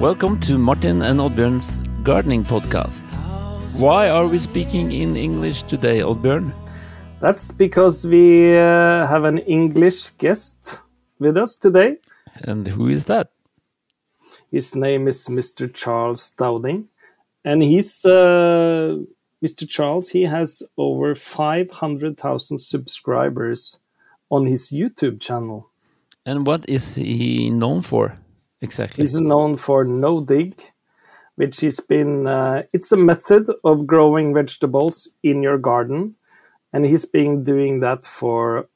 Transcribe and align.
Welcome 0.00 0.38
to 0.42 0.58
Martin 0.58 1.02
and 1.02 1.18
Oddbjørn's 1.18 1.82
gardening 2.04 2.44
podcast. 2.44 3.04
Why 3.72 4.08
are 4.08 4.28
we 4.28 4.38
speaking 4.38 4.92
in 4.92 5.16
English 5.16 5.64
today, 5.64 6.02
Oddbjørn? 6.02 6.52
That's 7.20 7.50
because 7.50 8.06
we 8.06 8.56
uh, 8.56 9.08
have 9.08 9.24
an 9.24 9.38
English 9.38 10.10
guest 10.18 10.82
with 11.18 11.36
us 11.36 11.58
today. 11.58 11.96
And 12.44 12.68
who 12.68 12.86
is 12.86 13.06
that? 13.06 13.32
His 14.52 14.76
name 14.76 15.08
is 15.08 15.26
Mr. 15.26 15.66
Charles 15.74 16.32
Dowding. 16.38 16.84
And 17.44 17.60
he's 17.60 18.04
uh, 18.04 18.98
Mr. 19.44 19.68
Charles, 19.68 20.10
he 20.10 20.22
has 20.22 20.62
over 20.76 21.16
500,000 21.16 22.60
subscribers 22.60 23.80
on 24.30 24.46
his 24.46 24.70
YouTube 24.70 25.20
channel. 25.20 25.70
And 26.24 26.46
what 26.46 26.64
is 26.68 26.94
he 26.94 27.50
known 27.50 27.82
for 27.82 28.16
exactly? 28.60 29.02
He's 29.02 29.18
known 29.20 29.56
for 29.56 29.84
no 29.84 30.20
dig, 30.20 30.60
which 31.36 31.60
has 31.60 31.80
been 31.80 32.26
uh, 32.26 32.62
it's 32.72 32.92
a 32.92 32.96
method 32.96 33.48
of 33.64 33.86
growing 33.86 34.34
vegetables 34.34 35.08
in 35.22 35.42
your 35.42 35.58
garden, 35.58 36.16
and 36.72 36.84
he's 36.84 37.04
been 37.04 37.42
doing 37.42 37.80
that 37.80 38.04
for 38.04 38.68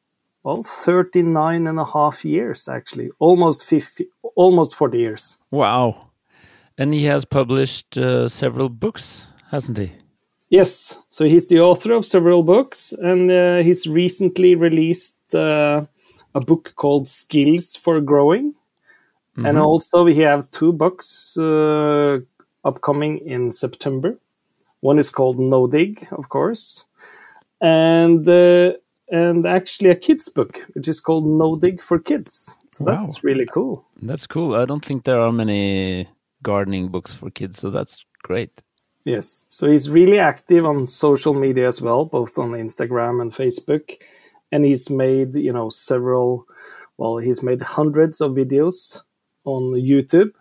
well 0.42 0.62
39 0.62 1.66
and 1.66 1.78
a 1.78 1.84
half 1.84 2.24
years 2.24 2.68
actually, 2.68 3.10
almost 3.18 3.64
50, 3.64 4.06
almost 4.34 4.74
40 4.74 4.98
years. 4.98 5.38
Wow. 5.50 6.08
And 6.78 6.94
he 6.94 7.04
has 7.04 7.24
published 7.24 7.98
uh, 7.98 8.28
several 8.28 8.68
books, 8.68 9.26
hasn't 9.50 9.78
he? 9.78 9.92
Yes, 10.52 10.98
so 11.08 11.24
he's 11.24 11.46
the 11.46 11.60
author 11.60 11.94
of 11.94 12.04
several 12.04 12.42
books, 12.42 12.92
and 12.92 13.30
uh, 13.30 13.58
he's 13.62 13.86
recently 13.86 14.54
released 14.54 15.34
uh, 15.34 15.86
a 16.34 16.40
book 16.40 16.74
called 16.76 17.08
Skills 17.08 17.74
for 17.74 18.02
Growing. 18.02 18.54
Mm-hmm. 19.36 19.46
And 19.46 19.58
also, 19.58 20.04
we 20.04 20.16
have 20.16 20.50
two 20.50 20.72
books 20.72 21.36
uh, 21.38 22.20
upcoming 22.64 23.18
in 23.18 23.50
September. 23.50 24.18
One 24.80 24.98
is 24.98 25.08
called 25.08 25.38
No 25.38 25.66
Dig, 25.66 26.06
of 26.12 26.28
course, 26.28 26.84
and 27.60 28.28
uh, 28.28 28.72
and 29.10 29.46
actually 29.46 29.90
a 29.90 29.94
kids 29.94 30.28
book, 30.28 30.58
which 30.74 30.86
is 30.86 31.00
called 31.00 31.26
No 31.26 31.56
Dig 31.56 31.80
for 31.80 31.98
Kids. 31.98 32.58
So 32.72 32.84
wow. 32.84 32.96
that's 32.96 33.24
really 33.24 33.46
cool. 33.46 33.86
That's 34.02 34.26
cool. 34.26 34.54
I 34.54 34.66
don't 34.66 34.84
think 34.84 35.04
there 35.04 35.20
are 35.20 35.32
many 35.32 36.08
gardening 36.42 36.88
books 36.88 37.14
for 37.14 37.30
kids, 37.30 37.58
so 37.58 37.70
that's 37.70 38.04
great. 38.22 38.60
Yes, 39.04 39.46
so 39.48 39.70
he's 39.70 39.88
really 39.88 40.18
active 40.18 40.66
on 40.66 40.86
social 40.86 41.34
media 41.34 41.68
as 41.68 41.80
well, 41.80 42.04
both 42.04 42.38
on 42.38 42.50
Instagram 42.50 43.20
and 43.20 43.32
Facebook, 43.32 43.96
and 44.50 44.64
he's 44.64 44.90
made 44.90 45.36
you 45.36 45.52
know 45.54 45.70
several. 45.70 46.44
Well, 46.98 47.16
he's 47.16 47.42
made 47.42 47.62
hundreds 47.62 48.20
of 48.20 48.32
videos 48.32 49.00
on 49.44 49.74
YouTube. 49.74 50.32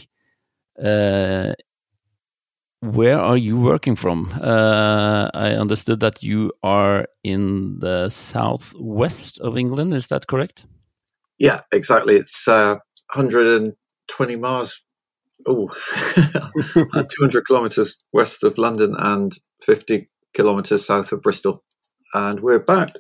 where 2.83 3.19
are 3.19 3.37
you 3.37 3.57
working 3.57 3.95
from? 3.95 4.29
Uh, 4.41 5.29
I 5.33 5.51
understood 5.51 6.01
that 6.01 6.21
you 6.21 6.51
are 6.61 7.07
in 7.23 7.79
the 7.79 8.09
southwest 8.09 9.39
of 9.39 9.57
England. 9.57 9.93
Is 9.93 10.07
that 10.07 10.27
correct? 10.27 10.65
Yeah, 11.39 11.61
exactly. 11.71 12.15
It's 12.15 12.45
uh, 12.45 12.75
120 13.13 14.35
miles, 14.35 14.81
oh, 15.47 15.69
200 16.73 17.45
kilometers 17.45 17.95
west 18.11 18.43
of 18.43 18.57
London 18.57 18.95
and 18.99 19.31
50 19.61 20.09
kilometers 20.33 20.85
south 20.85 21.13
of 21.13 21.21
Bristol. 21.21 21.63
And 22.13 22.41
we're 22.41 22.55
about 22.55 22.97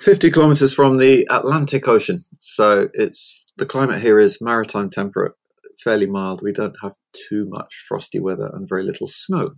50 0.00 0.30
kilometers 0.30 0.72
from 0.72 0.98
the 0.98 1.26
Atlantic 1.28 1.88
Ocean. 1.88 2.20
So 2.38 2.88
it's 2.94 3.46
the 3.56 3.66
climate 3.66 4.00
here 4.00 4.18
is 4.18 4.38
maritime 4.40 4.90
temperate 4.90 5.32
fairly 5.82 6.06
mild. 6.06 6.42
We 6.42 6.52
don't 6.52 6.76
have 6.82 6.94
too 7.28 7.46
much 7.48 7.84
frosty 7.88 8.20
weather 8.20 8.50
and 8.52 8.68
very 8.68 8.82
little 8.82 9.08
snow. 9.08 9.50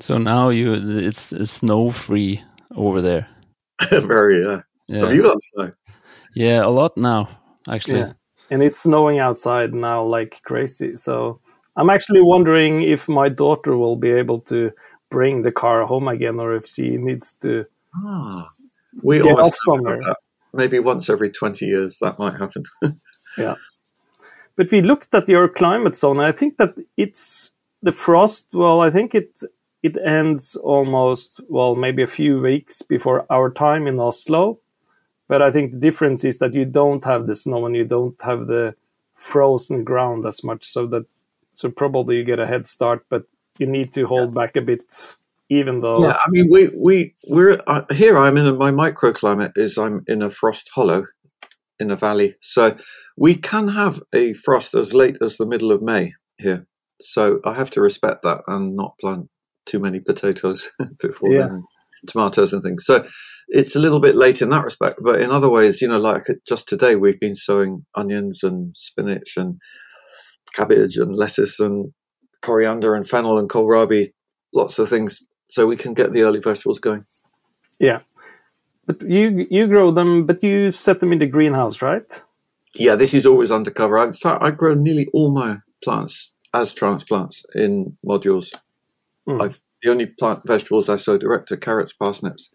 So 0.00 0.18
now 0.18 0.48
you 0.48 0.72
it's, 0.98 1.32
it's 1.32 1.52
snow 1.52 1.90
free 1.90 2.42
over 2.76 3.02
there. 3.02 3.28
very 3.90 4.42
yeah. 4.42 4.60
yeah. 4.88 5.00
Have 5.00 5.14
you 5.14 5.22
got 5.22 5.36
snow? 5.40 5.72
Yeah, 6.34 6.64
a 6.64 6.68
lot 6.68 6.96
now 6.96 7.28
actually. 7.68 8.00
Yeah. 8.00 8.12
And 8.50 8.62
it's 8.62 8.80
snowing 8.80 9.18
outside 9.18 9.74
now 9.74 10.04
like 10.04 10.40
crazy. 10.44 10.96
So 10.96 11.40
I'm 11.76 11.90
actually 11.90 12.22
wondering 12.22 12.82
if 12.82 13.08
my 13.08 13.28
daughter 13.28 13.76
will 13.76 13.96
be 13.96 14.10
able 14.10 14.40
to 14.42 14.72
bring 15.10 15.42
the 15.42 15.52
car 15.52 15.84
home 15.86 16.08
again 16.08 16.40
or 16.40 16.54
if 16.54 16.66
she 16.66 16.96
needs 16.96 17.36
to 17.38 17.66
ah, 17.94 18.48
we 19.02 19.20
get 19.20 19.38
off 19.38 19.54
somewhere. 19.66 20.00
Maybe 20.52 20.78
once 20.78 21.08
every 21.08 21.30
20 21.30 21.64
years 21.64 21.98
that 22.00 22.18
might 22.18 22.34
happen. 22.34 22.64
yeah. 23.38 23.54
But 24.60 24.72
we 24.72 24.82
looked 24.82 25.14
at 25.14 25.26
your 25.26 25.48
climate 25.48 25.96
zone. 25.96 26.20
I 26.20 26.32
think 26.32 26.58
that 26.58 26.74
it's 26.98 27.50
the 27.82 27.92
frost. 27.92 28.48
Well, 28.52 28.82
I 28.82 28.90
think 28.90 29.14
it 29.14 29.40
it 29.82 29.96
ends 30.04 30.54
almost 30.54 31.40
well 31.48 31.74
maybe 31.74 32.02
a 32.02 32.06
few 32.06 32.42
weeks 32.42 32.82
before 32.82 33.24
our 33.30 33.50
time 33.50 33.86
in 33.86 33.98
Oslo. 33.98 34.58
But 35.28 35.40
I 35.40 35.50
think 35.50 35.72
the 35.72 35.78
difference 35.78 36.26
is 36.26 36.36
that 36.40 36.52
you 36.52 36.66
don't 36.66 37.02
have 37.06 37.26
the 37.26 37.34
snow 37.34 37.64
and 37.64 37.74
you 37.74 37.86
don't 37.86 38.20
have 38.20 38.48
the 38.48 38.74
frozen 39.14 39.82
ground 39.82 40.26
as 40.26 40.44
much. 40.44 40.66
So 40.66 40.86
that 40.88 41.06
so 41.54 41.70
probably 41.70 42.16
you 42.16 42.24
get 42.24 42.38
a 42.38 42.46
head 42.46 42.66
start, 42.66 43.06
but 43.08 43.22
you 43.56 43.66
need 43.66 43.94
to 43.94 44.06
hold 44.06 44.34
yeah. 44.34 44.42
back 44.42 44.56
a 44.56 44.60
bit 44.60 45.16
even 45.48 45.80
though 45.80 46.00
yeah 46.00 46.16
i 46.24 46.30
mean 46.30 46.46
we 46.48 46.68
we 46.68 47.12
we're 47.26 47.60
uh, 47.66 47.82
here 47.90 48.16
i'm 48.16 48.36
in 48.36 48.46
a, 48.46 48.52
my 48.52 48.70
microclimate 48.70 49.50
is 49.56 49.76
i'm 49.76 50.04
in 50.06 50.22
a 50.22 50.30
frost 50.30 50.70
hollow 50.72 51.04
in 51.80 51.90
a 51.90 51.96
valley. 51.96 52.36
So 52.40 52.76
we 53.16 53.34
can 53.34 53.68
have 53.68 54.02
a 54.14 54.34
frost 54.34 54.74
as 54.74 54.94
late 54.94 55.16
as 55.22 55.36
the 55.36 55.46
middle 55.46 55.72
of 55.72 55.82
May 55.82 56.12
here. 56.38 56.66
So 57.00 57.40
I 57.44 57.54
have 57.54 57.70
to 57.70 57.80
respect 57.80 58.22
that 58.22 58.42
and 58.46 58.76
not 58.76 58.98
plant 59.00 59.28
too 59.66 59.78
many 59.78 60.00
potatoes 60.00 60.68
before 61.02 61.30
yeah. 61.30 61.48
then, 61.48 61.64
tomatoes 62.06 62.52
and 62.52 62.62
things. 62.62 62.84
So 62.84 63.06
it's 63.48 63.74
a 63.74 63.80
little 63.80 64.00
bit 64.00 64.16
late 64.16 64.42
in 64.42 64.50
that 64.50 64.64
respect. 64.64 65.00
But 65.02 65.20
in 65.20 65.30
other 65.30 65.50
ways, 65.50 65.80
you 65.80 65.88
know, 65.88 65.98
like 65.98 66.22
just 66.46 66.68
today, 66.68 66.96
we've 66.96 67.20
been 67.20 67.36
sowing 67.36 67.84
onions 67.94 68.42
and 68.42 68.76
spinach 68.76 69.34
and 69.36 69.60
cabbage 70.54 70.96
and 70.96 71.14
lettuce 71.14 71.58
and 71.60 71.92
coriander 72.42 72.94
and 72.94 73.08
fennel 73.08 73.38
and 73.38 73.48
kohlrabi, 73.48 74.08
lots 74.54 74.78
of 74.78 74.88
things, 74.88 75.20
so 75.50 75.66
we 75.66 75.76
can 75.76 75.94
get 75.94 76.12
the 76.12 76.22
early 76.22 76.40
vegetables 76.40 76.78
going. 76.78 77.02
Yeah, 77.78 78.00
but 78.86 79.02
you 79.02 79.46
you 79.50 79.66
grow 79.66 79.90
them, 79.90 80.26
but 80.26 80.42
you 80.42 80.70
set 80.70 81.00
them 81.00 81.12
in 81.12 81.18
the 81.18 81.26
greenhouse, 81.26 81.82
right? 81.82 82.22
Yeah, 82.74 82.94
this 82.94 83.14
is 83.14 83.26
always 83.26 83.50
undercover. 83.50 84.02
In 84.04 84.12
fact, 84.12 84.42
I 84.42 84.50
grow 84.50 84.74
nearly 84.74 85.08
all 85.12 85.32
my 85.32 85.58
plants 85.82 86.32
as 86.54 86.74
transplants 86.74 87.44
in 87.54 87.96
modules. 88.04 88.52
Mm. 89.28 89.42
I've 89.42 89.60
the 89.82 89.90
only 89.90 90.06
plant 90.06 90.46
vegetables 90.46 90.88
I 90.88 90.96
sow 90.96 91.16
direct 91.16 91.50
are 91.52 91.56
carrots, 91.56 91.92
parsnips, 91.92 92.50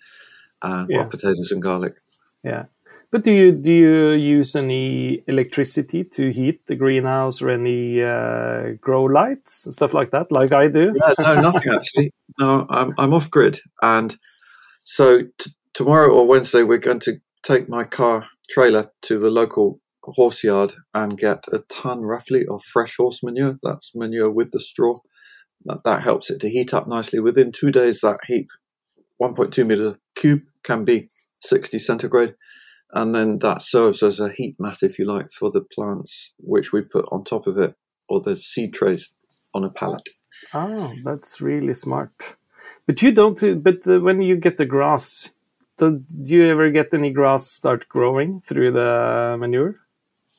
and 0.61 0.89
yeah. 0.89 1.03
potatoes 1.05 1.51
and 1.51 1.61
garlic. 1.61 1.95
Yeah. 2.43 2.65
But 3.11 3.23
do 3.23 3.31
you 3.31 3.51
do 3.53 3.71
you 3.71 4.09
use 4.11 4.55
any 4.55 5.23
electricity 5.27 6.03
to 6.03 6.31
heat 6.31 6.67
the 6.67 6.75
greenhouse 6.75 7.41
or 7.41 7.49
any 7.49 8.01
uh, 8.01 8.73
grow 8.81 9.03
lights 9.03 9.65
and 9.65 9.73
stuff 9.73 9.93
like 9.93 10.11
that, 10.11 10.31
like 10.31 10.51
I 10.51 10.67
do? 10.67 10.93
Yeah, 10.93 11.13
no, 11.19 11.35
nothing 11.35 11.73
actually. 11.73 12.13
No, 12.39 12.65
I'm 12.69 12.93
I'm 12.97 13.13
off 13.13 13.31
grid, 13.31 13.61
and 13.81 14.17
so 14.83 15.21
tomorrow 15.75 16.09
or 16.11 16.25
Wednesday, 16.25 16.63
we're 16.63 16.77
going 16.77 17.01
to 17.01 17.19
take 17.43 17.69
my 17.69 17.83
car 17.83 18.27
trailer 18.49 18.89
to 19.03 19.19
the 19.19 19.29
local 19.29 19.81
horse 20.01 20.43
yard 20.43 20.73
and 20.93 21.17
get 21.17 21.45
a 21.51 21.59
ton 21.69 22.01
roughly 22.01 22.45
of 22.47 22.63
fresh 22.63 22.95
horse 22.97 23.21
manure. 23.21 23.57
That's 23.61 23.93
manure 23.93 24.31
with 24.31 24.51
the 24.51 24.59
straw. 24.59 24.95
That, 25.65 25.83
that 25.83 26.03
helps 26.03 26.31
it 26.31 26.39
to 26.41 26.49
heat 26.49 26.73
up 26.73 26.87
nicely. 26.87 27.19
Within 27.19 27.51
two 27.51 27.71
days, 27.71 28.01
that 28.01 28.19
heap, 28.25 28.47
1.2 29.21 29.65
meter 29.65 29.99
cube, 30.15 30.43
can 30.63 30.85
be 30.85 31.09
60 31.41 31.77
centigrade. 31.77 32.35
and 32.93 33.13
then 33.13 33.39
that 33.39 33.61
serves 33.61 34.01
as 34.01 34.19
a 34.19 34.31
heat 34.31 34.55
mat, 34.59 34.77
if 34.81 34.97
you 34.97 35.05
like, 35.05 35.31
for 35.31 35.51
the 35.51 35.61
plants 35.61 36.33
which 36.39 36.71
we 36.71 36.81
put 36.81 37.05
on 37.11 37.23
top 37.23 37.45
of 37.47 37.57
it, 37.57 37.75
or 38.07 38.21
the 38.21 38.37
seed 38.37 38.73
trays 38.73 39.13
on 39.53 39.63
a 39.63 39.69
pallet. 39.69 40.07
Oh, 40.53 40.93
that's 41.03 41.41
really 41.41 41.73
smart. 41.73 42.11
But 42.87 43.01
you 43.01 43.11
don't. 43.11 43.63
But 43.63 43.87
uh, 43.87 43.99
when 43.99 44.21
you 44.21 44.37
get 44.37 44.57
the 44.57 44.65
grass, 44.65 45.29
do, 45.77 46.03
do 46.21 46.33
you 46.33 46.45
ever 46.49 46.69
get 46.71 46.93
any 46.93 47.11
grass 47.11 47.49
start 47.49 47.87
growing 47.89 48.41
through 48.41 48.71
the 48.71 49.37
manure? 49.39 49.75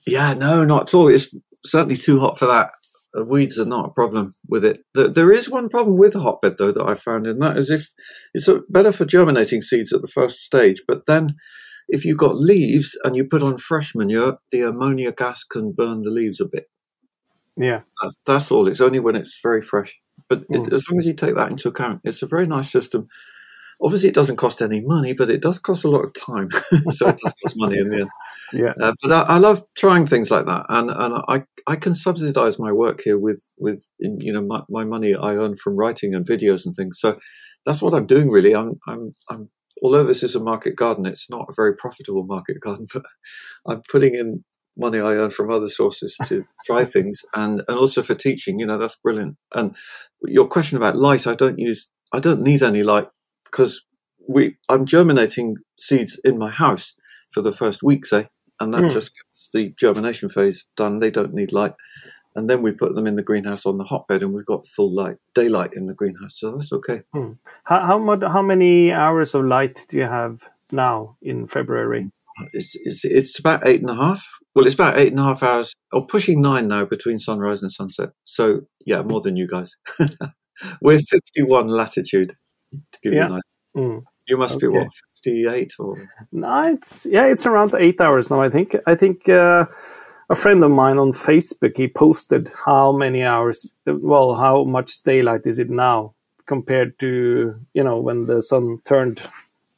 Yeah, 0.07 0.35
no, 0.35 0.65
not 0.65 0.89
at 0.89 0.95
all. 0.95 1.09
It's 1.09 1.35
certainly 1.65 1.97
too 1.97 2.21
hot 2.21 2.39
for 2.39 2.47
that. 2.47 2.71
Uh, 3.17 3.25
weeds 3.25 3.59
are 3.59 3.65
not 3.65 3.87
a 3.87 3.93
problem 3.93 4.35
with 4.49 4.65
it. 4.65 4.85
There 4.95 5.33
is 5.33 5.51
one 5.51 5.69
problem 5.69 5.97
with 5.97 6.15
a 6.15 6.21
hotbed, 6.21 6.57
though, 6.59 6.73
that 6.73 6.87
I 6.87 6.95
found, 6.95 7.27
and 7.27 7.41
that 7.43 7.57
is 7.57 7.71
if 7.71 7.91
it's 8.35 8.49
better 8.69 8.93
for 8.93 9.05
germinating 9.05 9.63
seeds 9.63 9.93
at 9.93 10.03
the 10.03 10.09
first 10.09 10.41
stage, 10.41 10.83
but 10.87 11.07
then 11.07 11.37
if 11.89 12.05
you've 12.05 12.19
got 12.19 12.37
leaves 12.37 12.99
and 13.05 13.17
you 13.17 13.25
put 13.25 13.43
on 13.43 13.57
fresh 13.57 13.95
manure, 13.95 14.39
the 14.51 14.63
ammonia 14.63 15.13
gas 15.13 15.45
can 15.45 15.73
burn 15.73 16.03
the 16.03 16.11
leaves 16.11 16.41
a 16.41 16.47
bit. 16.47 16.67
Yeah, 17.57 17.83
that's, 18.03 18.15
that's 18.27 18.51
all. 18.51 18.69
It's 18.69 18.81
only 18.81 19.01
when 19.01 19.17
it's 19.17 19.41
very 19.43 19.63
fresh. 19.63 19.99
But 20.29 20.49
mm. 20.49 20.67
it, 20.67 20.73
as 20.73 20.85
long 20.91 20.99
as 20.99 21.07
you 21.07 21.15
take 21.15 21.37
that 21.37 21.51
into 21.51 21.69
account, 21.69 22.01
it's 22.05 22.23
a 22.23 22.27
very 22.27 22.47
nice 22.47 22.71
system. 22.71 23.09
Obviously, 23.83 24.09
it 24.09 24.15
doesn't 24.15 24.37
cost 24.37 24.63
any 24.63 24.81
money, 24.81 25.13
but 25.13 25.31
it 25.31 25.43
does 25.43 25.59
cost 25.59 25.85
a 25.85 25.89
lot 25.89 26.05
of 26.05 26.15
time. 26.15 26.49
so 26.91 27.09
it 27.09 27.19
does 27.23 27.35
cost 27.43 27.55
money 27.57 27.79
in 27.79 27.91
the 27.91 28.01
end. 28.01 28.11
Yeah. 28.53 28.75
Uh, 28.81 28.93
but 29.03 29.11
I, 29.11 29.35
I, 29.35 29.39
love 29.39 29.65
trying 29.77 30.07
things 30.07 30.31
like 30.31 30.47
that, 30.47 30.67
and 30.69 30.89
and 30.89 31.15
I 31.27 31.43
I 31.67 31.75
can 31.75 31.97
subsidize 31.97 32.61
my 32.61 32.71
work 32.71 33.01
here 33.03 33.19
with 33.19 33.51
with 33.59 33.85
you 33.99 34.33
know 34.33 34.41
my, 34.41 34.61
my 34.69 34.85
money 34.85 35.17
I 35.17 35.35
earn 35.35 35.57
from 35.57 35.75
writing 35.75 36.15
and 36.15 36.25
videos 36.25 36.65
and 36.65 36.73
things. 36.77 37.01
So 37.01 37.19
that's 37.65 37.83
what 37.83 37.93
I'm 37.93 38.07
doing 38.07 38.31
really. 38.31 38.55
I'm 38.55 38.79
I'm 38.87 39.17
I'm 39.29 39.51
although 39.83 40.05
this 40.05 40.23
is 40.23 40.37
a 40.37 40.41
market 40.41 40.77
garden, 40.77 41.07
it's 41.07 41.29
not 41.29 41.47
a 41.49 41.55
very 41.55 41.75
profitable 41.75 42.25
market 42.25 42.61
garden, 42.61 42.87
but 42.95 43.03
I'm 43.67 43.83
putting 43.91 44.15
in 44.15 44.45
money 44.77 44.99
I 44.99 45.15
earn 45.15 45.31
from 45.31 45.51
other 45.51 45.69
sources 45.69 46.17
to 46.27 46.45
try 46.67 46.85
things 46.85 47.23
and, 47.35 47.63
and 47.67 47.79
also 47.79 48.03
for 48.03 48.15
teaching, 48.15 48.61
you 48.61 48.67
know, 48.67 48.77
that's 48.77 48.97
brilliant. 48.97 49.37
And 49.55 49.75
your 50.23 50.49
question 50.49 50.77
about 50.77 50.97
light, 50.97 51.27
I 51.27 51.35
don't 51.35 51.59
use, 51.59 51.89
I 52.13 52.21
don't 52.21 52.43
need 52.43 52.63
any 52.63 52.83
light 52.83 53.09
because 53.51 53.83
we, 54.29 54.57
I'm 54.69 54.87
germinating 54.87 55.57
seeds 55.79 56.21
in 56.25 56.39
my 56.39 56.51
house 56.51 56.95
for 57.33 57.43
the 57.43 57.53
first 57.53 57.83
week, 57.83 58.07
say, 58.07 58.29
and 58.61 58.73
that 58.75 58.83
mm. 58.83 58.93
just 58.93 59.13
gets 59.15 59.51
the 59.53 59.75
germination 59.79 60.29
phase 60.29 60.67
done. 60.77 60.99
They 60.99 61.11
don't 61.11 61.35
need 61.35 61.53
light 61.53 61.75
and 62.37 62.51
then 62.51 62.63
we 62.63 62.71
put 62.71 62.95
them 62.95 63.07
in 63.07 63.17
the 63.17 63.23
greenhouse 63.23 63.65
on 63.65 63.79
the 63.79 63.85
hotbed, 63.85 64.23
and 64.23 64.35
we've 64.35 64.47
got 64.47 64.67
full 64.67 64.95
light, 64.95 65.17
daylight 65.35 65.71
in 65.75 65.87
the 65.87 65.95
greenhouse, 65.95 66.39
so 66.39 66.53
that's 66.53 66.73
okay. 66.73 67.01
Hmm. 67.13 67.33
How 67.65 67.81
how, 67.81 67.99
much, 67.99 68.21
how 68.23 68.43
many 68.43 68.93
hours 68.93 69.35
of 69.35 69.47
light 69.47 69.87
do 69.89 69.97
you 69.97 70.05
have 70.05 70.43
now 70.71 71.17
in 71.23 71.47
February? 71.47 72.11
It's, 72.53 72.77
it's, 72.77 73.05
it's 73.05 73.39
about 73.39 73.67
eight 73.67 73.81
and 73.81 73.89
a 73.89 73.95
half. 73.95 74.29
Well, 74.55 74.67
it's 74.67 74.75
about 74.75 74.99
eight 74.99 75.13
and 75.13 75.19
a 75.19 75.25
half 75.25 75.43
hours, 75.43 75.73
or 75.93 76.07
pushing 76.07 76.43
nine 76.43 76.69
now 76.69 76.85
between 76.85 77.19
sunrise 77.19 77.63
and 77.63 77.73
sunset. 77.73 78.11
So 78.25 78.61
yeah, 78.85 79.03
more 79.03 79.23
than 79.23 79.37
you 79.37 79.49
guys. 79.49 79.75
We're 80.83 81.01
fifty 81.01 81.43
one 81.43 81.67
latitude 81.67 82.35
to 82.93 83.01
give 83.03 83.13
yeah. 83.13 83.29
you 83.29 83.35
an 83.35 83.41
idea. 83.75 83.89
Mm. 83.89 84.03
You 84.29 84.37
must 84.37 84.57
okay. 84.57 84.67
be 84.67 84.73
what 84.73 84.89
fifty 85.15 85.47
eight 85.49 85.73
or 85.79 86.09
no? 86.33 86.67
It's 86.69 87.07
yeah, 87.07 87.27
it's 87.27 87.47
around 87.47 87.75
eight 87.79 88.01
hours 88.01 88.31
now. 88.31 88.41
I 88.43 88.51
think. 88.51 88.77
I 88.87 88.95
think. 88.95 89.29
Uh, 89.29 89.67
a 90.29 90.35
friend 90.35 90.65
of 90.65 90.73
mine 90.73 90.99
on 90.99 91.13
Facebook, 91.13 91.77
he 91.77 91.87
posted 91.87 92.51
how 92.65 92.91
many 92.91 93.23
hours, 93.23 93.73
well, 93.87 94.35
how 94.35 94.65
much 94.65 95.05
daylight 95.05 95.43
is 95.45 95.61
it 95.61 95.71
now 95.71 96.15
compared 96.47 96.99
to, 96.99 97.55
you 97.75 97.85
know, 97.85 98.01
when 98.01 98.27
the 98.27 98.43
sun 98.43 98.81
turned 98.85 99.23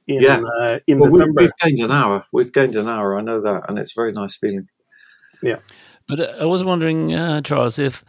in, 0.07 0.23
yeah. 0.23 0.41
Uh, 0.63 0.79
in 0.87 1.01
well, 1.01 1.11
December. 1.11 1.43
We've 1.43 1.57
gained 1.61 1.81
an 1.81 1.91
hour. 1.91 2.25
We've 2.33 2.51
gained 2.51 2.77
an 2.77 2.89
hour. 2.89 3.19
I 3.19 3.21
know 3.21 3.43
that. 3.43 3.69
And 3.69 3.79
it's 3.79 3.93
a 3.95 4.01
very 4.01 4.13
nice 4.13 4.39
feeling. 4.39 4.69
Yeah. 5.43 5.59
But 6.07 6.21
uh, 6.21 6.37
I 6.41 6.47
was 6.47 6.65
wondering, 6.65 7.15
uh, 7.15 7.43
Charles, 7.43 7.79
if 7.79 8.03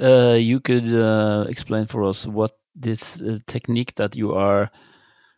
uh, 0.00 0.38
you 0.40 0.60
could 0.60 0.88
uh, 0.88 1.44
explain 1.46 1.84
for 1.84 2.04
us 2.04 2.26
what 2.26 2.56
this 2.74 3.20
uh, 3.20 3.38
technique 3.46 3.94
that 3.96 4.16
you 4.16 4.34
are 4.34 4.70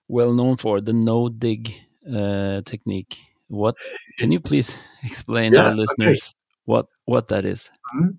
well 0.09 0.33
known 0.33 0.57
for, 0.57 0.81
the 0.81 0.93
no 0.93 1.29
dig 1.29 1.75
technique. 2.05 3.19
What 3.49 3.77
can 4.19 4.33
you 4.33 4.41
please 4.41 4.77
explain 5.03 5.53
yeah, 5.53 5.67
our 5.67 5.75
listeners 5.75 6.35
what 6.65 6.87
what 7.05 7.29
that 7.29 7.45
is? 7.45 7.71
Mm-hmm. 7.97 8.17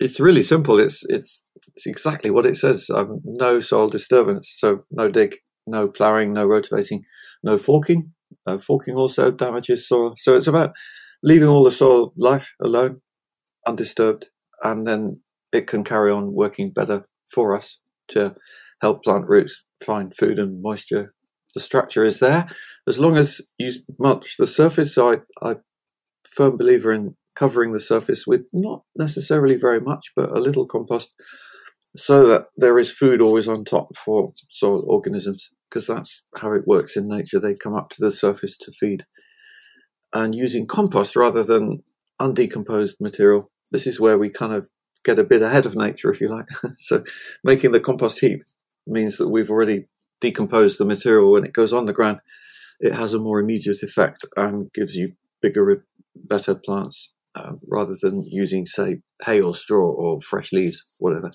It's 0.00 0.20
really 0.20 0.42
simple. 0.42 0.78
It's 0.78 1.04
it's 1.08 1.42
it's 1.74 1.86
exactly 1.86 2.30
what 2.30 2.46
it 2.46 2.56
says. 2.56 2.88
Um, 2.94 3.20
no 3.24 3.60
soil 3.60 3.88
disturbance, 3.88 4.54
so 4.56 4.84
no 4.90 5.08
dig, 5.08 5.36
no 5.66 5.88
ploughing, 5.88 6.32
no 6.32 6.46
rotating, 6.46 7.02
no 7.42 7.58
forking. 7.58 8.12
Uh, 8.46 8.58
forking 8.58 8.94
also 8.94 9.30
damages 9.30 9.88
soil. 9.88 10.14
So 10.16 10.36
it's 10.36 10.46
about 10.46 10.70
leaving 11.22 11.48
all 11.48 11.64
the 11.64 11.70
soil 11.70 12.12
life 12.16 12.52
alone, 12.62 13.00
undisturbed, 13.66 14.28
and 14.62 14.86
then 14.86 15.20
it 15.52 15.66
can 15.66 15.84
carry 15.84 16.12
on 16.12 16.32
working 16.32 16.72
better 16.72 17.06
for 17.28 17.56
us 17.56 17.78
to 18.10 18.34
help 18.80 19.02
plant 19.04 19.26
roots 19.28 19.64
find 19.84 20.14
food 20.14 20.38
and 20.38 20.62
moisture. 20.62 21.14
The 21.54 21.60
structure 21.60 22.04
is 22.04 22.20
there 22.20 22.46
as 22.86 22.98
long 23.00 23.16
as 23.16 23.40
you 23.58 23.72
mulch 23.98 24.36
the 24.38 24.46
surface. 24.46 24.96
I, 24.96 25.18
I 25.42 25.56
firm 26.28 26.56
believer 26.56 26.92
in 26.92 27.16
covering 27.36 27.72
the 27.72 27.80
surface 27.80 28.26
with 28.26 28.46
not 28.52 28.82
necessarily 28.96 29.56
very 29.56 29.80
much, 29.80 30.12
but 30.14 30.36
a 30.36 30.40
little 30.40 30.66
compost, 30.66 31.12
so 31.96 32.26
that 32.26 32.46
there 32.56 32.78
is 32.78 32.92
food 32.92 33.20
always 33.20 33.48
on 33.48 33.64
top 33.64 33.96
for 33.96 34.32
soil 34.48 34.84
organisms, 34.86 35.50
because 35.68 35.86
that's 35.86 36.24
how 36.40 36.52
it 36.52 36.66
works 36.66 36.96
in 36.96 37.08
nature. 37.08 37.40
They 37.40 37.54
come 37.54 37.74
up 37.74 37.88
to 37.90 37.96
the 38.00 38.10
surface 38.10 38.56
to 38.58 38.72
feed. 38.72 39.04
And 40.12 40.34
using 40.34 40.66
compost 40.66 41.16
rather 41.16 41.42
than 41.42 41.82
undecomposed 42.20 42.94
material, 43.00 43.48
this 43.70 43.86
is 43.86 44.00
where 44.00 44.18
we 44.18 44.28
kind 44.28 44.52
of 44.52 44.68
get 45.04 45.18
a 45.18 45.24
bit 45.24 45.42
ahead 45.42 45.66
of 45.66 45.76
nature, 45.76 46.10
if 46.10 46.20
you 46.20 46.28
like. 46.28 46.48
so 46.76 47.02
making 47.44 47.72
the 47.72 47.80
compost 47.80 48.20
heap 48.20 48.42
means 48.86 49.16
that 49.18 49.28
we've 49.28 49.50
already 49.50 49.86
decomposed 50.20 50.78
the 50.78 50.84
material 50.84 51.32
when 51.32 51.44
it 51.44 51.52
goes 51.52 51.72
on 51.72 51.86
the 51.86 51.92
ground. 51.92 52.20
It 52.80 52.94
has 52.94 53.14
a 53.14 53.18
more 53.18 53.40
immediate 53.40 53.82
effect 53.82 54.24
and 54.36 54.72
gives 54.72 54.94
you 54.94 55.12
bigger, 55.42 55.84
better 56.14 56.54
plants 56.54 57.12
uh, 57.34 57.52
rather 57.68 57.94
than 58.00 58.22
using, 58.22 58.66
say, 58.66 59.00
hay 59.24 59.40
or 59.40 59.54
straw 59.54 59.90
or 59.90 60.20
fresh 60.20 60.52
leaves, 60.52 60.84
whatever. 60.98 61.30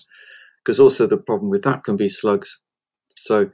Because 0.64 0.80
also 0.80 1.06
the 1.06 1.16
problem 1.16 1.50
with 1.50 1.62
that 1.62 1.84
can 1.84 1.96
be 1.96 2.08
slugs. 2.08 2.58
So 3.08 3.50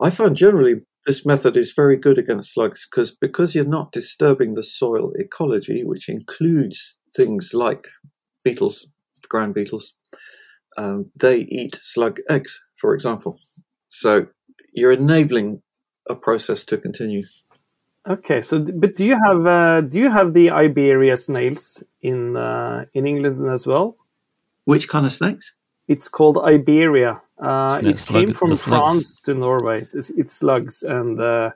I 0.00 0.10
find 0.10 0.36
generally 0.36 0.82
this 1.06 1.24
method 1.24 1.56
is 1.56 1.72
very 1.74 1.96
good 1.96 2.18
against 2.18 2.54
slugs 2.54 2.86
because 2.90 3.12
because 3.12 3.54
you're 3.54 3.64
not 3.64 3.92
disturbing 3.92 4.54
the 4.54 4.62
soil 4.62 5.12
ecology, 5.16 5.82
which 5.84 6.08
includes 6.08 6.98
things 7.14 7.52
like 7.54 7.84
beetles, 8.44 8.86
ground 9.28 9.54
beetles. 9.54 9.94
Um, 10.76 11.10
they 11.18 11.38
eat 11.40 11.74
slug 11.74 12.20
eggs, 12.28 12.60
for 12.74 12.94
example. 12.94 13.38
So 13.88 14.26
you're 14.74 14.92
enabling 14.92 15.62
a 16.08 16.14
process 16.14 16.64
to 16.64 16.76
continue. 16.76 17.24
Okay, 18.08 18.40
so 18.40 18.60
but 18.60 18.94
do 18.94 19.04
you 19.04 19.18
have 19.26 19.46
uh, 19.46 19.80
do 19.80 19.98
you 19.98 20.10
have 20.10 20.32
the 20.32 20.50
Iberia 20.50 21.16
snails 21.16 21.82
in 22.02 22.36
uh, 22.36 22.84
in 22.94 23.06
England 23.06 23.48
as 23.50 23.66
well? 23.66 23.96
Which 24.64 24.88
kind 24.88 25.06
of 25.06 25.12
snakes? 25.12 25.54
It's 25.88 26.08
called 26.08 26.38
Iberia. 26.38 27.20
Uh, 27.38 27.80
it 27.82 28.04
came 28.06 28.32
from 28.32 28.56
France 28.56 29.20
to 29.22 29.34
Norway. 29.34 29.88
It's, 29.92 30.10
it's 30.10 30.34
slugs 30.34 30.82
and. 30.82 31.20
Uh, 31.20 31.50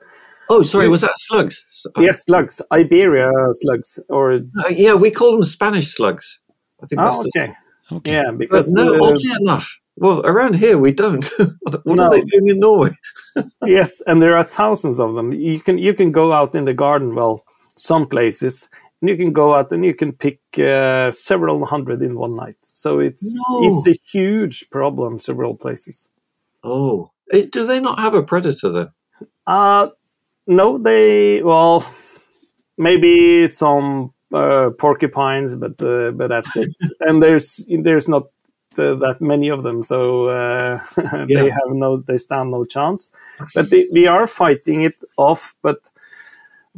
oh, 0.49 0.61
sorry, 0.61 0.89
was 0.89 1.01
that 1.01 1.13
slugs? 1.15 1.85
Yes, 1.97 2.23
slugs. 2.25 2.61
Iberia 2.71 3.29
slugs, 3.53 3.99
or 4.09 4.33
uh, 4.33 4.69
yeah, 4.69 4.93
we 4.93 5.09
call 5.09 5.31
them 5.31 5.43
Spanish 5.43 5.95
slugs. 5.95 6.39
I 6.83 6.85
think. 6.85 7.01
Oh, 7.01 7.23
okay. 7.35 7.53
Okay. 7.91 8.13
Yeah, 8.13 8.31
because 8.35 8.73
but 8.73 8.83
no, 8.83 9.03
oddly 9.03 9.31
enough, 9.39 9.79
well, 9.95 10.21
around 10.25 10.55
here 10.55 10.77
we 10.77 10.93
don't. 10.93 11.23
what 11.83 11.85
no. 11.85 12.03
are 12.03 12.11
they 12.11 12.21
doing 12.21 12.49
in 12.49 12.59
Norway? 12.59 12.91
yes, 13.65 14.01
and 14.07 14.21
there 14.21 14.37
are 14.37 14.43
thousands 14.43 14.99
of 14.99 15.15
them. 15.15 15.33
You 15.33 15.59
can 15.59 15.77
you 15.77 15.93
can 15.93 16.11
go 16.11 16.33
out 16.33 16.55
in 16.55 16.65
the 16.65 16.73
garden. 16.73 17.15
Well, 17.15 17.43
some 17.77 18.07
places, 18.07 18.69
and 19.01 19.09
you 19.09 19.17
can 19.17 19.33
go 19.33 19.53
out 19.53 19.71
and 19.71 19.85
you 19.85 19.93
can 19.93 20.13
pick 20.13 20.39
uh, 20.57 21.11
several 21.11 21.65
hundred 21.65 22.01
in 22.01 22.15
one 22.15 22.35
night. 22.35 22.57
So 22.63 22.99
it's 22.99 23.23
no. 23.23 23.71
it's 23.71 23.87
a 23.87 23.99
huge 24.11 24.69
problem 24.69 25.19
several 25.19 25.55
places. 25.55 26.09
Oh, 26.63 27.11
do 27.51 27.65
they 27.65 27.79
not 27.79 27.99
have 27.99 28.13
a 28.13 28.23
predator 28.23 28.69
then? 28.69 28.89
Uh 29.45 29.89
no, 30.47 30.77
they 30.77 31.41
well 31.41 31.85
maybe 32.77 33.47
some 33.47 34.13
uh, 34.33 34.69
porcupines, 34.77 35.55
but 35.55 35.81
uh, 35.81 36.11
but 36.11 36.27
that's 36.27 36.55
it. 36.55 36.75
and 37.01 37.21
there's 37.21 37.65
there's 37.67 38.07
not 38.07 38.23
uh, 38.77 38.95
that 38.95 39.17
many 39.19 39.49
of 39.49 39.63
them, 39.63 39.83
so 39.83 40.27
uh, 40.27 40.79
yeah. 40.97 41.25
they 41.27 41.49
have 41.49 41.71
no, 41.71 41.97
they 41.97 42.17
stand 42.17 42.51
no 42.51 42.65
chance. 42.65 43.11
But 43.53 43.69
they, 43.69 43.87
we 43.91 44.07
are 44.07 44.27
fighting 44.27 44.83
it 44.83 44.95
off, 45.17 45.55
but 45.61 45.79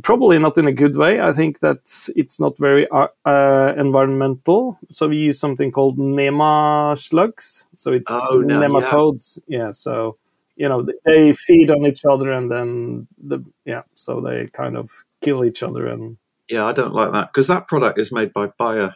probably 0.01 0.39
not 0.39 0.57
in 0.57 0.67
a 0.67 0.71
good 0.71 0.97
way. 0.97 1.21
I 1.21 1.33
think 1.33 1.59
that 1.59 1.81
it's 2.15 2.39
not 2.39 2.57
very 2.57 2.87
uh, 2.89 3.07
uh 3.25 3.73
environmental. 3.77 4.79
So 4.91 5.07
we 5.07 5.17
use 5.17 5.39
something 5.39 5.71
called 5.71 5.97
nema 5.97 6.97
slugs. 6.97 7.65
So 7.75 7.93
it's 7.93 8.09
oh, 8.09 8.41
no, 8.45 8.59
nematodes. 8.59 9.39
Yeah. 9.47 9.57
yeah. 9.57 9.71
So 9.71 10.17
you 10.55 10.67
know 10.69 10.87
they 11.05 11.33
feed 11.33 11.69
on 11.69 11.85
each 11.85 12.05
other, 12.05 12.31
and 12.31 12.49
then 12.49 13.07
the 13.21 13.43
yeah. 13.65 13.83
So 13.93 14.19
they 14.19 14.47
kind 14.47 14.77
of 14.77 14.89
kill 15.21 15.45
each 15.45 15.63
other 15.63 15.87
and 15.87 16.17
Yeah, 16.49 16.65
I 16.65 16.71
don't 16.73 16.93
like 16.93 17.11
that 17.13 17.29
because 17.33 17.47
that 17.47 17.67
product 17.67 17.99
is 17.99 18.11
made 18.11 18.33
by 18.33 18.49
Bayer 18.59 18.93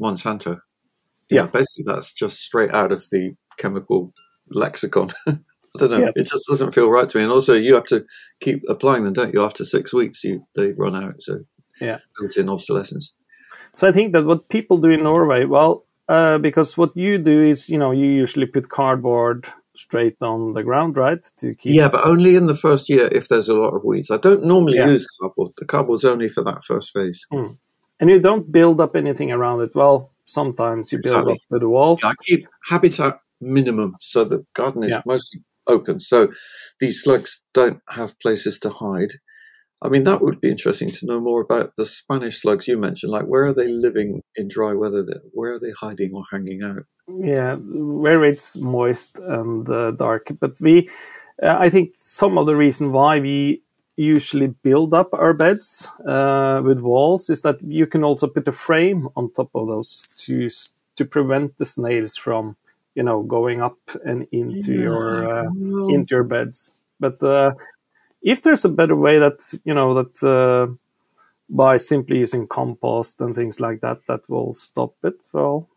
Monsanto. 0.00 0.58
You 1.28 1.36
Yeah. 1.36 1.42
know, 1.42 1.48
basically 1.48 1.84
that's 1.86 2.12
just 2.12 2.38
straight 2.38 2.70
out 2.70 2.92
of 2.92 3.04
the 3.10 3.32
chemical 3.58 4.12
lexicon. 4.50 5.10
I 5.26 5.38
don't 5.78 5.90
know. 5.90 6.00
Yes. 6.00 6.16
It 6.16 6.28
just 6.28 6.46
doesn't 6.48 6.72
feel 6.72 6.88
right 6.90 7.08
to 7.08 7.18
me. 7.18 7.24
And 7.24 7.32
also, 7.32 7.52
you 7.54 7.74
have 7.74 7.84
to 7.86 8.04
keep 8.40 8.62
applying 8.68 9.04
them, 9.04 9.12
don't 9.12 9.34
you? 9.34 9.44
After 9.44 9.64
six 9.64 9.92
weeks, 9.92 10.24
you 10.24 10.46
they 10.54 10.72
run 10.72 10.96
out. 10.96 11.20
So 11.20 11.40
Yeah. 11.80 11.98
built-in 12.18 12.48
obsolescence. 12.48 13.12
So 13.74 13.86
I 13.86 13.92
think 13.92 14.12
that 14.14 14.24
what 14.24 14.48
people 14.48 14.78
do 14.78 14.88
in 14.88 15.02
Norway, 15.02 15.44
well, 15.44 15.84
uh, 16.08 16.38
because 16.38 16.78
what 16.78 16.96
you 16.96 17.18
do 17.18 17.42
is, 17.42 17.68
you 17.68 17.76
know, 17.76 17.90
you 17.90 18.06
usually 18.06 18.46
put 18.46 18.70
cardboard 18.70 19.46
straight 19.78 20.16
on 20.20 20.54
the 20.54 20.62
ground, 20.62 20.96
right? 20.96 21.24
To 21.38 21.54
keep. 21.54 21.74
Yeah, 21.74 21.88
but 21.88 22.06
only 22.06 22.36
in 22.36 22.46
the 22.46 22.54
first 22.54 22.88
year 22.88 23.08
if 23.12 23.28
there's 23.28 23.48
a 23.48 23.54
lot 23.54 23.74
of 23.74 23.84
weeds. 23.84 24.10
I 24.10 24.16
don't 24.18 24.44
normally 24.44 24.76
Yeah. 24.78 24.88
use 24.90 25.06
cardboard. 25.20 25.52
The 25.58 25.64
cardboard's 25.66 26.04
only 26.04 26.28
for 26.28 26.42
that 26.44 26.64
first 26.64 26.92
phase. 26.92 27.24
Hmm. 27.32 27.52
And 28.00 28.10
you 28.10 28.20
don't 28.20 28.50
build 28.52 28.80
up 28.80 28.94
anything 28.96 29.30
around 29.32 29.62
it. 29.62 29.74
Well, 29.74 30.12
sometimes 30.26 30.92
you 30.92 30.98
build 31.02 31.14
Exactly. 31.14 31.32
up 31.32 31.38
with 31.50 31.60
the 31.62 31.68
walls. 31.68 32.00
I 32.04 32.14
keep 32.22 32.46
habitat 32.68 33.20
minimum, 33.40 33.94
so 34.00 34.24
the 34.24 34.44
garden 34.54 34.82
is 34.84 34.90
Yeah. 34.90 35.02
mostly 35.06 35.40
open. 35.66 36.00
So 36.00 36.28
these 36.80 37.02
slugs 37.02 37.42
don't 37.54 37.80
have 37.88 38.18
places 38.20 38.58
to 38.60 38.70
hide. 38.70 39.12
I 39.82 39.88
mean, 39.88 40.04
that 40.04 40.22
would 40.22 40.40
be 40.40 40.48
interesting 40.48 40.90
to 40.90 41.06
know 41.06 41.20
more 41.20 41.42
about 41.42 41.76
the 41.76 41.84
Spanish 41.84 42.40
slugs 42.40 42.66
you 42.66 42.78
mentioned. 42.78 43.12
Like, 43.12 43.26
where 43.26 43.44
are 43.44 43.52
they 43.52 43.68
living 43.68 44.22
in 44.34 44.48
dry 44.48 44.72
weather? 44.72 45.04
Where 45.32 45.52
are 45.52 45.58
they 45.58 45.72
hiding 45.72 46.12
or 46.14 46.24
hanging 46.30 46.62
out? 46.62 46.84
Yeah, 47.08 47.54
where 47.56 48.24
it's 48.24 48.56
moist 48.56 49.18
and 49.18 49.68
uh, 49.68 49.92
dark. 49.92 50.28
But 50.40 50.60
we, 50.60 50.90
uh, 51.42 51.56
I 51.58 51.70
think 51.70 51.92
some 51.96 52.36
of 52.36 52.46
the 52.46 52.56
reason 52.56 52.92
why 52.92 53.20
we 53.20 53.62
usually 53.96 54.48
build 54.48 54.92
up 54.92 55.10
our 55.14 55.32
beds 55.32 55.88
uh, 56.06 56.60
with 56.64 56.80
walls 56.80 57.30
is 57.30 57.42
that 57.42 57.62
you 57.62 57.86
can 57.86 58.04
also 58.04 58.26
put 58.26 58.48
a 58.48 58.52
frame 58.52 59.08
on 59.16 59.32
top 59.32 59.50
of 59.54 59.68
those 59.68 60.06
to 60.18 60.48
to 60.96 61.04
prevent 61.04 61.56
the 61.58 61.64
snails 61.64 62.16
from, 62.16 62.56
you 62.94 63.02
know, 63.02 63.22
going 63.22 63.62
up 63.62 63.78
and 64.04 64.26
into 64.32 64.72
your 64.74 65.24
uh, 65.24 65.48
into 65.86 66.14
your 66.16 66.24
beds. 66.24 66.72
But 66.98 67.22
uh, 67.22 67.52
if 68.22 68.42
there's 68.42 68.64
a 68.64 68.68
better 68.70 68.96
way 68.96 69.18
that 69.18 69.40
you 69.64 69.74
know 69.74 69.94
that 69.94 70.22
uh, 70.22 70.72
by 71.48 71.76
simply 71.76 72.18
using 72.18 72.46
compost 72.48 73.20
and 73.20 73.34
things 73.34 73.60
like 73.60 73.80
that, 73.82 74.00
that 74.08 74.28
will 74.28 74.54
stop 74.54 74.94
it. 75.04 75.14
Well, 75.32 75.68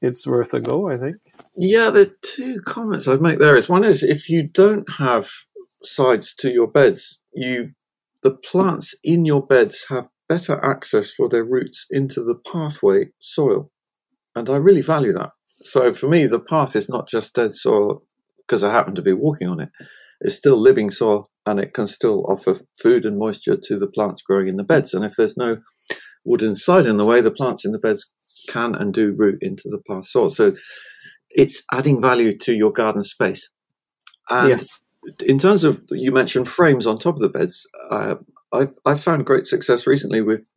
it's 0.00 0.26
worth 0.26 0.54
a 0.54 0.60
go, 0.60 0.90
I 0.90 0.96
think. 0.96 1.16
Yeah, 1.56 1.90
the 1.90 2.14
two 2.22 2.60
comments 2.60 3.08
I'd 3.08 3.20
make 3.20 3.38
there 3.38 3.56
is 3.56 3.68
one 3.68 3.84
is 3.84 4.02
if 4.02 4.28
you 4.28 4.42
don't 4.42 4.88
have 4.94 5.28
sides 5.82 6.34
to 6.40 6.50
your 6.50 6.68
beds, 6.68 7.20
you 7.34 7.70
the 8.22 8.34
plants 8.34 8.94
in 9.04 9.24
your 9.24 9.44
beds 9.44 9.86
have 9.88 10.08
better 10.28 10.62
access 10.64 11.10
for 11.10 11.28
their 11.28 11.44
roots 11.44 11.86
into 11.90 12.22
the 12.22 12.34
pathway 12.34 13.10
soil. 13.18 13.70
And 14.34 14.50
I 14.50 14.56
really 14.56 14.82
value 14.82 15.12
that. 15.12 15.30
So 15.60 15.94
for 15.94 16.08
me, 16.08 16.26
the 16.26 16.40
path 16.40 16.76
is 16.76 16.88
not 16.88 17.08
just 17.08 17.34
dead 17.34 17.54
soil 17.54 18.02
because 18.46 18.62
I 18.62 18.72
happen 18.72 18.94
to 18.96 19.02
be 19.02 19.12
walking 19.12 19.48
on 19.48 19.60
it. 19.60 19.70
It's 20.20 20.34
still 20.34 20.56
living 20.56 20.90
soil 20.90 21.30
and 21.46 21.58
it 21.58 21.72
can 21.72 21.86
still 21.86 22.24
offer 22.28 22.56
food 22.80 23.04
and 23.04 23.18
moisture 23.18 23.56
to 23.56 23.78
the 23.78 23.86
plants 23.86 24.22
growing 24.22 24.48
in 24.48 24.56
the 24.56 24.64
beds. 24.64 24.94
And 24.94 25.04
if 25.04 25.14
there's 25.16 25.36
no 25.36 25.58
wooden 26.24 26.54
side 26.54 26.86
in 26.86 26.96
the 26.96 27.06
way, 27.06 27.20
the 27.20 27.30
plants 27.30 27.64
in 27.64 27.72
the 27.72 27.78
beds 27.78 28.10
can 28.48 28.74
and 28.74 28.92
do 28.92 29.14
root 29.16 29.38
into 29.42 29.68
the 29.68 29.78
path 29.78 30.04
soil. 30.04 30.30
So 30.30 30.54
it's 31.30 31.62
adding 31.72 32.00
value 32.00 32.36
to 32.38 32.52
your 32.52 32.72
garden 32.72 33.04
space. 33.04 33.50
And 34.30 34.50
yes. 34.50 34.80
in 35.24 35.38
terms 35.38 35.64
of 35.64 35.84
you 35.90 36.12
mentioned 36.12 36.48
frames 36.48 36.86
on 36.86 36.98
top 36.98 37.14
of 37.14 37.20
the 37.20 37.28
beds, 37.28 37.66
uh, 37.90 38.16
I've, 38.52 38.72
I've 38.84 39.02
found 39.02 39.26
great 39.26 39.46
success 39.46 39.86
recently 39.86 40.22
with 40.22 40.52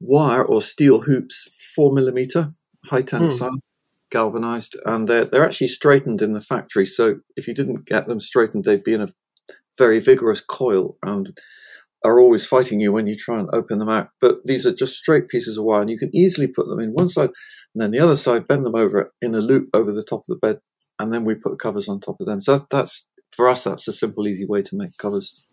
wire 0.00 0.44
or 0.44 0.60
steel 0.60 1.02
hoops, 1.02 1.48
four 1.74 1.92
millimeter, 1.92 2.48
high 2.86 3.02
tensile, 3.02 3.58
galvanized, 4.10 4.76
and 4.86 5.08
they're 5.08 5.24
they're 5.24 5.44
actually 5.44 5.68
straightened 5.68 6.22
in 6.22 6.32
the 6.32 6.40
factory. 6.40 6.86
So 6.86 7.20
if 7.36 7.46
you 7.46 7.54
didn't 7.54 7.86
get 7.86 8.06
them 8.06 8.20
straightened, 8.20 8.64
they'd 8.64 8.84
be 8.84 8.94
in 8.94 9.02
a 9.02 9.08
very 9.76 10.00
vigorous 10.00 10.40
coil 10.40 10.96
and 11.02 11.38
are 12.04 12.20
always 12.20 12.46
fighting 12.46 12.80
you 12.80 12.92
when 12.92 13.06
you 13.06 13.16
try 13.16 13.38
and 13.38 13.48
open 13.52 13.78
them 13.78 13.88
out. 13.88 14.08
But 14.20 14.36
these 14.44 14.64
are 14.66 14.74
just 14.74 14.96
straight 14.96 15.28
pieces 15.28 15.58
of 15.58 15.64
wire, 15.64 15.80
and 15.80 15.90
you 15.90 15.98
can 15.98 16.14
easily 16.14 16.46
put 16.46 16.68
them 16.68 16.80
in 16.80 16.90
one 16.90 17.08
side 17.08 17.30
and 17.74 17.82
then 17.82 17.90
the 17.90 18.04
other 18.04 18.16
side, 18.16 18.48
bend 18.48 18.64
them 18.64 18.74
over 18.74 19.12
in 19.20 19.34
a 19.34 19.40
loop 19.40 19.68
over 19.74 19.92
the 19.92 20.02
top 20.02 20.20
of 20.20 20.26
the 20.26 20.36
bed, 20.36 20.58
and 20.98 21.12
then 21.12 21.24
we 21.24 21.34
put 21.34 21.58
covers 21.58 21.88
on 21.88 22.00
top 22.00 22.20
of 22.20 22.26
them. 22.26 22.40
So 22.40 22.66
that's 22.70 23.06
for 23.32 23.48
us. 23.48 23.64
That's 23.64 23.86
a 23.88 23.92
simple, 23.92 24.26
easy 24.26 24.46
way 24.46 24.62
to 24.62 24.76
make 24.76 24.96
covers, 24.98 25.46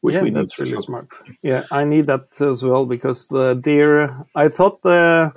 which 0.00 0.14
yeah, 0.14 0.22
we 0.22 0.30
need 0.30 0.36
that's 0.36 0.54
for 0.54 0.62
really 0.62 0.76
sure. 0.76 0.84
smart. 0.84 1.08
Yeah, 1.42 1.64
I 1.70 1.84
need 1.84 2.06
that 2.06 2.40
as 2.40 2.62
well 2.62 2.86
because 2.86 3.26
the 3.28 3.54
deer. 3.54 4.24
I 4.36 4.48
thought 4.48 4.82
the, 4.82 5.32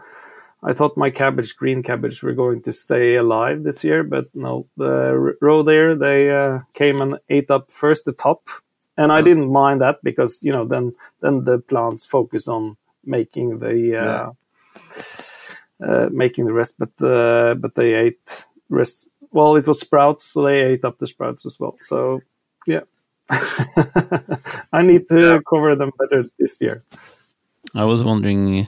I 0.64 0.74
thought 0.74 0.98
my 0.98 1.10
cabbage, 1.10 1.56
green 1.56 1.82
cabbage, 1.82 2.22
were 2.22 2.34
going 2.34 2.62
to 2.64 2.74
stay 2.74 3.16
alive 3.16 3.64
this 3.64 3.84
year, 3.84 4.04
but 4.04 4.26
no, 4.36 4.68
the 4.76 5.10
r- 5.10 5.36
roe 5.42 5.64
deer 5.64 5.96
they 5.96 6.30
uh, 6.30 6.60
came 6.74 7.02
and 7.02 7.18
ate 7.30 7.50
up 7.50 7.72
first 7.72 8.06
the 8.06 8.14
top, 8.14 8.50
and 8.98 9.12
I 9.12 9.22
didn't 9.22 9.52
mind 9.52 9.82
that 9.82 10.04
because 10.04 10.40
you 10.42 10.52
know 10.52 10.66
then 10.66 10.94
then 11.22 11.44
the 11.46 11.60
plants 11.60 12.06
focus 12.06 12.48
on 12.48 12.78
making 13.06 13.60
the 13.60 13.98
uh, 13.98 14.32
uh, 15.86 16.10
making 16.12 16.46
the 16.46 16.54
rest, 16.54 16.76
but 16.80 16.92
uh, 17.02 17.56
but 17.56 17.76
they 17.76 17.94
ate 17.94 18.48
rest. 18.70 19.08
Well, 19.32 19.56
it 19.56 19.68
was 19.68 19.80
sprouts, 19.80 20.26
so 20.26 20.44
they 20.44 20.62
ate 20.62 20.86
up 20.86 21.00
the 21.00 21.08
sprouts 21.08 21.46
as 21.46 21.60
well. 21.60 21.78
So 21.82 22.22
yeah. 22.68 22.82
I 23.30 24.82
need 24.82 25.08
to 25.10 25.20
Yeah. 25.20 25.40
cover 25.50 25.76
them 25.76 25.92
better 26.00 26.24
this 26.40 26.62
year. 26.62 26.82
I 27.76 27.84
was 27.84 28.04
wondering 28.04 28.68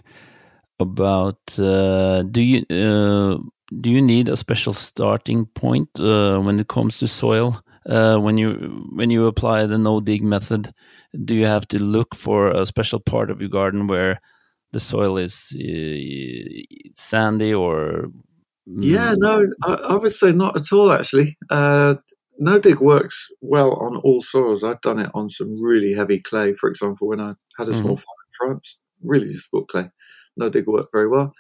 about 0.80 1.40
uh, 1.58 2.24
do 2.24 2.42
you 2.42 2.66
uh, 2.70 3.38
do 3.82 3.90
you 3.90 4.02
need 4.02 4.30
a 4.30 4.36
special 4.36 4.74
starting 4.74 5.46
point 5.46 5.90
uh, 6.00 6.40
when 6.40 6.60
it 6.60 6.68
comes 6.68 7.00
to 7.00 7.08
soil? 7.08 7.62
Uh, 7.86 8.18
when 8.18 8.38
you 8.38 8.88
when 8.94 9.10
you 9.10 9.28
apply 9.28 9.66
the 9.66 9.78
no 9.78 10.00
dig 10.00 10.24
method, 10.24 10.74
do 11.26 11.34
you 11.34 11.46
have 11.46 11.68
to 11.68 11.80
look 11.80 12.16
for 12.16 12.50
a 12.50 12.66
special 12.66 13.00
part 13.00 13.32
of 13.32 13.42
your 13.42 13.50
garden 13.50 13.88
where 13.88 14.20
the 14.72 14.80
soil 14.80 15.18
is 15.18 15.56
uh, 15.56 16.92
sandy 16.96 17.54
or 17.54 18.12
Yeah, 18.66 19.16
no, 19.18 19.48
I, 19.64 19.74
I 19.74 19.96
would 19.96 20.12
say 20.12 20.32
not 20.32 20.56
at 20.56 20.72
all. 20.72 20.92
Actually, 20.92 21.38
uh, 21.50 21.96
no 22.38 22.60
dig 22.60 22.80
works 22.80 23.30
well 23.42 23.74
on 23.76 23.98
all 23.98 24.22
soils. 24.22 24.64
I've 24.64 24.82
done 24.82 25.00
it 25.00 25.10
on 25.14 25.30
some 25.30 25.62
really 25.62 25.94
heavy 25.94 26.20
clay, 26.20 26.54
for 26.54 26.70
example, 26.70 27.08
when 27.08 27.20
I 27.20 27.34
had 27.58 27.70
a 27.70 27.74
small 27.74 27.96
farm 27.96 28.18
in 28.28 28.32
France. 28.38 28.78
Really 29.02 29.28
difficult 29.28 29.70
clay. 29.70 29.90
No 30.38 30.50
dig 30.50 30.68
worked 30.68 30.92
very 30.92 31.08
well. 31.08 31.34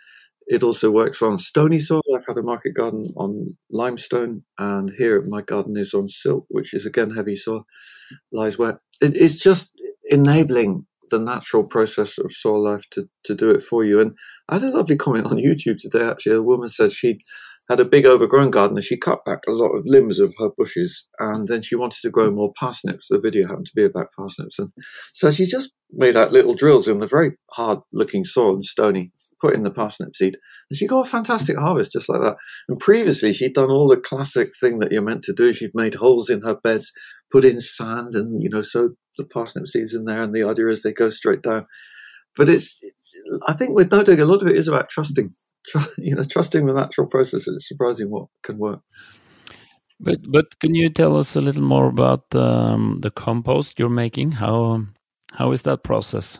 It 0.49 0.63
also 0.63 0.89
works 0.89 1.21
on 1.21 1.37
stony 1.37 1.79
soil. 1.79 2.01
I've 2.15 2.25
had 2.27 2.39
a 2.39 2.43
market 2.43 2.73
garden 2.73 3.03
on 3.15 3.55
limestone, 3.69 4.43
and 4.57 4.91
here 4.97 5.23
my 5.27 5.41
garden 5.41 5.77
is 5.77 5.93
on 5.93 6.09
silt, 6.09 6.47
which 6.49 6.73
is 6.73 6.87
again 6.87 7.11
heavy 7.11 7.35
soil, 7.35 7.65
lies 8.31 8.57
wet. 8.57 8.77
It, 8.99 9.15
it's 9.15 9.37
just 9.37 9.71
enabling 10.09 10.87
the 11.11 11.19
natural 11.19 11.67
process 11.67 12.17
of 12.17 12.31
soil 12.31 12.63
life 12.63 12.83
to, 12.91 13.07
to 13.25 13.35
do 13.35 13.51
it 13.51 13.61
for 13.61 13.85
you. 13.85 13.99
And 13.99 14.13
I 14.49 14.55
had 14.55 14.63
a 14.63 14.75
lovely 14.75 14.95
comment 14.95 15.27
on 15.27 15.37
YouTube 15.37 15.77
today. 15.79 16.07
Actually, 16.07 16.37
a 16.37 16.41
woman 16.41 16.69
said 16.69 16.91
she 16.91 17.19
had 17.69 17.79
a 17.79 17.85
big 17.85 18.07
overgrown 18.07 18.49
garden 18.49 18.75
and 18.77 18.83
she 18.83 18.97
cut 18.97 19.23
back 19.25 19.41
a 19.47 19.51
lot 19.51 19.69
of 19.69 19.83
limbs 19.85 20.19
of 20.19 20.33
her 20.39 20.49
bushes, 20.57 21.07
and 21.19 21.47
then 21.47 21.61
she 21.61 21.75
wanted 21.75 22.01
to 22.01 22.09
grow 22.09 22.31
more 22.31 22.51
parsnips. 22.59 23.07
The 23.07 23.19
video 23.19 23.47
happened 23.47 23.67
to 23.67 23.75
be 23.75 23.83
about 23.83 24.13
parsnips, 24.17 24.57
and 24.57 24.69
so 25.13 25.29
she 25.29 25.45
just 25.45 25.69
made 25.91 26.15
out 26.15 26.31
little 26.31 26.55
drills 26.55 26.87
in 26.87 26.97
the 26.97 27.05
very 27.05 27.33
hard-looking 27.51 28.25
soil 28.25 28.55
and 28.55 28.65
stony. 28.65 29.11
Put 29.41 29.55
in 29.55 29.63
the 29.63 29.71
parsnip 29.71 30.15
seed, 30.15 30.37
and 30.69 30.77
she 30.77 30.85
got 30.85 31.05
a 31.05 31.09
fantastic 31.09 31.57
harvest 31.57 31.93
just 31.93 32.09
like 32.09 32.21
that. 32.21 32.35
And 32.67 32.77
previously, 32.77 33.33
she'd 33.33 33.53
done 33.53 33.71
all 33.71 33.87
the 33.87 33.97
classic 33.97 34.51
thing 34.59 34.79
that 34.79 34.91
you're 34.91 35.01
meant 35.01 35.23
to 35.23 35.33
do. 35.33 35.53
She'd 35.53 35.71
made 35.73 35.95
holes 35.95 36.29
in 36.29 36.41
her 36.41 36.55
beds, 36.55 36.91
put 37.31 37.45
in 37.45 37.61
sand, 37.61 38.15
and 38.15 38.41
you 38.41 38.49
know, 38.51 38.61
sowed 38.61 38.95
the 39.17 39.23
parsnip 39.23 39.67
seeds 39.67 39.93
in 39.93 40.05
there. 40.05 40.21
And 40.21 40.33
the 40.33 40.43
idea 40.43 40.67
is 40.67 40.83
they 40.83 40.91
go 40.91 41.09
straight 41.09 41.41
down. 41.41 41.67
But 42.35 42.49
it's, 42.49 42.79
I 43.47 43.53
think, 43.53 43.75
with 43.75 43.91
no 43.91 44.03
dig, 44.03 44.19
a 44.19 44.25
lot 44.25 44.41
of 44.41 44.47
it 44.47 44.55
is 44.55 44.67
about 44.67 44.89
trusting, 44.89 45.29
you 45.97 46.15
know, 46.15 46.23
trusting 46.23 46.65
the 46.65 46.73
natural 46.73 47.07
process. 47.07 47.47
It's 47.47 47.67
surprising 47.67 48.09
what 48.09 48.27
can 48.43 48.57
work. 48.57 48.81
But 49.99 50.19
but 50.31 50.59
can 50.59 50.75
you 50.75 50.89
tell 50.89 51.17
us 51.17 51.35
a 51.35 51.41
little 51.41 51.63
more 51.63 51.87
about 51.87 52.33
um, 52.33 52.99
the 53.01 53.11
compost 53.11 53.79
you're 53.79 53.89
making? 53.89 54.33
How 54.33 54.85
how 55.33 55.51
is 55.51 55.63
that 55.63 55.83
process? 55.83 56.39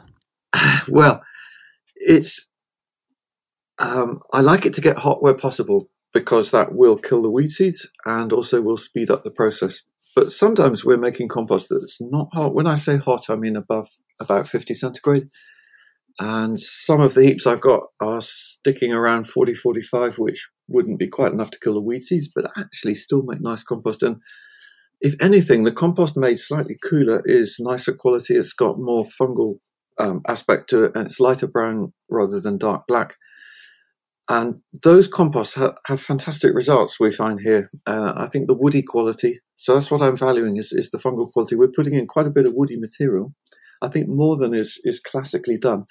well, 0.90 1.22
it's 1.96 2.49
um, 3.80 4.20
I 4.34 4.42
like 4.42 4.66
it 4.66 4.74
to 4.74 4.82
get 4.82 5.00
hot 5.00 5.24
where 5.24 5.34
possible 5.34 5.90
because 6.14 6.52
that 6.52 6.74
will 6.74 6.98
kill 6.98 7.22
the 7.22 7.30
weed 7.30 7.50
seeds 7.50 7.88
and 8.06 8.34
also 8.34 8.62
will 8.62 8.78
speed 8.78 9.10
up 9.12 9.24
the 9.24 9.32
process. 9.32 9.84
But 10.16 10.32
sometimes 10.32 10.84
we're 10.84 10.98
making 10.98 11.28
compost 11.28 11.70
that's 11.70 12.00
not 12.02 12.30
hot. 12.34 12.54
When 12.54 12.68
I 12.68 12.76
say 12.76 12.98
hot, 12.98 13.30
I 13.30 13.36
mean 13.36 13.56
above 13.56 13.88
about 14.20 14.48
50 14.48 14.74
centigrade. 14.74 15.30
And 16.20 16.60
some 16.60 17.00
of 17.00 17.14
the 17.14 17.24
heaps 17.24 17.48
I've 17.48 17.62
got 17.62 17.84
are 18.02 18.20
sticking 18.20 18.92
around 18.92 19.28
40, 19.28 19.54
45, 19.54 20.18
which 20.18 20.50
wouldn't 20.68 21.00
be 21.00 21.08
quite 21.08 21.32
enough 21.32 21.52
to 21.52 21.60
kill 21.60 21.76
the 21.76 21.82
weed 21.82 22.02
seeds, 22.02 22.28
but 22.34 22.52
actually 22.58 22.96
still 22.96 23.24
make 23.24 23.40
nice 23.40 23.64
compost. 23.64 24.04
And 24.04 24.18
if 25.00 25.16
anything, 25.22 25.64
the 25.64 25.72
compost 25.72 26.18
made 26.18 26.40
slightly 26.40 26.76
cooler 26.84 27.22
is 27.24 27.56
nicer 27.60 27.94
quality. 27.94 28.36
It's 28.36 28.52
got 28.52 28.80
more 28.80 29.04
fungal 29.04 29.60
um, 29.98 30.22
aspect 30.28 30.70
to 30.70 30.86
it, 30.86 30.92
and 30.96 31.06
it's 31.06 31.22
lighter 31.22 31.48
brown 31.48 31.94
rather 32.10 32.42
than 32.42 32.58
dark 32.58 32.86
black. 32.88 33.16
And 34.30 34.62
those 34.84 35.08
composts 35.08 35.56
ha- 35.56 35.74
have 35.88 36.00
fantastic 36.00 36.54
results 36.54 37.00
we 37.00 37.12
find 37.12 37.40
here. 37.40 37.68
Uh, 37.88 38.14
I 38.16 38.28
think 38.28 38.48
the 38.48 38.54
woody 38.54 38.84
quality, 38.84 39.40
so 39.56 39.74
that's 39.74 39.90
what 39.90 40.04
I'm 40.04 40.16
valuing 40.16 40.58
is, 40.58 40.72
is 40.72 40.92
the 40.92 41.00
fungal 41.00 41.32
quality. 41.32 41.56
We're 41.56 41.72
putting 41.76 41.96
in 41.96 42.06
quite 42.06 42.28
a 42.28 42.32
bit 42.32 42.46
of 42.46 42.54
woody 42.54 42.80
material. 42.80 43.34
I 43.82 43.88
think 43.88 44.08
more 44.08 44.38
than 44.38 44.54
is, 44.54 44.80
is 44.84 45.00
classically 45.00 45.58
done. 45.58 45.86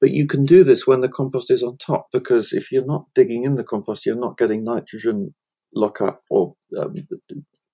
But 0.00 0.12
you 0.12 0.28
can 0.28 0.44
do 0.44 0.62
this 0.62 0.86
when 0.86 1.00
the 1.00 1.08
compost 1.08 1.50
is 1.50 1.64
on 1.64 1.76
top 1.78 2.06
because 2.12 2.52
if 2.52 2.70
you're 2.70 2.86
not 2.86 3.06
digging 3.14 3.44
in 3.44 3.56
the 3.56 3.64
compost, 3.64 4.06
you're 4.06 4.14
not 4.14 4.38
getting 4.38 4.64
nitrogen 4.64 5.34
lockup 5.74 6.22
or 6.30 6.54
um, 6.78 6.94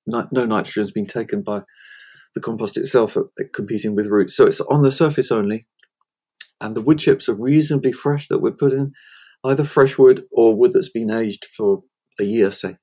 no 0.07 0.27
nitrogen 0.33 0.83
has 0.83 0.93
been 0.93 1.07
taken 1.07 1.43
by 1.43 1.61
the 2.35 2.41
compost 2.41 2.77
itself 2.77 3.17
competing 3.55 3.95
with 3.95 4.07
roots. 4.07 4.37
So 4.37 4.47
it's 4.47 4.61
on 4.63 4.83
the 4.83 4.91
surface 4.91 5.31
only. 5.31 5.67
And 6.61 6.75
the 6.75 6.81
wood 6.81 6.99
chips 6.99 7.29
are 7.29 7.35
reasonably 7.35 7.93
fresh 7.93 8.29
that 8.29 8.41
we're 8.41 8.53
putting 8.53 8.93
either 9.47 9.65
fresh 9.65 9.99
wood 9.99 10.25
or 10.33 10.55
wood 10.57 10.73
that's 10.73 10.91
been 10.91 11.11
aged 11.11 11.45
for 11.45 11.83
a 12.21 12.25
year, 12.25 12.51
say. 12.51 12.77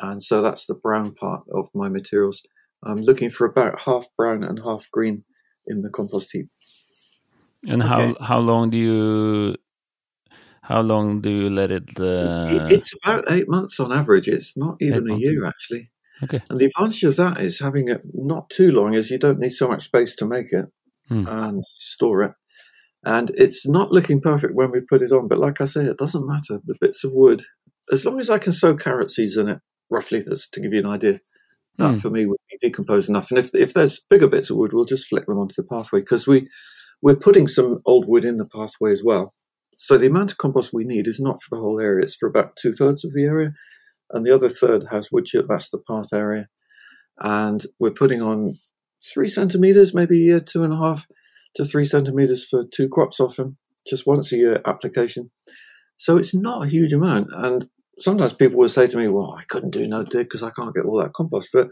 And 0.00 0.22
so 0.22 0.42
that's 0.42 0.66
the 0.66 0.74
brown 0.74 1.12
part 1.12 1.42
of 1.54 1.68
my 1.74 1.88
materials. 1.88 2.42
I'm 2.84 3.00
looking 3.00 3.30
for 3.30 3.46
about 3.46 3.82
half 3.82 4.06
brown 4.16 4.42
and 4.42 4.60
half 4.64 4.90
green 4.90 5.20
in 5.66 5.82
the 5.82 5.90
compost 5.90 6.30
heap. 6.32 6.48
And 7.64 7.82
okay. 7.82 7.88
how 7.88 8.16
how 8.20 8.38
long 8.40 8.70
do 8.70 8.76
you 8.76 9.54
how 10.62 10.80
long 10.80 11.20
do 11.20 11.30
you 11.30 11.50
let 11.50 11.70
it? 11.70 11.90
Uh... 12.00 12.48
it? 12.50 12.72
It's 12.72 12.92
about 13.02 13.30
eight 13.30 13.48
months 13.48 13.78
on 13.78 13.92
average. 13.92 14.26
It's 14.26 14.56
not 14.56 14.76
even 14.80 15.10
eight 15.10 15.16
a 15.16 15.20
year 15.20 15.46
actually. 15.46 15.90
Okay. 16.22 16.40
And 16.48 16.58
the 16.58 16.66
advantage 16.66 17.02
of 17.04 17.16
that 17.16 17.40
is 17.40 17.58
having 17.58 17.88
it 17.88 18.02
not 18.14 18.48
too 18.48 18.70
long, 18.70 18.94
is 18.94 19.10
you 19.10 19.18
don't 19.18 19.40
need 19.40 19.50
so 19.50 19.68
much 19.68 19.84
space 19.84 20.14
to 20.16 20.26
make 20.26 20.52
it 20.52 20.66
hmm. 21.08 21.26
and 21.26 21.64
store 21.66 22.22
it. 22.22 22.32
And 23.04 23.30
it's 23.34 23.66
not 23.66 23.90
looking 23.90 24.20
perfect 24.20 24.54
when 24.54 24.70
we 24.70 24.80
put 24.80 25.02
it 25.02 25.12
on, 25.12 25.26
but 25.26 25.38
like 25.38 25.60
I 25.60 25.64
say, 25.64 25.84
it 25.84 25.98
doesn't 25.98 26.26
matter. 26.26 26.60
The 26.64 26.76
bits 26.80 27.02
of 27.02 27.10
wood, 27.14 27.42
as 27.90 28.04
long 28.04 28.20
as 28.20 28.30
I 28.30 28.38
can 28.38 28.52
sow 28.52 28.76
carrot 28.76 29.10
seeds 29.10 29.36
in 29.36 29.48
it, 29.48 29.58
roughly, 29.90 30.20
that's 30.20 30.48
to 30.50 30.60
give 30.60 30.72
you 30.72 30.80
an 30.80 30.86
idea. 30.86 31.20
That 31.78 31.94
mm. 31.94 32.00
for 32.00 32.10
me 32.10 32.26
would 32.26 32.38
be 32.50 32.58
decomposed 32.60 33.08
enough. 33.08 33.30
And 33.30 33.38
if 33.38 33.54
if 33.54 33.72
there's 33.72 34.04
bigger 34.10 34.28
bits 34.28 34.50
of 34.50 34.56
wood, 34.56 34.72
we'll 34.72 34.84
just 34.84 35.08
flick 35.08 35.26
them 35.26 35.38
onto 35.38 35.54
the 35.56 35.64
pathway 35.64 36.00
because 36.00 36.26
we 36.26 36.48
we're 37.00 37.16
putting 37.16 37.48
some 37.48 37.78
old 37.86 38.06
wood 38.06 38.24
in 38.24 38.36
the 38.36 38.48
pathway 38.48 38.92
as 38.92 39.02
well. 39.02 39.34
So 39.74 39.96
the 39.96 40.06
amount 40.06 40.32
of 40.32 40.38
compost 40.38 40.72
we 40.72 40.84
need 40.84 41.08
is 41.08 41.18
not 41.18 41.42
for 41.42 41.56
the 41.56 41.60
whole 41.60 41.80
area; 41.80 42.04
it's 42.04 42.14
for 42.14 42.28
about 42.28 42.56
two 42.56 42.72
thirds 42.72 43.04
of 43.04 43.14
the 43.14 43.24
area, 43.24 43.52
and 44.10 44.24
the 44.24 44.34
other 44.34 44.50
third 44.50 44.88
has 44.90 45.10
wood 45.10 45.24
chip. 45.24 45.46
That's 45.48 45.70
the 45.70 45.78
path 45.78 46.12
area, 46.12 46.48
and 47.18 47.64
we're 47.80 47.90
putting 47.90 48.20
on 48.20 48.58
three 49.02 49.28
centimeters, 49.28 49.94
maybe 49.94 50.30
a 50.30 50.40
two 50.40 50.62
and 50.62 50.74
a 50.74 50.76
half 50.76 51.06
to 51.54 51.64
three 51.64 51.84
centimeters 51.84 52.44
for 52.44 52.64
two 52.64 52.88
crops 52.88 53.20
often, 53.20 53.56
just 53.86 54.06
once 54.06 54.32
a 54.32 54.36
year 54.36 54.62
application. 54.66 55.26
So 55.96 56.16
it's 56.16 56.34
not 56.34 56.64
a 56.64 56.68
huge 56.68 56.92
amount. 56.92 57.28
And 57.32 57.68
sometimes 57.98 58.32
people 58.32 58.58
will 58.58 58.68
say 58.68 58.86
to 58.86 58.96
me, 58.96 59.08
well, 59.08 59.36
I 59.38 59.44
couldn't 59.44 59.70
do 59.70 59.86
no 59.86 60.04
dig 60.04 60.28
because 60.28 60.42
I 60.42 60.50
can't 60.50 60.74
get 60.74 60.84
all 60.84 60.98
that 61.02 61.12
compost. 61.12 61.50
But 61.52 61.68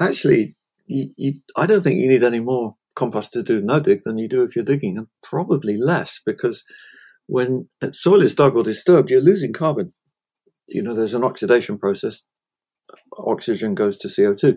actually, 0.00 0.56
you, 0.86 1.10
you, 1.16 1.32
I 1.56 1.66
don't 1.66 1.82
think 1.82 2.00
you 2.00 2.08
need 2.08 2.22
any 2.22 2.40
more 2.40 2.76
compost 2.94 3.32
to 3.32 3.42
do 3.42 3.60
no 3.60 3.78
dig 3.78 4.00
than 4.04 4.18
you 4.18 4.28
do 4.28 4.42
if 4.42 4.56
you're 4.56 4.64
digging, 4.64 4.98
and 4.98 5.06
probably 5.22 5.76
less 5.76 6.20
because 6.24 6.64
when 7.26 7.68
soil 7.92 8.22
is 8.22 8.34
dug 8.34 8.56
or 8.56 8.62
disturbed, 8.62 9.10
you're 9.10 9.20
losing 9.20 9.52
carbon. 9.52 9.92
You 10.66 10.82
know, 10.82 10.94
there's 10.94 11.14
an 11.14 11.24
oxidation 11.24 11.78
process. 11.78 12.22
Oxygen 13.16 13.74
goes 13.74 13.96
to 13.98 14.08
CO2. 14.08 14.56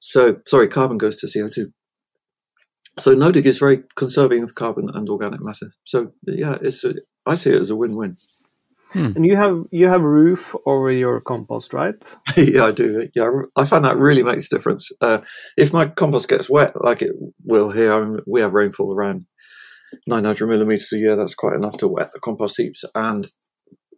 So, 0.00 0.36
sorry, 0.46 0.68
carbon 0.68 0.98
goes 0.98 1.16
to 1.16 1.26
CO2. 1.26 1.72
So 2.98 3.12
no-dig 3.12 3.46
is 3.46 3.58
very 3.58 3.82
conserving 3.96 4.42
of 4.42 4.54
carbon 4.54 4.88
and 4.92 5.08
organic 5.08 5.42
matter. 5.42 5.72
So 5.84 6.12
yeah, 6.26 6.56
it's 6.60 6.84
a, 6.84 6.94
I 7.26 7.34
see 7.34 7.50
it 7.50 7.60
as 7.60 7.70
a 7.70 7.76
win-win. 7.76 8.16
Hmm. 8.92 9.12
And 9.14 9.24
you 9.24 9.36
have 9.36 9.62
you 9.70 9.86
have 9.86 10.00
a 10.00 10.08
roof 10.08 10.56
over 10.66 10.90
your 10.90 11.20
compost, 11.20 11.72
right? 11.72 11.94
yeah, 12.36 12.64
I 12.64 12.72
do. 12.72 13.08
Yeah, 13.14 13.30
I 13.56 13.64
find 13.64 13.84
that 13.84 13.96
really 13.96 14.24
makes 14.24 14.46
a 14.50 14.56
difference. 14.56 14.90
Uh, 15.00 15.18
if 15.56 15.72
my 15.72 15.86
compost 15.86 16.28
gets 16.28 16.50
wet, 16.50 16.72
like 16.82 17.00
it 17.00 17.12
will 17.44 17.70
here, 17.70 17.92
I 17.92 18.00
mean, 18.00 18.18
we 18.26 18.40
have 18.40 18.54
rainfall 18.54 18.92
around 18.92 19.26
900 20.08 20.46
millimeters 20.48 20.92
a 20.92 20.98
year. 20.98 21.14
That's 21.14 21.36
quite 21.36 21.54
enough 21.54 21.78
to 21.78 21.88
wet 21.88 22.10
the 22.12 22.18
compost 22.18 22.56
heaps. 22.56 22.84
And 22.96 23.24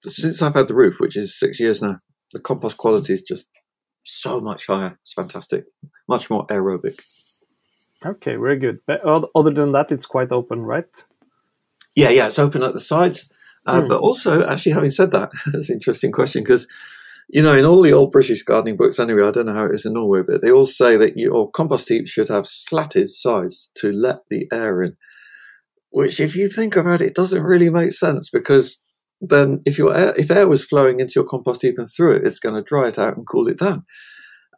since 0.03 0.43
I've 0.43 0.55
had 0.55 0.69
the 0.69 0.75
roof, 0.75 1.01
which 1.01 1.17
is 1.17 1.39
six 1.39 1.59
years 1.59 1.81
now, 1.81 1.97
the 2.33 2.41
compost 2.41 2.77
quality 2.77 3.15
is 3.15 3.23
just 3.23 3.49
so 4.03 4.41
much 4.41 4.67
higher. 4.67 4.99
It's 5.01 5.15
fantastic, 5.15 5.65
much 6.07 6.29
more 6.29 6.47
aerobic. 6.49 7.01
Okay, 8.05 8.37
very 8.37 8.59
good. 8.59 8.81
But 8.87 9.03
other 9.05 9.51
than 9.51 9.73
that, 9.73 9.93
it's 9.93 10.07
quite 10.07 10.33
open, 10.33 10.61
right? 10.61 10.87
Yeah, 11.95 12.11
yeah, 12.11 12.27
it's 12.27 12.39
open 12.39 12.63
at 12.63 12.75
the 12.75 12.81
sides. 12.81 13.29
Uh, 13.67 13.83
mm. 13.83 13.89
But 13.89 14.01
also, 14.01 14.45
actually, 14.47 14.73
having 14.73 14.91
said 14.91 15.13
that, 15.13 15.31
that's 15.53 15.69
an 15.69 15.75
interesting 15.75 16.13
question 16.13 16.43
because, 16.43 16.67
you 17.29 17.43
know, 17.43 17.55
in 17.55 17.65
all 17.65 17.83
the 17.83 17.93
old 17.93 18.11
British 18.11 18.43
gardening 18.43 18.77
books, 18.77 18.99
anyway, 18.99 19.23
I 19.23 19.31
don't 19.31 19.47
know 19.47 19.55
how 19.55 19.67
it 19.67 19.75
is 19.75 19.87
in 19.87 19.95
Norway, 19.95 20.23
but 20.27 20.43
they 20.43 20.51
all 20.51 20.67
say 20.67 20.97
that 20.97 21.17
your 21.17 21.51
compost 21.51 21.89
heap 21.89 22.09
should 22.09 22.29
have 22.29 22.47
slatted 22.47 23.11
sides 23.11 23.71
to 23.77 23.93
let 23.93 24.21
the 24.31 24.49
air 24.53 24.83
in. 24.83 24.97
Which, 25.91 26.21
if 26.21 26.35
you 26.35 26.49
think 26.49 26.77
about 26.77 27.03
it, 27.03 27.15
doesn't 27.15 27.43
really 27.43 27.71
make 27.71 27.93
sense 27.93 28.31
because 28.31 28.83
then 29.21 29.63
if 29.65 29.79
your 29.79 29.95
air, 29.95 30.15
if 30.17 30.31
air 30.31 30.49
was 30.49 30.65
flowing 30.65 30.99
into 30.99 31.13
your 31.17 31.25
compost 31.25 31.63
heap 31.63 31.79
and 31.79 31.89
through 31.89 32.17
it, 32.17 32.27
it's 32.27 32.41
going 32.41 32.57
to 32.57 32.63
dry 32.63 32.89
it 32.89 32.99
out 32.99 33.17
and 33.17 33.27
cool 33.27 33.47
it 33.47 33.59
down. 33.59 33.85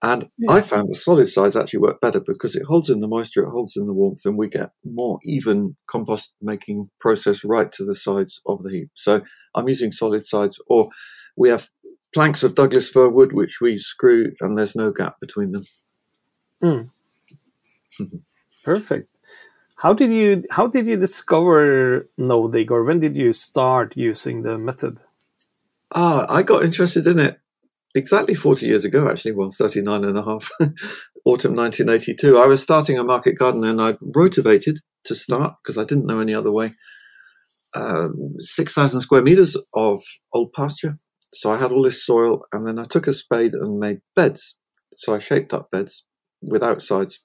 And 0.04 0.28
yeah. 0.36 0.52
I 0.52 0.60
found 0.60 0.90
the 0.90 0.94
solid 0.94 1.28
sides 1.28 1.56
actually 1.56 1.78
work 1.78 1.98
better 1.98 2.20
because 2.20 2.54
it 2.54 2.66
holds 2.66 2.90
in 2.90 3.00
the 3.00 3.08
moisture, 3.08 3.44
it 3.44 3.50
holds 3.50 3.74
in 3.74 3.86
the 3.86 3.94
warmth, 3.94 4.26
and 4.26 4.36
we 4.36 4.50
get 4.50 4.72
more 4.84 5.18
even 5.24 5.76
compost 5.86 6.34
making 6.42 6.90
process 7.00 7.42
right 7.42 7.72
to 7.72 7.86
the 7.86 7.94
sides 7.94 8.42
of 8.44 8.62
the 8.62 8.70
heap. 8.70 8.90
So 8.92 9.22
I'm 9.54 9.66
using 9.66 9.92
solid 9.92 10.26
sides, 10.26 10.60
or 10.66 10.90
we 11.38 11.48
have 11.48 11.70
planks 12.12 12.42
of 12.42 12.54
Douglas 12.54 12.90
fir 12.90 13.08
wood 13.08 13.32
which 13.32 13.62
we 13.62 13.78
screw, 13.78 14.32
and 14.42 14.58
there's 14.58 14.76
no 14.76 14.92
gap 14.92 15.18
between 15.20 15.52
them. 15.52 15.64
Mm. 16.62 16.90
Perfect. 18.62 19.08
How 19.76 19.94
did 19.94 20.12
you 20.12 20.44
how 20.50 20.66
did 20.66 20.86
you 20.86 20.98
discover 20.98 22.10
no 22.18 22.46
dig, 22.48 22.70
or 22.70 22.84
when 22.84 23.00
did 23.00 23.16
you 23.16 23.32
start 23.32 23.96
using 23.96 24.42
the 24.42 24.58
method? 24.58 24.98
Ah, 25.92 26.26
I 26.28 26.42
got 26.42 26.62
interested 26.62 27.06
in 27.06 27.18
it 27.18 27.40
exactly 27.94 28.34
40 28.34 28.66
years 28.66 28.84
ago, 28.84 29.08
actually, 29.08 29.32
well, 29.32 29.50
39 29.50 30.04
and 30.04 30.18
a 30.18 30.24
half, 30.24 30.50
autumn 31.24 31.54
1982, 31.54 32.38
I 32.38 32.46
was 32.46 32.62
starting 32.62 32.98
a 32.98 33.04
market 33.04 33.38
garden 33.38 33.64
and 33.64 33.80
I 33.80 33.96
rotivated 34.14 34.78
to 35.04 35.14
start 35.14 35.54
because 35.62 35.78
I 35.78 35.84
didn't 35.84 36.06
know 36.06 36.20
any 36.20 36.34
other 36.34 36.52
way. 36.52 36.72
Um, 37.74 38.12
6,000 38.38 39.00
square 39.00 39.22
meters 39.22 39.56
of 39.74 40.00
old 40.32 40.52
pasture. 40.52 40.94
So 41.32 41.50
I 41.50 41.56
had 41.56 41.72
all 41.72 41.82
this 41.82 42.04
soil 42.04 42.42
and 42.52 42.66
then 42.66 42.78
I 42.78 42.84
took 42.84 43.06
a 43.06 43.12
spade 43.12 43.52
and 43.52 43.78
made 43.78 43.98
beds. 44.14 44.56
So 44.92 45.14
I 45.14 45.18
shaped 45.18 45.52
up 45.52 45.70
beds 45.70 46.04
without 46.40 46.82
sides. 46.82 47.20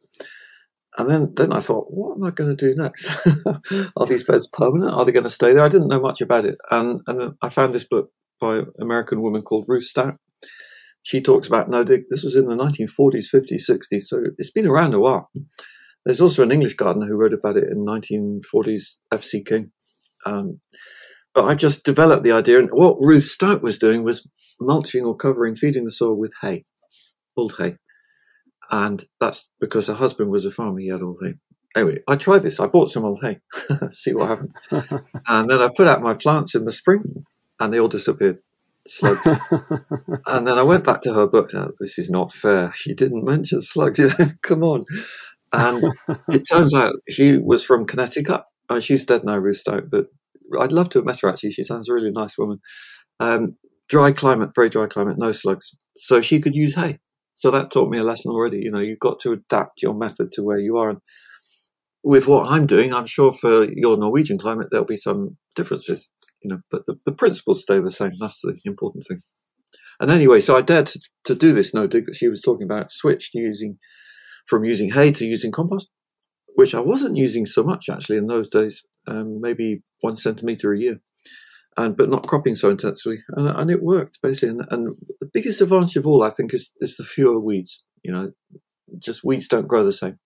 And 0.97 1.09
then, 1.09 1.33
then 1.35 1.53
I 1.53 1.59
thought, 1.59 1.87
what 1.89 2.15
am 2.15 2.23
I 2.23 2.31
going 2.31 2.55
to 2.55 2.67
do 2.67 2.75
next? 2.75 3.07
Are 3.95 4.07
these 4.07 4.23
beds 4.23 4.47
permanent? 4.51 4.91
Are 4.91 5.05
they 5.05 5.11
going 5.11 5.23
to 5.23 5.29
stay 5.29 5.53
there? 5.53 5.63
I 5.63 5.69
didn't 5.69 5.87
know 5.87 6.01
much 6.01 6.19
about 6.19 6.45
it. 6.45 6.57
And, 6.71 7.01
and 7.05 7.35
I 7.43 7.49
found 7.49 7.75
this 7.75 7.85
book 7.85 8.09
by 8.41 8.57
an 8.57 8.71
American 8.81 9.21
woman 9.21 9.43
called 9.43 9.65
Ruth 9.67 9.83
Stout 9.83 10.17
she 11.03 11.21
talks 11.21 11.47
about 11.47 11.69
no 11.69 11.83
dig. 11.83 12.03
This 12.09 12.23
was 12.23 12.35
in 12.35 12.47
the 12.47 12.55
1940s, 12.55 13.25
50s, 13.33 13.69
60s, 13.69 14.01
so 14.01 14.23
it's 14.37 14.51
been 14.51 14.67
around 14.67 14.93
a 14.93 14.99
while. 14.99 15.31
There's 16.05 16.21
also 16.21 16.43
an 16.43 16.51
English 16.51 16.75
gardener 16.75 17.07
who 17.07 17.15
wrote 17.15 17.33
about 17.33 17.57
it 17.57 17.65
in 17.69 17.79
1940s, 17.79 18.95
F.C. 19.11 19.43
King. 19.43 19.71
Um, 20.25 20.59
but 21.33 21.45
I 21.45 21.55
just 21.55 21.83
developed 21.83 22.23
the 22.23 22.31
idea, 22.31 22.59
and 22.59 22.69
what 22.71 22.97
Ruth 22.99 23.25
Stout 23.25 23.61
was 23.61 23.77
doing 23.77 24.03
was 24.03 24.27
mulching 24.59 25.05
or 25.05 25.15
covering, 25.15 25.55
feeding 25.55 25.85
the 25.85 25.91
soil 25.91 26.15
with 26.15 26.33
hay, 26.41 26.65
old 27.37 27.55
hay. 27.57 27.77
And 28.71 29.03
that's 29.19 29.49
because 29.59 29.87
her 29.87 29.93
husband 29.93 30.29
was 30.31 30.45
a 30.45 30.51
farmer, 30.51 30.79
he 30.79 30.87
had 30.87 31.01
old 31.01 31.19
hay. 31.23 31.35
Anyway, 31.75 31.99
I 32.07 32.15
tried 32.15 32.39
this. 32.39 32.59
I 32.59 32.65
bought 32.65 32.89
some 32.89 33.05
old 33.05 33.19
hay, 33.21 33.39
see 33.91 34.13
what 34.13 34.29
happened. 34.29 34.53
and 35.27 35.49
then 35.49 35.61
I 35.61 35.69
put 35.75 35.87
out 35.87 36.01
my 36.01 36.15
plants 36.15 36.55
in 36.55 36.65
the 36.65 36.71
spring, 36.71 37.25
and 37.59 37.73
they 37.73 37.79
all 37.79 37.87
disappeared 37.87 38.39
slugs. 38.87 39.25
and 40.27 40.47
then 40.47 40.57
I 40.57 40.63
went 40.63 40.83
back 40.83 41.01
to 41.01 41.13
her 41.13 41.27
book. 41.27 41.51
Oh, 41.53 41.71
this 41.79 41.97
is 41.97 42.09
not 42.09 42.33
fair. 42.33 42.73
She 42.75 42.93
didn't 42.93 43.25
mention 43.25 43.61
slugs. 43.61 43.99
Come 44.41 44.63
on. 44.63 44.85
And 45.51 45.83
it 46.29 46.43
turns 46.49 46.73
out 46.73 46.93
she 47.09 47.37
was 47.37 47.63
from 47.63 47.85
Connecticut. 47.85 48.41
I 48.69 48.73
mean, 48.73 48.81
she's 48.81 49.05
dead 49.05 49.23
now, 49.23 49.37
Ruth 49.37 49.57
Stout, 49.57 49.89
but 49.89 50.07
I'd 50.59 50.71
love 50.71 50.89
to 50.89 50.99
have 50.99 51.05
met 51.05 51.19
her 51.21 51.29
actually. 51.29 51.51
She 51.51 51.63
sounds 51.63 51.89
a 51.89 51.93
really 51.93 52.11
nice 52.11 52.37
woman. 52.37 52.59
Um, 53.19 53.55
dry 53.87 54.11
climate, 54.11 54.51
very 54.55 54.69
dry 54.69 54.85
climate, 54.87 55.17
no 55.17 55.31
slugs. 55.31 55.75
So 55.97 56.21
she 56.21 56.39
could 56.39 56.55
use 56.55 56.75
hay. 56.75 56.99
So 57.35 57.51
that 57.51 57.71
taught 57.71 57.89
me 57.89 57.97
a 57.97 58.03
lesson 58.03 58.31
already. 58.31 58.59
You 58.59 58.71
know, 58.71 58.79
you've 58.79 58.99
got 58.99 59.19
to 59.21 59.31
adapt 59.31 59.81
your 59.81 59.95
method 59.95 60.31
to 60.33 60.43
where 60.43 60.59
you 60.59 60.77
are. 60.77 60.89
And 60.89 60.99
with 62.03 62.27
what 62.27 62.51
I'm 62.51 62.65
doing, 62.65 62.93
I'm 62.93 63.05
sure 63.05 63.31
for 63.31 63.65
your 63.71 63.97
Norwegian 63.97 64.37
climate, 64.37 64.67
there'll 64.69 64.85
be 64.85 64.97
some 64.97 65.37
differences 65.55 66.09
you 66.41 66.49
know, 66.49 66.59
but 66.71 66.85
the, 66.85 66.95
the 67.05 67.11
principles 67.11 67.61
stay 67.61 67.79
the 67.79 67.91
same. 67.91 68.11
That's 68.19 68.41
the 68.41 68.57
important 68.65 69.05
thing. 69.07 69.19
And 69.99 70.09
anyway, 70.09 70.41
so 70.41 70.55
I 70.55 70.61
dared 70.61 70.87
to, 70.87 70.99
to 71.25 71.35
do 71.35 71.53
this 71.53 71.73
no 71.73 71.85
dig 71.85 72.05
that 72.05 72.15
she 72.15 72.29
was 72.29 72.41
talking 72.41 72.65
about, 72.65 72.91
switched 72.91 73.33
using 73.33 73.77
from 74.47 74.63
using 74.63 74.91
hay 74.91 75.11
to 75.11 75.25
using 75.25 75.51
compost. 75.51 75.91
which 76.55 76.73
I 76.73 76.79
wasn't 76.79 77.17
using 77.17 77.45
so 77.45 77.63
much 77.63 77.89
actually 77.89 78.17
in 78.17 78.27
those 78.27 78.49
days, 78.49 78.81
um, 79.07 79.39
maybe 79.41 79.81
one 80.01 80.15
centimeter 80.15 80.73
a 80.73 80.79
year, 80.79 81.01
and 81.77 81.95
but 81.95 82.09
not 82.09 82.27
cropping 82.27 82.55
so 82.55 82.69
intensely, 82.69 83.19
and, 83.35 83.47
and 83.47 83.71
it 83.71 83.83
worked 83.83 84.19
basically. 84.23 84.49
And, 84.49 84.61
and, 84.69 84.95
the 85.19 85.29
biggest 85.31 85.61
advantage 85.61 85.97
of 85.97 86.07
all, 86.07 86.23
I 86.23 86.29
think, 86.29 86.53
is 86.53 86.71
is 86.79 86.95
the 86.97 87.03
fewer 87.03 87.39
weeds. 87.39 87.83
You 88.03 88.11
know, 88.13 88.31
just 88.97 89.23
weeds 89.23 89.47
don't 89.47 89.67
grow 89.67 89.83
the 89.83 89.93
same. 89.93 90.17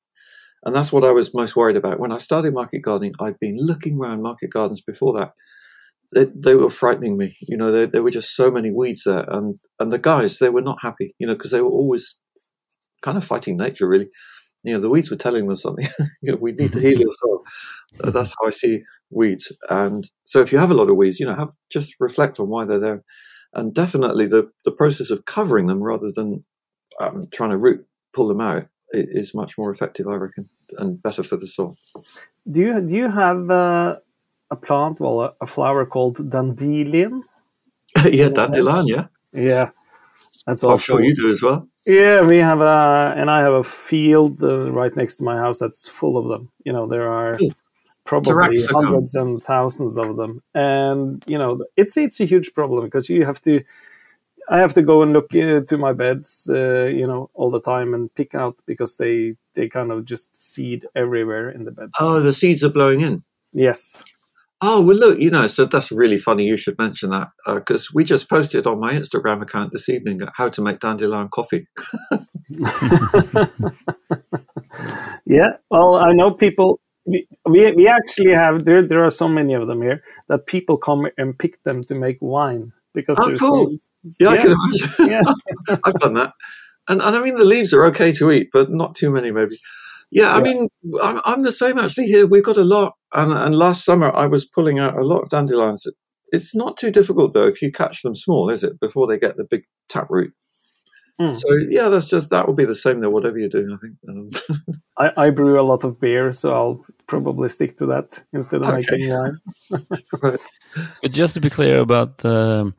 And 0.66 0.74
that's 0.74 0.94
what 0.94 1.04
I 1.04 1.12
was 1.12 1.34
most 1.34 1.56
worried 1.56 1.76
about. 1.76 2.00
When 2.00 2.14
I 2.14 2.18
started 2.18 2.54
market 2.54 2.80
gardening, 2.80 3.14
I'd 3.20 3.40
been 3.40 3.58
looking 3.58 4.00
around 4.00 4.22
market 4.22 4.50
gardens 4.50 4.82
before 4.82 5.14
that. 5.20 5.34
They, 6.14 6.26
they 6.36 6.56
were 6.56 6.70
frightening 6.70 7.18
me. 7.18 7.36
You 7.42 7.58
know, 7.58 7.72
there, 7.72 7.88
there 7.88 8.04
were 8.04 8.12
just 8.12 8.36
so 8.36 8.52
many 8.52 8.72
weeds 8.72 9.04
there. 9.06 9.26
And, 9.28 9.56
and 9.80 9.92
the 9.92 10.00
guys, 10.00 10.40
they 10.40 10.50
were 10.50 10.62
not 10.62 10.78
happy, 10.82 11.16
you 11.20 11.28
know, 11.28 11.34
because 11.34 11.52
they 11.52 11.62
were 11.62 11.70
always 11.70 12.16
kind 13.02 13.18
of 13.18 13.26
fighting 13.26 13.58
nature, 13.58 13.88
really. 13.88 14.10
You 14.64 14.74
know, 14.74 14.80
the 14.80 14.90
weeds 14.90 15.10
were 15.10 15.18
telling 15.18 15.48
them 15.48 15.58
something. 15.58 15.88
you 16.22 16.32
know, 16.32 16.38
we 16.40 16.54
need 16.54 16.72
to 16.74 16.80
heal 16.80 17.00
yourself. 17.00 17.42
Uh, 18.04 18.12
that's 18.12 18.34
how 18.40 18.48
I 18.48 18.52
see 18.52 18.82
weeds. 19.10 19.52
And 19.70 20.04
so 20.24 20.42
if 20.42 20.52
you 20.52 20.58
have 20.58 20.72
a 20.72 20.76
lot 20.76 20.90
of 20.90 20.96
weeds, 20.96 21.20
you 21.20 21.26
know, 21.26 21.36
have 21.36 21.52
just 21.72 21.94
reflect 22.00 22.40
on 22.40 22.50
why 22.50 22.66
they're 22.66 22.80
there. 22.80 23.04
And 23.54 23.74
definitely 23.74 24.26
the, 24.26 24.50
the 24.66 24.72
process 24.72 25.12
of 25.12 25.26
covering 25.26 25.68
them 25.68 25.84
rather 25.84 26.12
than 26.12 26.44
um, 27.00 27.24
trying 27.32 27.52
to 27.52 27.58
root 27.58 27.86
pull 28.14 28.28
them 28.28 28.42
out 28.42 28.66
is 28.94 29.34
much 29.34 29.58
more 29.58 29.72
effective, 29.72 30.08
I 30.08 30.16
reckon, 30.16 30.50
and 30.78 31.02
better 31.02 31.24
for 31.24 31.36
the 31.36 31.48
soil. 31.48 31.76
Do 32.50 32.62
you 32.62 32.82
do 32.82 32.96
you 32.96 33.10
have 33.10 33.50
uh, 33.50 33.96
a 34.54 34.56
plant, 34.56 35.00
well, 35.00 35.22
a, 35.22 35.34
a, 35.42 35.48
flower 35.48 35.86
called 35.86 36.30
dandelion? 36.30 37.24
yeah, 38.06 38.30
dandelion. 38.30 38.88
Yeah, 38.88 39.08
yeah, 39.34 39.70
that's 40.46 40.64
all. 40.64 40.74
I'm 40.74 40.78
sure 40.80 41.02
you 41.02 41.14
do 41.14 41.30
as 41.30 41.42
well. 41.42 41.68
Yeah, 41.86 42.22
we 42.22 42.38
have 42.38 42.62
a, 42.62 43.14
and 43.18 43.30
I 43.30 43.42
have 43.42 43.54
a 43.54 43.64
field 43.64 44.42
uh, 44.42 44.72
right 44.72 44.96
next 44.96 45.18
to 45.18 45.24
my 45.24 45.38
house 45.38 45.60
that's 45.60 45.88
full 45.88 46.18
of 46.18 46.28
them. 46.28 46.52
You 46.66 46.74
know, 46.74 46.88
there 46.88 47.08
are. 47.12 47.38
Probably 48.06 48.62
hundreds 48.70 49.16
and 49.16 49.42
thousands 49.42 49.98
of 49.98 50.18
them, 50.18 50.44
and 50.54 51.24
you 51.26 51.38
know 51.38 51.64
it's 51.78 51.96
it's 51.96 52.20
a 52.20 52.26
huge 52.26 52.54
problem 52.54 52.84
because 52.84 53.08
you 53.08 53.24
have 53.24 53.40
to 53.44 53.64
I 54.50 54.60
have 54.60 54.74
to 54.74 54.82
go 54.82 55.02
and 55.02 55.14
look 55.14 55.34
uh, 55.34 55.62
to 55.62 55.78
my 55.78 55.94
beds, 55.94 56.50
uh, 56.50 56.86
you 56.86 57.08
know, 57.08 57.30
all 57.34 57.50
the 57.50 57.62
time 57.62 57.94
and 57.94 58.14
pick 58.14 58.36
out 58.36 58.58
because 58.66 58.98
they 58.98 59.36
they 59.54 59.70
kind 59.70 59.92
of 59.92 60.06
just 60.06 60.36
seed 60.36 60.86
everywhere 60.96 61.50
in 61.50 61.64
the 61.64 61.72
bed. 61.72 61.90
Oh, 62.00 62.20
the 62.20 62.34
seeds 62.34 62.64
are 62.64 62.70
blowing 62.70 63.02
in. 63.02 63.24
Yes. 63.54 64.04
Oh 64.66 64.80
well, 64.80 64.96
look, 64.96 65.20
you 65.20 65.30
know, 65.30 65.46
so 65.48 65.66
that's 65.66 65.92
really 65.92 66.18
funny. 66.18 66.46
You 66.46 66.56
should 66.56 66.78
mention 66.80 67.10
that 67.10 67.32
because 67.46 67.88
uh, 67.88 67.92
we 67.94 68.06
just 68.06 68.30
posted 68.30 68.66
on 68.66 68.80
my 68.80 68.94
Instagram 68.94 69.42
account 69.42 69.74
this 69.74 69.90
evening 69.90 70.22
how 70.36 70.48
to 70.48 70.62
make 70.62 70.80
dandelion 70.80 71.28
coffee. 71.28 71.68
yeah, 75.26 75.58
well, 75.70 75.96
I 75.96 76.14
know 76.14 76.32
people. 76.32 76.80
We, 77.06 77.28
we 77.46 77.74
we 77.74 77.90
actually 77.90 78.32
have 78.32 78.64
there. 78.64 78.88
There 78.88 79.04
are 79.04 79.10
so 79.10 79.28
many 79.28 79.54
of 79.54 79.68
them 79.68 79.82
here 79.82 80.02
that 80.30 80.46
people 80.46 80.78
come 80.78 81.08
and 81.18 81.38
pick 81.38 81.62
them 81.64 81.84
to 81.84 81.96
make 81.96 82.20
wine 82.22 82.72
because 82.94 83.18
oh, 83.20 83.34
cool. 83.34 83.70
Yeah, 84.18 84.30
yeah, 84.30 84.30
I 84.30 84.38
can 84.38 84.56
imagine. 84.58 84.90
Yeah. 85.10 85.78
I've 85.84 86.00
done 86.00 86.14
that. 86.14 86.32
And, 86.88 87.02
and 87.02 87.16
I 87.18 87.22
mean, 87.22 87.36
the 87.36 87.44
leaves 87.44 87.74
are 87.74 87.84
okay 87.88 88.14
to 88.14 88.32
eat, 88.32 88.48
but 88.54 88.72
not 88.72 88.96
too 88.96 89.12
many, 89.12 89.30
maybe. 89.32 89.58
Yeah, 90.10 90.30
I 90.30 90.38
yeah. 90.38 90.44
mean, 90.44 90.70
I'm, 91.02 91.22
I'm, 91.26 91.42
the 91.42 91.52
same 91.52 91.80
actually 91.80 92.06
here. 92.06 92.28
We've 92.28 92.44
got 92.44 92.58
a 92.58 92.64
lot. 92.64 92.94
And, 93.14 93.32
and 93.32 93.56
last 93.56 93.86
summer, 93.86 94.14
I 94.16 94.26
was 94.26 94.46
pulling 94.46 94.80
out 94.80 94.98
a 94.98 95.04
lot 95.06 95.22
of 95.22 95.30
dandelions. 95.30 95.88
It's 96.32 96.56
not 96.56 96.78
too 96.78 96.92
difficult, 96.92 97.34
though, 97.34 97.48
if 97.48 97.62
you 97.62 97.72
catch 97.72 98.02
them 98.02 98.16
small, 98.16 98.50
is 98.50 98.64
it, 98.64 98.80
before 98.80 99.08
they 99.08 99.20
get 99.20 99.38
the 99.38 99.44
big 99.44 99.64
taproot? 99.88 100.34
Mm. 101.22 101.40
So 101.40 101.58
yeah, 101.70 101.90
that's 101.90 102.10
just 102.10 102.32
that 102.32 102.48
will 102.48 102.56
be 102.56 102.66
the 102.66 102.76
same 102.76 103.00
though. 103.00 103.10
Whatever 103.10 103.38
you're 103.38 103.50
doing, 103.50 103.72
I 103.72 103.78
think. 103.78 103.98
Um, 104.10 104.30
I, 104.98 105.28
I 105.28 105.30
brew 105.30 105.60
a 105.60 105.64
lot 105.64 105.84
of 105.84 106.00
beer, 106.00 106.32
so 106.32 106.54
I'll 106.54 106.86
probably 107.08 107.50
stick 107.50 107.78
to 107.78 107.86
that 107.88 108.24
instead 108.34 108.62
of 108.62 108.68
okay. 108.68 108.86
making 108.90 109.10
wine. 109.10 109.38
right. 110.22 110.40
But 111.02 111.12
just 111.12 111.34
to 111.36 111.42
be 111.42 111.50
clear 111.50 111.80
about 111.80 112.24
um, 112.26 112.76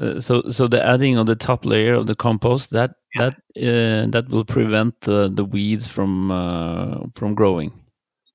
uh, 0.00 0.20
so 0.20 0.50
so 0.50 0.66
the 0.68 0.84
adding 0.84 1.16
of 1.16 1.26
the 1.26 1.36
top 1.36 1.64
layer 1.64 1.94
of 1.94 2.06
the 2.06 2.14
compost 2.14 2.70
that 2.70 2.94
yeah. 3.14 3.30
that 3.30 3.34
uh, 3.56 4.10
that 4.10 4.28
will 4.30 4.44
prevent 4.44 5.00
the 5.02 5.28
the 5.28 5.44
weeds 5.44 5.86
from 5.86 6.30
uh, 6.30 7.06
from 7.14 7.34
growing. 7.34 7.72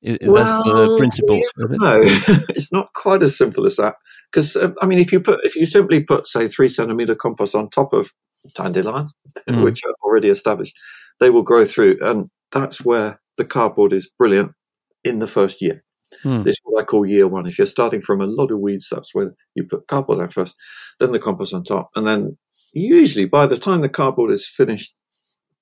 Well, 0.04 0.44
that's 0.44 0.66
the 0.66 0.98
principle. 0.98 1.42
no, 1.70 2.02
it's 2.50 2.74
not 2.74 2.94
quite 2.94 3.24
as 3.24 3.38
simple 3.38 3.66
as 3.66 3.78
that. 3.78 3.96
Because 4.32 4.56
uh, 4.56 4.72
I 4.82 4.86
mean, 4.86 5.00
if 5.00 5.12
you 5.14 5.22
put 5.22 5.40
if 5.44 5.56
you 5.56 5.66
simply 5.66 6.04
put 6.04 6.28
say 6.28 6.48
three 6.48 6.68
centimeter 6.68 7.16
compost 7.16 7.56
on 7.56 7.70
top 7.70 7.94
of 7.94 8.12
dandelion, 8.56 9.10
mm. 9.50 9.64
which 9.64 9.82
are 9.86 9.96
already 10.04 10.30
established, 10.30 10.78
they 11.20 11.30
will 11.30 11.44
grow 11.44 11.64
through. 11.64 11.98
And 12.02 12.30
that's 12.52 12.84
where 12.84 13.22
the 13.38 13.46
cardboard 13.46 13.94
is 13.94 14.10
brilliant 14.18 14.52
in 15.04 15.20
the 15.20 15.28
first 15.28 15.62
year. 15.62 15.84
Mm. 16.24 16.44
This 16.44 16.54
is 16.54 16.62
what 16.64 16.82
I 16.82 16.86
call 16.86 17.06
year 17.06 17.28
one. 17.28 17.46
If 17.46 17.58
you're 17.58 17.66
starting 17.66 18.02
from 18.02 18.22
a 18.22 18.28
lot 18.28 18.52
of 18.52 18.60
weeds, 18.60 18.90
that's 18.92 19.16
where 19.16 19.34
you 19.56 19.64
put 19.64 19.88
cardboard 19.88 20.20
down 20.20 20.30
first, 20.30 20.56
then 21.00 21.12
the 21.12 21.20
compost 21.20 21.54
on 21.54 21.64
top. 21.64 21.90
And 21.96 22.06
then 22.06 22.38
usually 22.74 23.26
by 23.26 23.48
the 23.48 23.58
time 23.58 23.82
the 23.82 23.90
cardboard 23.90 24.32
is 24.32 24.48
finished 24.48 24.94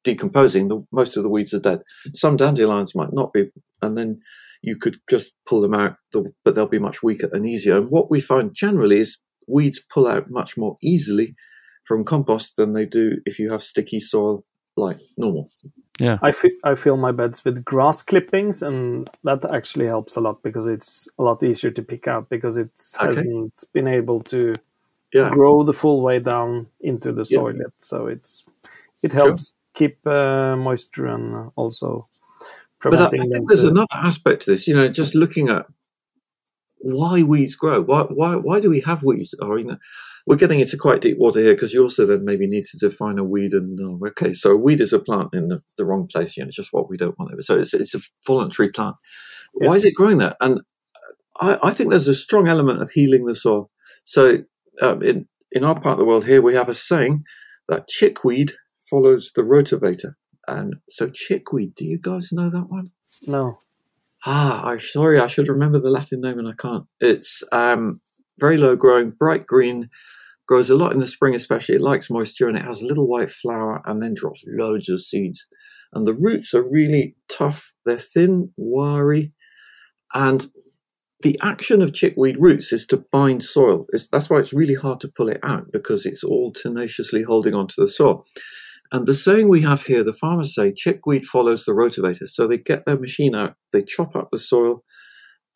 decomposing, 0.04 0.68
the, 0.68 0.86
most 0.92 1.18
of 1.18 1.24
the 1.24 1.30
weeds 1.30 1.54
are 1.54 1.60
dead. 1.60 1.82
Some 2.14 2.38
dandelions 2.38 2.96
might 2.96 3.14
not 3.14 3.34
be. 3.34 3.50
And 3.82 3.98
then 3.98 4.22
you 4.62 4.76
could 4.78 4.98
just 5.10 5.34
pull 5.46 5.62
them 5.62 5.74
out, 5.74 5.96
but 6.12 6.56
they'll 6.56 6.68
be 6.68 6.80
much 6.80 7.02
weaker 7.02 7.30
and 7.32 7.46
easier. 7.46 7.78
And 7.78 7.90
what 7.90 8.12
we 8.12 8.20
find 8.20 8.54
generally 8.54 9.00
is 9.00 9.18
weeds 9.48 9.82
pull 9.94 10.08
out 10.08 10.30
much 10.30 10.58
more 10.58 10.78
easily 10.82 11.36
from 11.84 12.04
compost 12.04 12.56
than 12.58 12.74
they 12.74 12.86
do 12.86 13.18
if 13.26 13.40
you 13.40 13.52
have 13.52 13.64
sticky 13.64 14.00
soil 14.00 14.44
like 14.78 15.00
normal. 15.18 15.50
Yeah, 16.00 16.18
I, 16.22 16.32
fi- 16.32 16.58
I 16.64 16.76
fill 16.76 16.98
my 16.98 17.12
beds 17.12 17.44
with 17.46 17.64
grass 17.64 18.02
clippings, 18.02 18.64
and 18.64 19.10
that 19.24 19.46
actually 19.54 19.88
helps 19.88 20.16
a 20.16 20.22
lot 20.22 20.42
because 20.42 20.66
it's 20.66 21.08
a 21.20 21.24
lot 21.24 21.44
easier 21.44 21.70
to 21.72 21.82
pick 21.82 22.08
out 22.08 22.30
because 22.30 22.58
it 22.58 22.72
okay. 23.00 23.08
hasn't 23.08 23.64
been 23.74 23.88
able 23.88 24.22
to 24.22 24.54
yeah. 25.14 25.30
grow 25.30 25.64
the 25.64 25.74
full 25.74 26.02
way 26.02 26.20
down 26.20 26.68
into 26.80 27.12
the 27.12 27.26
soil 27.26 27.54
yeah. 27.54 27.64
yet. 27.66 27.74
So 27.80 28.08
it's 28.08 28.46
it 29.04 29.12
helps 29.12 29.50
sure. 29.50 29.61
Keep 29.74 30.06
uh, 30.06 30.56
moisture 30.56 31.08
and 31.08 31.52
also 31.56 32.08
preventing. 32.80 33.20
But 33.20 33.20
I, 33.20 33.24
I 33.24 33.30
think 33.30 33.48
there's 33.48 33.62
to... 33.62 33.70
another 33.70 33.88
aspect 33.96 34.44
to 34.44 34.52
this. 34.52 34.68
You 34.68 34.76
know, 34.76 34.88
just 34.88 35.16
looking 35.16 35.50
at 35.50 35.66
why 36.80 37.24
weeds 37.24 37.56
grow. 37.56 37.82
Why 37.82 38.02
why 38.04 38.36
why 38.36 38.60
do 38.60 38.70
we 38.70 38.82
have 38.82 39.04
weeds? 39.04 39.36
Or 39.42 39.58
you 39.58 39.66
know, 39.66 39.78
we're 40.28 40.36
getting 40.36 40.60
into 40.60 40.78
quite 40.78 41.02
deep 41.02 41.18
water 41.18 41.40
here 41.40 41.54
because 41.54 41.74
you 41.74 41.82
also 41.82 42.06
then 42.06 42.26
maybe 42.26 42.48
need 42.48 42.66
to 42.66 42.78
define 42.78 43.18
a 43.18 43.24
weed 43.24 43.54
and 43.54 43.80
oh, 43.84 44.00
okay, 44.08 44.34
so 44.34 44.52
a 44.52 44.58
weed 44.58 44.82
is 44.82 44.94
a 44.94 45.00
plant 45.00 45.30
in 45.34 45.48
the, 45.48 45.62
the 45.78 45.86
wrong 45.86 46.08
place. 46.08 46.38
You 46.38 46.44
know, 46.44 46.48
it's 46.48 46.56
just 46.56 46.74
what 46.74 46.90
we 46.90 46.98
don't 46.98 47.18
want. 47.18 47.44
So 47.44 47.58
it's 47.58 47.74
it's 47.74 47.96
a 47.96 48.00
voluntary 48.26 48.70
plant. 48.70 48.96
Yeah. 49.60 49.70
Why 49.70 49.76
is 49.76 49.86
it 49.86 49.96
growing 49.96 50.18
there? 50.18 50.36
And 50.40 50.62
I, 51.40 51.58
I, 51.64 51.72
think 51.72 51.90
there's 51.90 52.08
a 52.08 52.14
strong 52.14 52.48
element 52.48 52.82
of 52.82 52.92
healing 52.92 53.26
the 53.26 53.36
soil. 53.36 53.70
So 54.06 54.40
um, 54.82 55.02
in 55.02 55.28
in 55.52 55.64
our 55.64 55.76
part 55.76 55.94
of 55.94 55.98
the 55.98 56.06
world 56.06 56.26
here, 56.26 56.42
we 56.42 56.56
have 56.56 56.70
a 56.70 56.74
saying 56.74 57.24
that 57.68 57.88
chickweed 57.88 58.54
follows 58.92 59.32
the 59.34 59.42
rotavator. 59.42 60.14
And 60.48 60.76
so 60.90 61.08
chickweed, 61.08 61.74
do 61.76 61.86
you 61.86 61.98
guys 61.98 62.32
know 62.32 62.50
that 62.52 62.70
one? 62.70 62.90
No. 63.26 63.60
Ah, 64.26 64.68
I'm 64.68 64.80
sorry, 64.80 65.20
I 65.20 65.28
should 65.28 65.48
remember 65.48 65.80
the 65.80 65.90
Latin 65.90 66.22
name 66.22 66.38
and 66.38 66.48
I 66.48 66.54
can't. 66.56 66.86
It's 67.00 67.42
um, 67.52 68.02
very 68.40 68.58
low 68.58 68.76
growing, 68.76 69.12
bright 69.12 69.48
green, 69.48 69.90
grows 70.48 70.70
a 70.70 70.76
lot 70.76 70.92
in 70.92 71.00
the 71.00 71.08
spring 71.08 71.34
especially. 71.34 71.76
It 71.76 71.82
likes 71.82 72.10
moisture 72.10 72.48
and 72.48 72.58
it 72.58 72.66
has 72.66 72.84
a 72.84 72.86
little 72.86 73.08
white 73.08 73.32
flower 73.32 73.82
and 73.86 74.02
then 74.02 74.14
drops 74.14 74.44
loads 74.46 74.90
of 74.90 75.02
seeds. 75.02 75.48
And 75.94 76.06
the 76.06 76.14
roots 76.14 76.54
are 76.54 76.70
really 76.70 77.16
tough. 77.30 77.74
They're 77.86 77.98
thin, 77.98 78.52
wiry, 78.58 79.34
and 80.14 80.48
the 81.22 81.40
action 81.42 81.82
of 81.82 81.94
chickweed 81.94 82.38
roots 82.40 82.74
is 82.74 82.86
to 82.88 83.06
bind 83.12 83.44
soil. 83.44 83.86
It's, 83.90 84.08
that's 84.08 84.30
why 84.30 84.40
it's 84.40 84.54
really 84.54 84.76
hard 84.76 85.00
to 85.02 85.08
pull 85.08 85.30
it 85.30 85.40
out 85.44 85.72
because 85.72 86.06
it's 86.06 86.24
all 86.24 86.52
tenaciously 86.52 87.24
holding 87.24 87.54
onto 87.54 87.76
the 87.78 87.88
soil. 87.88 88.26
And 88.92 89.06
the 89.06 89.14
saying 89.14 89.48
we 89.48 89.62
have 89.62 89.84
here, 89.84 90.04
the 90.04 90.14
farmers 90.14 90.54
say 90.54 90.74
chickweed 90.74 91.26
follows 91.26 91.64
the 91.64 91.72
rotavator. 91.72 92.28
So 92.28 92.46
they 92.46 92.58
get 92.58 92.86
their 92.86 93.00
machine 93.00 93.36
out, 93.36 93.56
they 93.72 93.84
chop 93.84 94.16
up 94.16 94.30
the 94.32 94.40
soil, 94.40 94.84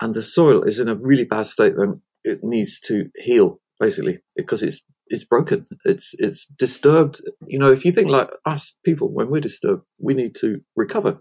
and 0.01 0.13
the 0.13 0.23
soil 0.23 0.63
is 0.63 0.79
in 0.79 0.87
a 0.87 0.95
really 0.95 1.25
bad 1.25 1.45
state. 1.45 1.73
Then 1.77 2.01
it 2.23 2.39
needs 2.43 2.79
to 2.81 3.09
heal 3.15 3.59
basically 3.79 4.19
because 4.35 4.63
it's 4.63 4.81
it's 5.07 5.25
broken. 5.25 5.65
It's 5.83 6.15
it's 6.17 6.45
disturbed. 6.57 7.21
You 7.45 7.59
know, 7.59 7.71
if 7.71 7.85
you 7.85 7.91
think 7.91 8.09
like 8.09 8.29
us 8.45 8.75
people, 8.83 9.13
when 9.13 9.29
we're 9.29 9.41
disturbed, 9.41 9.83
we 9.99 10.13
need 10.13 10.35
to 10.35 10.61
recover. 10.75 11.19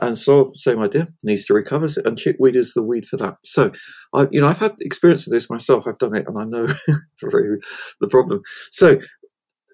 And 0.00 0.16
so, 0.16 0.52
same 0.54 0.78
idea, 0.80 1.08
needs 1.24 1.44
to 1.46 1.54
recover, 1.54 1.86
and 2.04 2.16
chickweed 2.16 2.54
is 2.54 2.72
the 2.72 2.84
weed 2.84 3.04
for 3.04 3.16
that. 3.16 3.34
So, 3.44 3.72
I, 4.14 4.28
you 4.30 4.40
know, 4.40 4.46
I've 4.46 4.58
had 4.58 4.74
experience 4.80 5.26
of 5.26 5.32
this 5.32 5.50
myself. 5.50 5.88
I've 5.88 5.98
done 5.98 6.16
it, 6.16 6.26
and 6.28 6.38
I 6.38 6.44
know 6.44 6.66
the 7.20 8.08
problem. 8.08 8.40
So, 8.70 8.98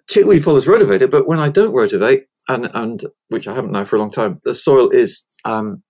chickweed 0.08 0.44
follows 0.44 0.66
rotavator, 0.66 1.10
but 1.10 1.26
when 1.26 1.38
I 1.38 1.50
don't 1.50 1.74
rotivate, 1.74 2.22
and 2.48 2.70
and 2.74 3.04
which 3.28 3.48
I 3.48 3.54
haven't 3.54 3.72
now 3.72 3.84
for 3.84 3.96
a 3.96 3.98
long 3.98 4.10
time, 4.10 4.40
the 4.44 4.54
soil 4.54 4.90
is 4.90 5.24
um, 5.44 5.82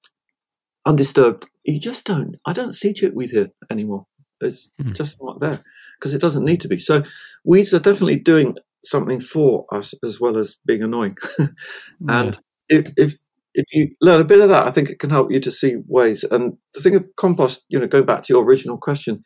undisturbed. 0.87 1.49
You 1.65 1.81
just 1.81 2.05
don't. 2.05 2.37
I 2.47 2.53
don't 2.53 2.75
see 2.75 2.93
chickweed 2.93 3.31
here 3.31 3.51
anymore. 3.71 4.07
It's 4.41 4.71
mm. 4.81 4.95
just 4.95 5.19
not 5.23 5.41
there 5.41 5.61
because 5.99 6.15
it 6.15 6.21
doesn't 6.21 6.45
need 6.45 6.61
to 6.61 6.69
be. 6.69 6.79
So 6.79 7.03
weeds 7.45 7.73
are 7.75 7.81
definitely 7.81 8.19
doing 8.19 8.57
something 8.85 9.21
for 9.21 9.67
us 9.73 9.95
as 10.05 10.21
well 10.21 10.37
as 10.37 10.57
being 10.67 10.83
annoying. 10.83 11.17
and 12.09 12.39
yeah. 12.69 12.79
if, 12.79 12.93
if, 12.97 13.19
if 13.55 13.65
you 13.73 13.95
learn 14.01 14.21
a 14.21 14.25
bit 14.25 14.41
of 14.41 14.49
that, 14.51 14.67
I 14.67 14.71
think 14.71 14.91
it 14.91 14.99
can 14.99 15.11
help 15.11 15.33
you 15.33 15.41
to 15.41 15.51
see 15.51 15.77
ways. 15.87 16.25
And 16.25 16.59
the 16.75 16.81
thing 16.81 16.95
of 16.95 17.07
compost, 17.17 17.63
you 17.69 17.79
know, 17.79 17.87
going 17.87 18.05
back 18.05 18.25
to 18.25 18.33
your 18.33 18.45
original 18.45 18.77
question, 18.77 19.25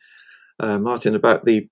uh, 0.59 0.77
Martin, 0.77 1.15
about 1.15 1.45
the 1.45 1.67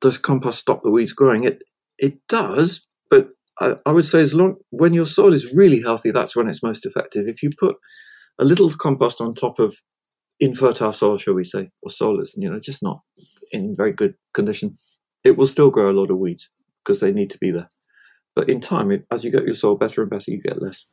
does 0.00 0.18
compost 0.18 0.58
stop 0.58 0.82
the 0.82 0.90
weeds 0.90 1.12
growing? 1.12 1.44
It 1.44 1.62
it 2.02 2.18
does, 2.28 2.84
but 3.08 3.28
I, 3.60 3.76
I, 3.86 3.92
would 3.92 4.04
say 4.04 4.20
as 4.20 4.34
long 4.34 4.56
when 4.70 4.92
your 4.92 5.04
soil 5.04 5.32
is 5.32 5.54
really 5.54 5.80
healthy, 5.80 6.10
that's 6.10 6.34
when 6.34 6.48
it's 6.48 6.62
most 6.62 6.84
effective. 6.84 7.28
If 7.28 7.42
you 7.42 7.50
put 7.58 7.76
a 8.38 8.44
little 8.44 8.68
compost 8.70 9.20
on 9.20 9.34
top 9.34 9.60
of 9.60 9.76
infertile 10.40 10.92
soil, 10.92 11.16
shall 11.16 11.34
we 11.34 11.44
say, 11.44 11.70
or 11.80 11.90
soil 11.90 12.16
that's 12.16 12.36
you 12.36 12.50
know 12.50 12.58
just 12.58 12.82
not 12.82 13.00
in 13.52 13.74
very 13.74 13.92
good 13.92 14.14
condition, 14.34 14.76
it 15.22 15.36
will 15.36 15.46
still 15.46 15.70
grow 15.70 15.90
a 15.90 15.98
lot 15.98 16.10
of 16.10 16.18
weeds 16.18 16.50
because 16.84 17.00
they 17.00 17.12
need 17.12 17.30
to 17.30 17.38
be 17.38 17.52
there. 17.52 17.68
But 18.34 18.50
in 18.50 18.60
time, 18.60 18.90
it, 18.90 19.06
as 19.10 19.24
you 19.24 19.30
get 19.30 19.44
your 19.44 19.54
soil 19.54 19.76
better 19.76 20.02
and 20.02 20.10
better, 20.10 20.30
you 20.30 20.42
get 20.42 20.60
less. 20.60 20.84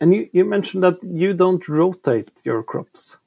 And 0.00 0.14
you, 0.14 0.28
you 0.32 0.44
mentioned 0.44 0.82
that 0.82 0.96
you 1.02 1.34
don't 1.34 1.66
rotate 1.68 2.30
your 2.44 2.62
crops. 2.62 3.18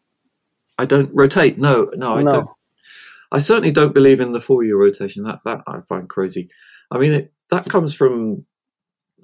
I 0.80 0.86
don't 0.86 1.12
rotate. 1.14 1.60
No, 1.60 1.92
no, 1.96 2.16
I 2.16 2.24
no. 2.24 2.32
don't. 2.32 2.50
I 3.32 3.38
certainly 3.38 3.72
don't 3.72 3.94
believe 3.94 4.22
in 4.22 4.32
the 4.32 4.40
four-year 4.40 4.78
rotation. 4.78 5.24
That 5.24 5.40
that 5.46 5.62
I 5.68 5.82
find 5.88 6.10
crazy. 6.10 6.50
I 6.92 6.98
mean, 6.98 7.14
it, 7.14 7.34
that 7.52 7.66
comes 7.66 7.94
from 7.94 8.46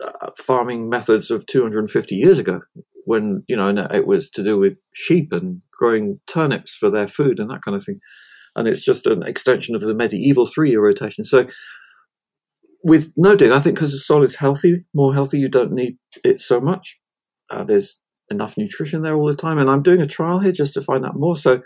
uh, 0.03 0.31
farming 0.37 0.89
methods 0.89 1.31
of 1.31 1.45
250 1.45 2.15
years 2.15 2.39
ago, 2.39 2.61
when 3.05 3.43
you 3.47 3.55
know 3.55 3.69
it 3.93 4.07
was 4.07 4.29
to 4.31 4.43
do 4.43 4.57
with 4.57 4.81
sheep 4.93 5.31
and 5.31 5.61
growing 5.71 6.19
turnips 6.27 6.75
for 6.75 6.89
their 6.89 7.07
food 7.07 7.39
and 7.39 7.49
that 7.49 7.61
kind 7.61 7.75
of 7.75 7.83
thing. 7.83 7.99
And 8.55 8.67
it's 8.67 8.85
just 8.85 9.05
an 9.05 9.23
extension 9.23 9.75
of 9.75 9.81
the 9.81 9.93
medieval 9.93 10.45
three-year 10.45 10.81
rotation. 10.81 11.23
So 11.23 11.47
with 12.83 13.11
no 13.17 13.35
dig, 13.35 13.51
I 13.51 13.59
think 13.59 13.75
because 13.75 13.91
the 13.91 13.97
soil 13.97 14.23
is 14.23 14.35
healthy, 14.35 14.85
more 14.93 15.13
healthy, 15.13 15.39
you 15.39 15.49
don't 15.49 15.73
need 15.73 15.97
it 16.23 16.39
so 16.39 16.61
much. 16.61 16.99
Uh, 17.49 17.63
there's 17.63 17.99
enough 18.29 18.57
nutrition 18.57 19.01
there 19.01 19.15
all 19.15 19.27
the 19.27 19.35
time. 19.35 19.57
And 19.57 19.69
I'm 19.69 19.81
doing 19.81 20.01
a 20.01 20.05
trial 20.05 20.39
here 20.39 20.51
just 20.51 20.73
to 20.75 20.81
find 20.81 21.05
out 21.05 21.15
more. 21.15 21.35
So 21.35 21.61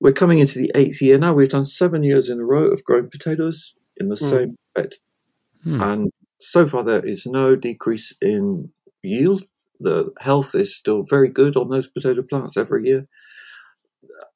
we're 0.00 0.12
coming 0.12 0.38
into 0.38 0.58
the 0.58 0.70
eighth 0.74 1.00
year 1.00 1.18
now. 1.18 1.32
We've 1.32 1.48
done 1.48 1.64
seven 1.64 2.02
years 2.02 2.28
in 2.28 2.40
a 2.40 2.44
row 2.44 2.64
of 2.64 2.84
growing 2.84 3.08
potatoes 3.08 3.74
in 3.96 4.08
the 4.08 4.16
mm. 4.16 4.30
same 4.30 4.56
bed. 4.74 4.92
Hmm. 5.64 5.80
And 5.80 6.12
so 6.38 6.66
far, 6.66 6.84
there 6.84 7.04
is 7.04 7.26
no 7.26 7.56
decrease 7.56 8.14
in 8.20 8.70
yield. 9.02 9.44
The 9.80 10.12
health 10.20 10.54
is 10.54 10.76
still 10.76 11.02
very 11.08 11.28
good 11.28 11.56
on 11.56 11.68
those 11.68 11.88
potato 11.88 12.22
plants 12.22 12.56
every 12.56 12.86
year. 12.86 13.06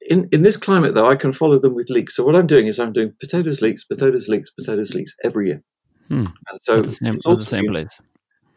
In, 0.08 0.28
in 0.32 0.42
this 0.42 0.56
climate, 0.56 0.94
though, 0.94 1.08
I 1.08 1.16
can 1.16 1.32
follow 1.32 1.58
them 1.58 1.74
with 1.74 1.90
leeks. 1.90 2.16
So 2.16 2.24
what 2.24 2.34
I'm 2.34 2.46
doing 2.46 2.66
is 2.66 2.78
I'm 2.78 2.92
doing 2.92 3.12
potatoes, 3.20 3.60
leeks, 3.60 3.84
potatoes, 3.84 4.28
leeks, 4.28 4.50
potatoes, 4.50 4.94
leeks 4.94 5.14
every 5.22 5.48
year. 5.48 5.62
Hmm. 6.08 6.24
so 6.62 6.78
at 6.78 6.84
the 6.84 6.90
same, 6.90 7.14
the 7.14 7.36
same 7.36 7.66
place. 7.66 8.00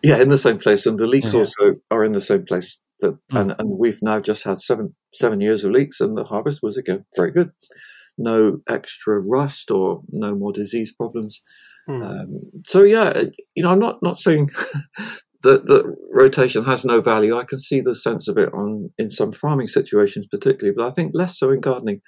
Yeah, 0.02 0.18
in 0.22 0.30
the 0.30 0.38
same 0.38 0.58
place, 0.58 0.86
and 0.86 0.98
the 0.98 1.06
leeks 1.06 1.34
yeah. 1.34 1.40
also 1.40 1.76
are 1.92 2.04
in 2.04 2.14
the 2.14 2.22
same 2.22 2.44
place. 2.44 2.80
That, 3.02 3.20
hmm. 3.30 3.38
and, 3.38 3.56
and 3.60 3.78
we've 3.78 4.02
now 4.02 4.20
just 4.20 4.44
had 4.44 4.60
seven 4.60 4.90
seven 5.14 5.42
years 5.42 5.66
of 5.66 5.72
leeks, 5.72 6.00
and 6.00 6.16
the 6.16 6.24
harvest 6.24 6.62
was 6.64 6.78
again 6.78 7.06
very 7.16 7.32
good. 7.32 7.52
No 8.18 8.60
extra 8.70 9.22
rust 9.22 9.70
or 9.70 10.02
no 10.10 10.34
more 10.34 10.54
disease 10.54 10.94
problems. 10.94 11.42
Hmm. 11.92 12.04
Um, 12.04 12.38
so 12.68 12.84
yeah, 12.84 13.24
you 13.56 13.64
know, 13.64 13.72
I'm 13.72 13.80
not 13.80 14.02
not 14.02 14.18
saying 14.18 14.48
that 15.44 15.68
that 15.68 15.96
rotation 16.12 16.64
has 16.66 16.86
no 16.86 17.02
value. 17.02 17.38
I 17.38 17.44
can 17.44 17.60
see 17.60 17.82
the 17.82 17.96
sense 17.96 18.28
of 18.28 18.38
it 18.38 18.54
on 18.54 18.92
in 18.98 19.10
some 19.10 19.32
farming 19.32 19.68
situations, 19.68 20.28
particularly, 20.28 20.76
but 20.76 20.86
I 20.86 20.90
think 20.90 21.12
less 21.14 21.38
so 21.38 21.52
in 21.52 21.60
gardening. 21.60 22.02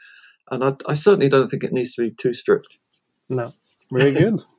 And 0.51 0.63
I, 0.63 0.75
I 0.87 0.93
certainly 0.93 1.29
don't 1.29 1.47
think 1.47 1.63
it 1.63 1.73
needs 1.73 1.93
to 1.95 2.03
be 2.03 2.11
too 2.11 2.33
strict. 2.33 2.77
No, 3.29 3.53
very 3.91 4.13
good 4.13 4.43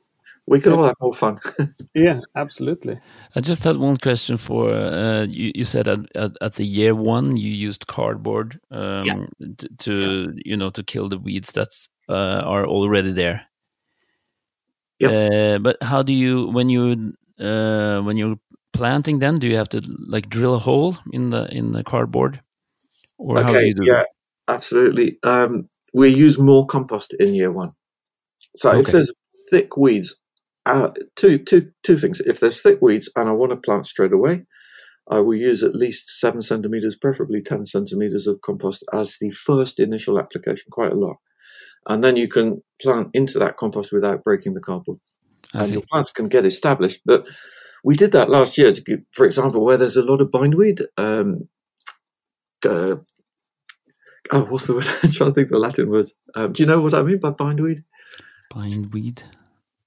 we 0.47 0.59
can 0.59 0.71
yeah. 0.71 0.77
all 0.77 0.85
have 0.85 0.95
more 1.01 1.13
fun. 1.13 1.37
yeah, 1.93 2.19
absolutely. 2.35 2.99
I 3.35 3.41
just 3.41 3.63
had 3.63 3.77
one 3.77 3.97
question 3.97 4.37
for 4.37 4.71
uh, 4.73 5.23
you. 5.23 5.51
You 5.55 5.63
said 5.63 5.87
at, 5.87 5.99
at, 6.15 6.31
at, 6.41 6.53
the 6.53 6.65
year 6.65 6.93
one 6.93 7.35
you 7.35 7.51
used 7.51 7.87
cardboard 7.87 8.59
um, 8.71 9.05
yeah. 9.05 9.25
to, 9.57 9.69
to 9.79 10.33
yeah. 10.35 10.41
you 10.45 10.57
know 10.57 10.69
to 10.71 10.83
kill 10.83 11.09
the 11.09 11.17
weeds 11.17 11.51
that 11.53 11.69
uh, 12.09 12.41
are 12.45 12.65
already 12.65 13.11
there. 13.11 13.47
Yeah. 14.99 15.09
Uh, 15.09 15.59
but 15.59 15.77
how 15.81 16.03
do 16.03 16.13
you 16.13 16.47
when 16.47 16.69
you 16.69 17.13
uh, 17.39 18.01
when 18.01 18.17
you're 18.17 18.37
planting? 18.73 19.19
Then 19.19 19.35
do 19.35 19.47
you 19.47 19.57
have 19.57 19.69
to 19.69 19.81
like 20.07 20.29
drill 20.29 20.55
a 20.55 20.59
hole 20.59 20.97
in 21.11 21.29
the 21.29 21.47
in 21.51 21.71
the 21.71 21.83
cardboard, 21.83 22.41
or 23.17 23.39
okay, 23.39 23.47
how 23.47 23.59
do 23.59 23.65
you 23.65 23.73
do? 23.75 23.85
Yeah, 23.85 24.01
it? 24.01 24.07
absolutely. 24.47 25.17
Um, 25.23 25.67
we 25.93 26.09
use 26.09 26.39
more 26.39 26.65
compost 26.65 27.13
in 27.19 27.33
year 27.33 27.51
one. 27.51 27.71
So 28.55 28.69
okay. 28.69 28.79
if 28.79 28.87
there's 28.87 29.13
thick 29.49 29.77
weeds 29.77 30.15
uh, 30.65 30.89
two, 31.15 31.37
two, 31.37 31.71
two 31.83 31.97
things. 31.97 32.19
If 32.21 32.39
there's 32.39 32.61
thick 32.61 32.79
weeds 32.81 33.09
and 33.15 33.29
I 33.29 33.33
want 33.33 33.51
to 33.51 33.57
plant 33.57 33.85
straight 33.85 34.13
away, 34.13 34.45
I 35.09 35.19
will 35.19 35.35
use 35.35 35.63
at 35.63 35.75
least 35.75 36.19
seven 36.19 36.41
centimeters, 36.41 36.95
preferably 36.95 37.41
10 37.41 37.65
centimeters 37.65 38.25
of 38.25 38.41
compost 38.41 38.83
as 38.91 39.17
the 39.21 39.29
first 39.29 39.79
initial 39.79 40.17
application, 40.17 40.65
quite 40.71 40.91
a 40.91 40.95
lot. 40.95 41.17
And 41.87 42.03
then 42.03 42.15
you 42.15 42.27
can 42.27 42.63
plant 42.81 43.09
into 43.13 43.39
that 43.39 43.57
compost 43.57 43.91
without 43.91 44.23
breaking 44.23 44.53
the 44.53 44.59
cardboard. 44.59 44.99
I 45.53 45.59
and 45.59 45.67
see. 45.67 45.73
your 45.73 45.83
plants 45.89 46.11
can 46.11 46.27
get 46.27 46.45
established. 46.45 47.01
But 47.05 47.27
we 47.83 47.95
did 47.95 48.11
that 48.13 48.29
last 48.29 48.57
year, 48.57 48.71
to 48.71 48.97
for 49.11 49.25
example, 49.25 49.63
where 49.63 49.77
there's 49.77 49.97
a 49.97 50.01
lot 50.01 50.21
of 50.21 50.31
bindweed. 50.31 50.81
Um, 50.97 51.47
uh, 52.65 52.95
oh, 54.31 54.45
what's 54.45 54.67
the 54.67 54.73
word? 54.73 54.87
I'm 55.03 55.11
trying 55.11 55.29
to 55.29 55.33
think 55.33 55.49
the 55.49 55.59
Latin 55.59 55.89
word. 55.89 56.07
Um, 56.35 56.53
do 56.53 56.63
you 56.63 56.67
know 56.67 56.81
what 56.81 56.93
I 56.93 57.03
mean 57.03 57.19
by 57.19 57.29
bindweed? 57.29 57.83
Bindweed? 58.53 59.23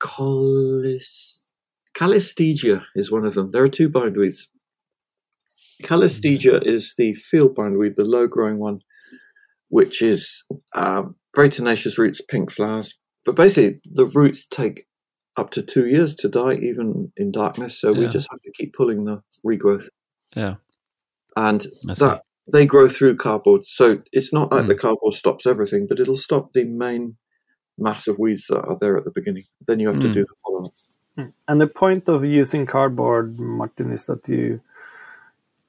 Colis, 0.00 1.48
Calystegia 1.96 2.84
is 2.94 3.10
one 3.10 3.26
of 3.26 3.34
them. 3.34 3.50
There 3.50 3.64
are 3.64 3.68
two 3.68 3.88
bindweeds. 3.88 4.46
Calystegia 5.82 6.64
is 6.64 6.94
the 6.96 7.14
field 7.14 7.56
bindweed, 7.56 7.94
the 7.96 8.04
low 8.04 8.26
growing 8.26 8.58
one, 8.58 8.80
which 9.68 10.02
is 10.02 10.44
um, 10.74 11.14
very 11.34 11.48
tenacious 11.48 11.98
roots, 11.98 12.20
pink 12.20 12.50
flowers. 12.50 12.94
But 13.24 13.36
basically, 13.36 13.80
the 13.84 14.06
roots 14.06 14.46
take 14.46 14.86
up 15.36 15.50
to 15.50 15.62
two 15.62 15.86
years 15.86 16.14
to 16.16 16.28
die, 16.28 16.54
even 16.54 17.12
in 17.16 17.30
darkness. 17.30 17.80
So 17.80 17.92
yeah. 17.92 18.00
we 18.00 18.08
just 18.08 18.28
have 18.30 18.40
to 18.40 18.52
keep 18.52 18.74
pulling 18.74 19.04
the 19.04 19.22
regrowth. 19.46 19.88
Yeah. 20.34 20.56
And 21.36 21.60
that 21.84 22.22
they 22.52 22.66
grow 22.66 22.88
through 22.88 23.16
cardboard. 23.16 23.66
So 23.66 24.02
it's 24.12 24.32
not 24.32 24.50
like 24.50 24.64
mm. 24.64 24.68
the 24.68 24.74
cardboard 24.74 25.14
stops 25.14 25.46
everything, 25.46 25.86
but 25.88 26.00
it'll 26.00 26.16
stop 26.16 26.52
the 26.52 26.64
main 26.64 27.16
mass 27.76 28.08
of 28.08 28.18
weeds 28.18 28.46
that 28.48 28.64
are 28.64 28.76
there 28.80 28.96
at 28.96 29.04
the 29.04 29.12
beginning. 29.14 29.44
Then 29.66 29.78
you 29.78 29.88
have 29.88 29.98
mm. 29.98 30.02
to 30.02 30.12
do 30.12 30.22
the 30.22 30.34
follow 30.44 30.60
up. 30.60 30.72
Hmm. 31.16 31.30
And 31.46 31.60
the 31.60 31.66
point 31.66 32.08
of 32.08 32.24
using 32.24 32.66
cardboard, 32.66 33.38
Martin, 33.38 33.92
is 33.92 34.06
that 34.06 34.28
you 34.28 34.60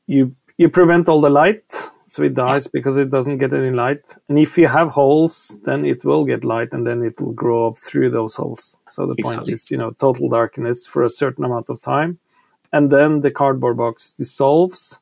you 0.07 0.35
you 0.57 0.69
prevent 0.69 1.09
all 1.09 1.21
the 1.21 1.29
light, 1.29 1.73
so 2.09 2.23
it 2.23 2.33
dies 2.33 2.67
because 2.67 2.97
it 2.97 3.11
doesn't 3.11 3.37
get 3.37 3.53
any 3.53 3.69
light. 3.69 4.15
And 4.27 4.39
if 4.39 4.57
you 4.57 4.67
have 4.67 4.89
holes, 4.89 5.59
then 5.63 5.85
it 5.85 6.03
will 6.03 6.25
get 6.25 6.43
light, 6.43 6.69
and 6.71 6.85
then 6.85 7.03
it 7.03 7.21
will 7.21 7.33
grow 7.33 7.67
up 7.67 7.77
through 7.77 8.09
those 8.09 8.35
holes. 8.35 8.77
So 8.89 9.05
the 9.05 9.13
exactly. 9.13 9.37
point 9.37 9.49
is, 9.53 9.69
you 9.69 9.77
know, 9.77 9.91
total 9.91 10.27
darkness 10.27 10.87
for 10.87 11.03
a 11.03 11.09
certain 11.09 11.45
amount 11.45 11.69
of 11.69 11.79
time, 11.81 12.17
and 12.73 12.91
then 12.91 13.21
the 13.21 13.29
cardboard 13.29 13.77
box 13.77 14.11
dissolves. 14.11 14.99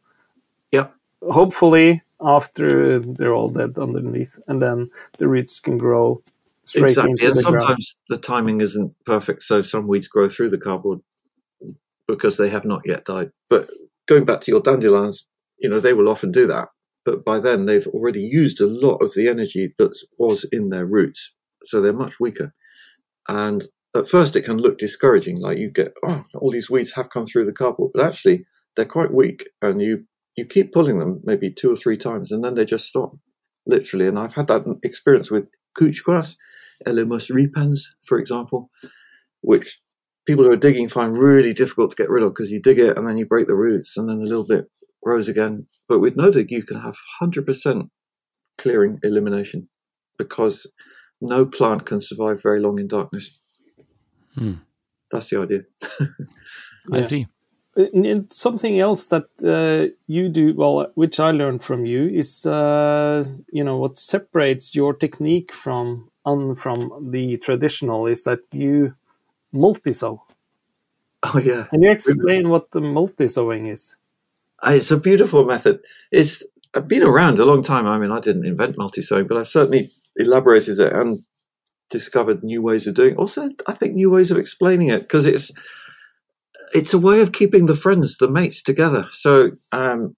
Yeah. 0.69 0.87
Hopefully, 1.21 2.03
after 2.19 2.99
they're 2.99 3.33
all 3.33 3.49
dead 3.49 3.77
underneath, 3.77 4.37
and 4.47 4.61
then 4.61 4.89
the 5.17 5.29
roots 5.29 5.61
can 5.61 5.77
grow 5.77 6.21
straight 6.65 6.89
exactly. 6.89 7.25
and 7.25 7.37
sometimes 7.37 7.95
ground. 7.95 8.05
the 8.09 8.17
timing 8.17 8.59
isn't 8.59 8.93
perfect, 9.05 9.43
so 9.43 9.61
some 9.61 9.87
weeds 9.87 10.09
grow 10.09 10.27
through 10.27 10.49
the 10.49 10.57
cardboard 10.57 10.99
because 12.05 12.35
they 12.35 12.49
have 12.49 12.65
not 12.65 12.81
yet 12.83 13.05
died. 13.05 13.31
But 13.49 13.69
going 14.07 14.25
back 14.25 14.41
to 14.41 14.51
your 14.51 14.61
dandelions, 14.61 15.25
you 15.57 15.69
know, 15.69 15.79
they 15.79 15.93
will 15.93 16.09
often 16.09 16.31
do 16.33 16.47
that. 16.47 16.67
But 17.07 17.23
by 17.23 17.39
then, 17.39 17.67
they've 17.67 17.87
already 17.87 18.19
used 18.19 18.59
a 18.59 18.67
lot 18.67 18.97
of 18.97 19.13
the 19.13 19.29
energy 19.29 19.73
that 19.77 19.97
was 20.19 20.45
in 20.51 20.67
their 20.67 20.85
roots. 20.85 21.33
So 21.63 21.79
they're 21.79 21.93
much 21.93 22.19
weaker. 22.19 22.53
And 23.29 23.65
at 23.95 24.09
first, 24.09 24.35
it 24.35 24.41
can 24.41 24.57
look 24.57 24.77
discouraging. 24.77 25.39
Like 25.39 25.57
you 25.57 25.71
get, 25.71 25.93
oh, 26.05 26.25
all 26.35 26.51
these 26.51 26.69
weeds 26.69 26.91
have 26.95 27.09
come 27.09 27.25
through 27.25 27.45
the 27.45 27.53
cardboard. 27.53 27.91
But 27.93 28.05
actually, 28.05 28.45
they're 28.75 28.83
quite 28.83 29.13
weak. 29.13 29.47
And 29.61 29.81
you, 29.81 30.03
you 30.35 30.43
keep 30.43 30.73
pulling 30.73 30.99
them 30.99 31.21
maybe 31.23 31.49
two 31.49 31.71
or 31.71 31.77
three 31.77 31.95
times, 31.95 32.33
and 32.33 32.43
then 32.43 32.55
they 32.55 32.65
just 32.65 32.87
stop, 32.87 33.15
literally. 33.65 34.07
And 34.07 34.19
I've 34.19 34.33
had 34.33 34.47
that 34.47 34.65
experience 34.83 35.31
with 35.31 35.47
couch 35.79 36.03
grass. 36.03 36.35
Elymus 36.85 37.33
repens, 37.33 37.87
for 38.03 38.19
example, 38.19 38.69
which 39.39 39.79
people 40.25 40.43
who 40.43 40.51
are 40.51 40.57
digging 40.57 40.89
find 40.89 41.15
really 41.15 41.53
difficult 41.53 41.91
to 41.91 42.03
get 42.03 42.09
rid 42.09 42.23
of 42.23 42.31
because 42.31 42.51
you 42.51 42.61
dig 42.61 42.79
it 42.79 42.97
and 42.97 43.07
then 43.07 43.15
you 43.15 43.25
break 43.25 43.47
the 43.47 43.55
roots 43.55 43.95
and 43.95 44.09
then 44.09 44.17
a 44.17 44.25
little 44.25 44.45
bit 44.45 44.65
grows 45.07 45.29
again. 45.29 45.67
But 45.87 45.99
with 45.99 46.17
no 46.17 46.31
dig, 46.31 46.51
you 46.51 46.63
can 46.63 46.81
have 46.81 46.97
100% 47.21 47.89
clearing 48.57 48.99
elimination 49.03 49.69
because 50.17 50.67
no 51.21 51.45
plant 51.45 51.85
can 51.85 52.01
survive 52.01 52.43
very 52.43 52.59
long 52.59 52.77
in 52.79 52.87
darkness. 52.87 53.25
Hmm. 54.35 54.55
That's 55.11 55.29
the 55.29 55.39
idea. 55.39 55.61
I 56.91 57.01
see. 57.01 57.27
And 57.75 58.33
something 58.33 58.79
else 58.79 59.07
that 59.07 59.27
uh, 59.45 59.93
you 60.07 60.29
do 60.29 60.53
well, 60.55 60.91
which 60.95 61.19
I 61.19 61.31
learned 61.31 61.63
from 61.63 61.85
you, 61.85 62.07
is 62.07 62.45
uh, 62.45 63.23
you 63.53 63.63
know 63.63 63.77
what 63.77 63.99
separates 63.99 64.73
your 64.73 64.93
technique 64.95 65.53
from 65.53 66.09
on 66.25 66.55
from 66.55 67.11
the 67.11 67.37
traditional 67.37 68.07
is 68.07 68.23
that 68.23 68.39
you 68.51 68.95
multi-sow. 69.51 70.23
Oh 71.23 71.39
yeah. 71.39 71.65
Can 71.69 71.83
you 71.83 71.91
explain 71.91 72.49
what 72.49 72.71
the 72.71 72.81
multi-sowing 72.81 73.67
is? 73.67 73.95
It's 74.63 74.91
a 74.91 74.97
beautiful 74.97 75.45
method. 75.45 75.79
It's 76.11 76.43
been 76.87 77.03
around 77.03 77.39
a 77.39 77.45
long 77.45 77.63
time. 77.63 77.87
I 77.87 77.97
mean, 77.99 78.11
I 78.11 78.19
didn't 78.19 78.45
invent 78.45 78.77
multi 78.77 79.01
sowing, 79.01 79.27
but 79.27 79.37
I 79.37 79.43
certainly 79.43 79.91
elaborated 80.15 80.79
it 80.79 80.93
and 80.93 81.19
discovered 81.89 82.43
new 82.43 82.61
ways 82.61 82.87
of 82.87 82.95
doing. 82.95 83.11
It. 83.11 83.17
Also, 83.17 83.49
I 83.67 83.73
think 83.73 83.93
new 83.93 84.09
ways 84.09 84.31
of 84.31 84.37
explaining 84.37 84.89
it 84.89 85.01
because 85.01 85.25
it's 85.25 85.51
it's 86.73 86.93
a 86.93 86.99
way 86.99 87.21
of 87.21 87.31
keeping 87.31 87.65
the 87.65 87.75
friends, 87.75 88.17
the 88.17 88.27
mates 88.27 88.61
together. 88.61 89.07
So 89.11 89.51
um, 89.71 90.15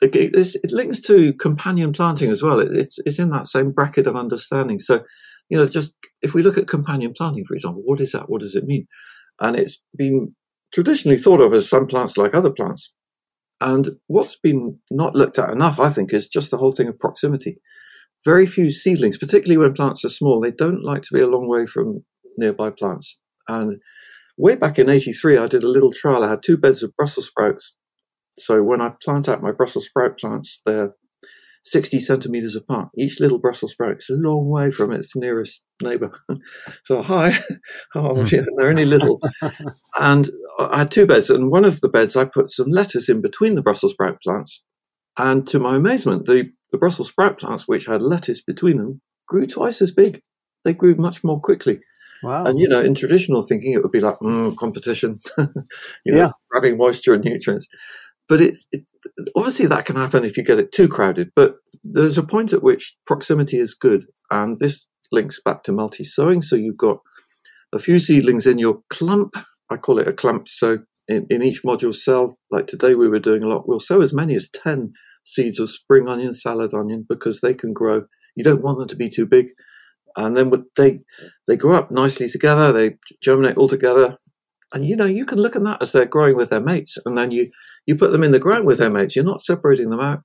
it, 0.00 0.14
it, 0.14 0.72
links 0.72 1.00
to 1.00 1.32
companion 1.34 1.92
planting 1.92 2.30
as 2.30 2.42
well. 2.42 2.60
It, 2.60 2.76
it's 2.76 2.98
it's 3.04 3.18
in 3.18 3.30
that 3.30 3.46
same 3.46 3.72
bracket 3.72 4.06
of 4.06 4.16
understanding. 4.16 4.78
So 4.78 5.02
you 5.48 5.58
know, 5.58 5.66
just 5.66 5.94
if 6.22 6.34
we 6.34 6.42
look 6.42 6.58
at 6.58 6.68
companion 6.68 7.12
planting, 7.16 7.44
for 7.44 7.54
example, 7.54 7.82
what 7.84 8.00
is 8.00 8.12
that? 8.12 8.28
What 8.28 8.40
does 8.40 8.54
it 8.54 8.64
mean? 8.64 8.86
And 9.40 9.56
it's 9.56 9.82
been 9.96 10.34
traditionally 10.72 11.18
thought 11.18 11.40
of 11.40 11.52
as 11.52 11.68
some 11.68 11.86
plants 11.86 12.16
like 12.16 12.34
other 12.34 12.50
plants. 12.50 12.92
And 13.62 13.90
what's 14.08 14.36
been 14.36 14.78
not 14.90 15.14
looked 15.14 15.38
at 15.38 15.50
enough, 15.50 15.78
I 15.78 15.88
think, 15.88 16.12
is 16.12 16.26
just 16.26 16.50
the 16.50 16.58
whole 16.58 16.72
thing 16.72 16.88
of 16.88 16.98
proximity. 16.98 17.58
Very 18.24 18.44
few 18.44 18.70
seedlings, 18.70 19.16
particularly 19.16 19.56
when 19.56 19.72
plants 19.72 20.04
are 20.04 20.08
small, 20.08 20.40
they 20.40 20.50
don't 20.50 20.82
like 20.82 21.02
to 21.02 21.14
be 21.14 21.20
a 21.20 21.28
long 21.28 21.48
way 21.48 21.66
from 21.66 22.04
nearby 22.36 22.70
plants. 22.70 23.18
And 23.48 23.80
way 24.36 24.56
back 24.56 24.78
in 24.78 24.88
83, 24.88 25.38
I 25.38 25.46
did 25.46 25.62
a 25.62 25.68
little 25.68 25.92
trial. 25.92 26.24
I 26.24 26.30
had 26.30 26.42
two 26.44 26.56
beds 26.56 26.82
of 26.82 26.94
Brussels 26.96 27.28
sprouts. 27.28 27.76
So 28.38 28.62
when 28.62 28.80
I 28.80 28.94
plant 29.02 29.28
out 29.28 29.42
my 29.42 29.52
Brussels 29.52 29.86
sprout 29.86 30.18
plants, 30.18 30.60
they're 30.64 30.94
60 31.64 32.00
centimeters 32.00 32.56
apart. 32.56 32.88
Each 32.96 33.20
little 33.20 33.38
Brussels 33.38 33.72
sprout 33.72 33.98
is 33.98 34.10
a 34.10 34.14
long 34.14 34.48
way 34.48 34.70
from 34.70 34.92
its 34.92 35.14
nearest 35.14 35.64
neighbor. 35.80 36.12
so, 36.84 37.02
hi, 37.02 37.38
oh, 37.94 38.14
mm. 38.14 38.46
they're 38.56 38.68
only 38.68 38.84
little. 38.84 39.20
and 40.00 40.30
I 40.58 40.78
had 40.78 40.90
two 40.90 41.06
beds, 41.06 41.30
and 41.30 41.50
one 41.50 41.64
of 41.64 41.80
the 41.80 41.88
beds 41.88 42.16
I 42.16 42.24
put 42.24 42.50
some 42.50 42.68
lettuce 42.68 43.08
in 43.08 43.20
between 43.20 43.54
the 43.54 43.62
Brussels 43.62 43.92
sprout 43.92 44.20
plants. 44.22 44.62
And 45.18 45.46
to 45.48 45.58
my 45.58 45.76
amazement, 45.76 46.26
the, 46.26 46.50
the 46.70 46.78
Brussels 46.78 47.08
sprout 47.08 47.38
plants, 47.38 47.68
which 47.68 47.86
had 47.86 48.02
lettuce 48.02 48.42
between 48.42 48.78
them, 48.78 49.00
grew 49.28 49.46
twice 49.46 49.80
as 49.82 49.92
big. 49.92 50.20
They 50.64 50.72
grew 50.72 50.94
much 50.94 51.22
more 51.22 51.40
quickly. 51.40 51.80
Wow. 52.22 52.44
And 52.44 52.58
you 52.58 52.68
know, 52.68 52.80
in 52.80 52.94
traditional 52.94 53.42
thinking, 53.42 53.72
it 53.72 53.82
would 53.82 53.90
be 53.90 54.00
like 54.00 54.16
mm, 54.22 54.56
competition, 54.56 55.16
you 55.38 56.12
know, 56.12 56.18
yeah. 56.18 56.30
grabbing 56.50 56.78
moisture 56.78 57.14
and 57.14 57.24
nutrients 57.24 57.66
but 58.32 58.40
it, 58.40 58.56
it, 58.72 58.84
obviously 59.36 59.66
that 59.66 59.84
can 59.84 59.96
happen 59.96 60.24
if 60.24 60.38
you 60.38 60.42
get 60.42 60.58
it 60.58 60.72
too 60.72 60.88
crowded. 60.88 61.30
But 61.36 61.56
there's 61.84 62.16
a 62.16 62.22
point 62.22 62.54
at 62.54 62.62
which 62.62 62.96
proximity 63.06 63.58
is 63.58 63.74
good, 63.74 64.06
and 64.30 64.58
this 64.58 64.86
links 65.10 65.38
back 65.44 65.64
to 65.64 65.72
multi 65.72 66.02
sowing. 66.02 66.40
So 66.40 66.56
you've 66.56 66.78
got 66.78 66.96
a 67.74 67.78
few 67.78 67.98
seedlings 67.98 68.46
in 68.46 68.58
your 68.58 68.78
clump. 68.88 69.36
I 69.68 69.76
call 69.76 69.98
it 69.98 70.08
a 70.08 70.14
clump. 70.14 70.48
So 70.48 70.78
in, 71.08 71.26
in 71.28 71.42
each 71.42 71.62
module 71.62 71.94
cell, 71.94 72.38
like 72.50 72.68
today 72.68 72.94
we 72.94 73.06
were 73.06 73.18
doing 73.18 73.42
a 73.42 73.48
lot, 73.48 73.68
we'll 73.68 73.78
sow 73.78 74.00
as 74.00 74.14
many 74.14 74.34
as 74.34 74.48
ten 74.48 74.94
seeds 75.26 75.60
of 75.60 75.68
spring 75.68 76.08
onion, 76.08 76.32
salad 76.32 76.72
onion, 76.72 77.04
because 77.06 77.42
they 77.42 77.52
can 77.52 77.74
grow. 77.74 78.04
You 78.34 78.44
don't 78.44 78.64
want 78.64 78.78
them 78.78 78.88
to 78.88 78.96
be 78.96 79.10
too 79.10 79.26
big, 79.26 79.48
and 80.16 80.34
then 80.38 80.50
they 80.76 81.00
they 81.46 81.58
grow 81.58 81.74
up 81.74 81.90
nicely 81.90 82.30
together. 82.30 82.72
They 82.72 82.96
germinate 83.22 83.58
all 83.58 83.68
together, 83.68 84.16
and 84.72 84.86
you 84.86 84.96
know 84.96 85.06
you 85.06 85.24
can 85.24 85.38
look 85.38 85.56
at 85.56 85.64
that 85.64 85.82
as 85.82 85.92
they're 85.92 86.06
growing 86.06 86.36
with 86.36 86.50
their 86.50 86.60
mates, 86.60 86.98
and 87.04 87.16
then 87.16 87.30
you 87.30 87.50
you 87.86 87.96
put 87.96 88.12
them 88.12 88.24
in 88.24 88.32
the 88.32 88.38
ground 88.38 88.66
with 88.66 88.78
their 88.78 88.90
mates. 88.90 89.16
You're 89.16 89.24
not 89.24 89.42
separating 89.42 89.90
them 89.90 90.00
out. 90.00 90.22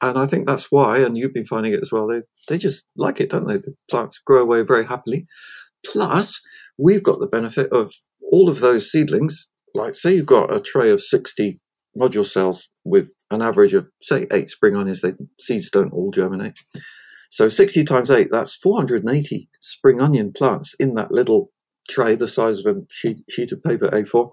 And 0.00 0.18
I 0.18 0.26
think 0.26 0.46
that's 0.46 0.70
why, 0.70 0.98
and 0.98 1.16
you've 1.16 1.32
been 1.32 1.44
finding 1.44 1.72
it 1.72 1.80
as 1.80 1.90
well, 1.90 2.06
they, 2.06 2.22
they 2.48 2.58
just 2.58 2.84
like 2.96 3.20
it, 3.20 3.30
don't 3.30 3.46
they? 3.46 3.56
The 3.56 3.74
plants 3.90 4.18
grow 4.18 4.42
away 4.42 4.62
very 4.62 4.84
happily. 4.84 5.26
Plus, 5.86 6.40
we've 6.78 7.02
got 7.02 7.20
the 7.20 7.26
benefit 7.26 7.72
of 7.72 7.92
all 8.30 8.48
of 8.48 8.60
those 8.60 8.90
seedlings. 8.90 9.48
Like, 9.72 9.94
say 9.94 10.14
you've 10.14 10.26
got 10.26 10.54
a 10.54 10.60
tray 10.60 10.90
of 10.90 11.00
60 11.00 11.60
module 11.98 12.26
cells 12.26 12.68
with 12.84 13.12
an 13.30 13.40
average 13.40 13.72
of, 13.72 13.88
say, 14.02 14.26
eight 14.30 14.50
spring 14.50 14.76
onions. 14.76 15.00
They, 15.00 15.14
seeds 15.40 15.70
don't 15.70 15.92
all 15.92 16.10
germinate. 16.10 16.58
So 17.30 17.48
60 17.48 17.84
times 17.84 18.10
eight, 18.10 18.28
that's 18.30 18.54
480 18.54 19.48
spring 19.60 20.02
onion 20.02 20.32
plants 20.32 20.74
in 20.78 20.94
that 20.94 21.12
little 21.12 21.50
tray 21.88 22.14
the 22.14 22.28
size 22.28 22.64
of 22.64 22.76
a 22.76 22.80
sheet, 22.90 23.18
sheet 23.28 23.52
of 23.52 23.62
paper 23.62 23.88
A4 23.88 24.28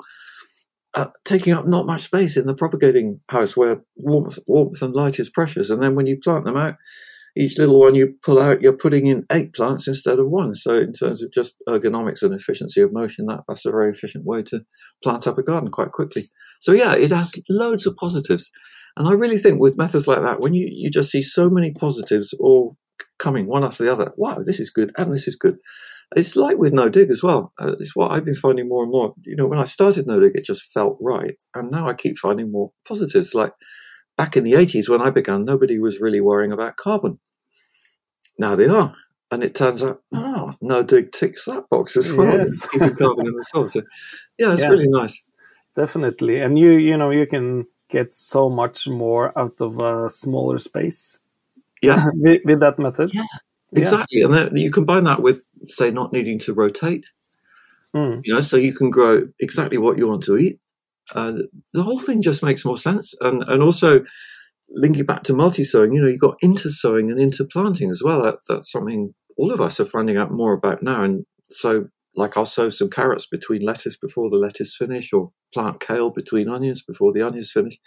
uh, 0.93 1.07
taking 1.23 1.53
up 1.53 1.65
not 1.65 1.85
much 1.85 2.03
space 2.03 2.35
in 2.35 2.45
the 2.45 2.53
propagating 2.53 3.19
house 3.29 3.55
where 3.55 3.81
warmth, 3.95 4.39
warmth 4.47 4.81
and 4.81 4.93
light 4.93 5.19
is 5.19 5.29
precious. 5.29 5.69
And 5.69 5.81
then 5.81 5.95
when 5.95 6.05
you 6.05 6.17
plant 6.21 6.45
them 6.45 6.57
out, 6.57 6.75
each 7.37 7.57
little 7.57 7.79
one 7.79 7.95
you 7.95 8.15
pull 8.23 8.41
out, 8.41 8.61
you're 8.61 8.75
putting 8.75 9.05
in 9.05 9.25
eight 9.31 9.53
plants 9.53 9.87
instead 9.87 10.19
of 10.19 10.27
one. 10.27 10.53
So 10.53 10.77
in 10.77 10.91
terms 10.91 11.23
of 11.23 11.31
just 11.31 11.55
ergonomics 11.67 12.23
and 12.23 12.33
efficiency 12.33 12.81
of 12.81 12.93
motion, 12.93 13.27
that, 13.27 13.43
that's 13.47 13.65
a 13.65 13.71
very 13.71 13.89
efficient 13.89 14.25
way 14.25 14.41
to 14.43 14.61
plant 15.01 15.27
up 15.27 15.37
a 15.37 15.43
garden 15.43 15.71
quite 15.71 15.93
quickly. 15.93 16.23
So 16.59 16.73
yeah, 16.73 16.93
it 16.93 17.11
has 17.11 17.33
loads 17.49 17.87
of 17.87 17.95
positives. 17.95 18.51
And 18.97 19.07
I 19.07 19.13
really 19.13 19.37
think 19.37 19.61
with 19.61 19.77
methods 19.77 20.07
like 20.07 20.21
that, 20.21 20.41
when 20.41 20.53
you, 20.53 20.67
you 20.69 20.91
just 20.91 21.09
see 21.09 21.21
so 21.21 21.49
many 21.49 21.71
positives 21.71 22.33
all 22.37 22.75
coming 23.19 23.47
one 23.47 23.63
after 23.63 23.83
the 23.83 23.91
other, 23.91 24.11
wow, 24.17 24.39
this 24.43 24.59
is 24.59 24.69
good 24.69 24.91
and 24.97 25.11
this 25.11 25.27
is 25.27 25.35
good. 25.35 25.57
It's 26.15 26.35
like 26.35 26.57
with 26.57 26.73
no 26.73 26.89
dig 26.89 27.09
as 27.09 27.23
well. 27.23 27.53
Uh, 27.59 27.73
it's 27.79 27.95
what 27.95 28.11
I've 28.11 28.25
been 28.25 28.35
finding 28.35 28.67
more 28.67 28.83
and 28.83 28.91
more. 28.91 29.13
You 29.23 29.37
know, 29.37 29.47
when 29.47 29.59
I 29.59 29.63
started 29.63 30.07
no 30.07 30.19
dig, 30.19 30.35
it 30.35 30.43
just 30.43 30.63
felt 30.73 30.97
right, 30.99 31.41
and 31.55 31.71
now 31.71 31.87
I 31.87 31.93
keep 31.93 32.17
finding 32.17 32.51
more 32.51 32.71
positives. 32.85 33.33
Like 33.33 33.53
back 34.17 34.35
in 34.35 34.43
the 34.43 34.53
'80s 34.53 34.89
when 34.89 35.01
I 35.01 35.09
began, 35.09 35.45
nobody 35.45 35.79
was 35.79 36.01
really 36.01 36.19
worrying 36.19 36.51
about 36.51 36.75
carbon. 36.75 37.19
Now 38.37 38.57
they 38.57 38.67
are, 38.67 38.93
and 39.31 39.41
it 39.41 39.55
turns 39.55 39.83
out, 39.83 40.01
oh, 40.13 40.53
no 40.61 40.83
dig 40.83 41.13
ticks 41.13 41.45
that 41.45 41.69
box 41.69 41.95
as 41.95 42.11
well. 42.11 42.37
Yes. 42.37 42.65
keeping 42.65 42.95
carbon 42.95 43.27
in 43.27 43.33
the 43.33 43.43
soil. 43.43 43.69
So, 43.69 43.81
yeah, 44.37 44.51
it's 44.51 44.63
yeah, 44.63 44.69
really 44.69 44.89
nice. 44.89 45.23
Definitely, 45.77 46.41
and 46.41 46.59
you, 46.59 46.71
you 46.71 46.97
know, 46.97 47.11
you 47.11 47.25
can 47.25 47.67
get 47.89 48.13
so 48.13 48.49
much 48.49 48.85
more 48.85 49.37
out 49.39 49.61
of 49.61 49.81
a 49.81 50.09
smaller 50.09 50.57
space. 50.57 51.20
Yeah, 51.81 52.05
with, 52.13 52.41
with 52.45 52.59
that 52.59 52.79
method. 52.79 53.11
Yeah, 53.13 53.25
Exactly, 53.73 54.19
yeah. 54.19 54.25
and 54.25 54.33
then 54.33 54.57
you 54.57 54.71
combine 54.71 55.05
that 55.05 55.21
with, 55.21 55.45
say, 55.65 55.91
not 55.91 56.11
needing 56.11 56.37
to 56.39 56.53
rotate. 56.53 57.05
Mm. 57.95 58.21
You 58.25 58.35
know, 58.35 58.41
so 58.41 58.57
you 58.57 58.73
can 58.73 58.89
grow 58.89 59.27
exactly 59.39 59.77
what 59.77 59.97
you 59.97 60.07
want 60.07 60.23
to 60.23 60.37
eat. 60.37 60.59
Uh, 61.13 61.33
the 61.73 61.83
whole 61.83 61.99
thing 61.99 62.21
just 62.21 62.43
makes 62.43 62.65
more 62.65 62.77
sense, 62.77 63.13
and 63.21 63.43
and 63.47 63.61
also 63.61 64.03
linking 64.69 65.05
back 65.05 65.23
to 65.23 65.33
multi 65.33 65.63
sowing. 65.63 65.93
You 65.93 66.01
know, 66.01 66.07
you've 66.07 66.19
got 66.19 66.37
inter 66.41 66.69
sowing 66.69 67.11
and 67.11 67.19
inter 67.19 67.45
planting 67.45 67.91
as 67.91 68.01
well. 68.03 68.21
That, 68.21 68.39
that's 68.47 68.71
something 68.71 69.13
all 69.37 69.51
of 69.51 69.61
us 69.61 69.79
are 69.79 69.85
finding 69.85 70.17
out 70.17 70.31
more 70.31 70.53
about 70.53 70.83
now. 70.83 71.03
And 71.03 71.25
so, 71.49 71.87
like, 72.15 72.37
I'll 72.37 72.45
sow 72.45 72.69
some 72.69 72.89
carrots 72.89 73.25
between 73.25 73.61
lettuce 73.61 73.97
before 73.97 74.29
the 74.29 74.37
lettuce 74.37 74.75
finish, 74.75 75.11
or 75.11 75.31
plant 75.53 75.79
kale 75.79 76.11
between 76.11 76.49
onions 76.49 76.81
before 76.81 77.11
the 77.11 77.25
onions 77.25 77.51
finish. 77.51 77.77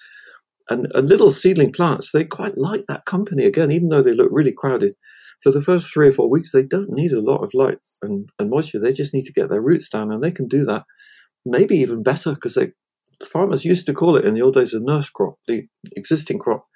And, 0.70 0.88
and 0.94 1.09
little 1.09 1.31
seedling 1.31 1.72
plants, 1.72 2.11
they 2.12 2.24
quite 2.24 2.57
like 2.57 2.85
that 2.88 3.05
company 3.05 3.44
again, 3.44 3.70
even 3.70 3.88
though 3.88 4.03
they 4.03 4.14
look 4.14 4.31
really 4.31 4.55
crowded 4.57 4.94
for 5.42 5.53
the 5.53 5.62
first 5.62 5.92
three 5.92 6.09
or 6.09 6.12
four 6.12 6.31
weeks, 6.31 6.53
they 6.53 6.62
don't 6.62 6.90
need 6.90 7.12
a 7.12 7.20
lot 7.20 7.42
of 7.42 7.53
light 7.53 7.79
and, 8.00 8.31
and 8.38 8.48
moisture. 8.48 8.81
They 8.81 8.92
just 8.92 9.12
need 9.12 9.27
to 9.27 9.33
get 9.33 9.50
their 9.50 9.61
roots 9.61 9.90
down, 9.90 10.11
and 10.11 10.22
they 10.22 10.33
can 10.33 10.48
do 10.48 10.64
that 10.64 10.85
maybe 11.44 11.77
even 11.77 12.03
better 12.03 12.33
because 12.33 12.57
farmers 13.22 13.64
used 13.64 13.87
to 13.87 13.92
call 13.92 14.16
it 14.16 14.24
in 14.24 14.35
the 14.35 14.42
old 14.42 14.55
days 14.55 14.74
a 14.74 14.81
nurse 14.81 15.11
crop. 15.11 15.35
The 15.46 15.66
existing 15.94 16.38
crop 16.38 16.66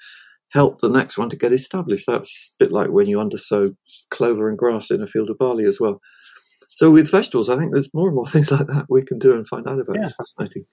helped 0.53 0.81
the 0.81 0.88
next 0.88 1.18
one 1.18 1.29
to 1.31 1.37
get 1.37 1.53
established. 1.53 2.05
That's 2.07 2.53
a 2.55 2.64
bit 2.64 2.72
like 2.72 2.90
when 2.90 3.07
you 3.07 3.18
undersow 3.18 3.74
clover 4.11 4.48
and 4.48 4.59
grass 4.59 4.90
in 4.90 5.03
a 5.03 5.07
field 5.07 5.31
of 5.31 5.38
barley 5.38 5.64
as 5.64 5.79
well. 5.81 6.01
So 6.79 6.93
with 6.93 7.11
vegetables, 7.11 7.51
I 7.51 7.57
think 7.59 7.73
there's 7.73 7.93
more 7.93 8.07
and 8.07 8.14
more 8.14 8.25
things 8.35 8.53
like 8.53 8.69
that 8.69 8.87
we 8.88 9.03
can 9.03 9.19
do 9.19 9.35
and 9.35 9.45
find 9.45 9.67
out 9.67 9.81
about. 9.81 9.97
Yeah. 9.97 10.03
It's 10.03 10.14
fascinating. 10.14 10.64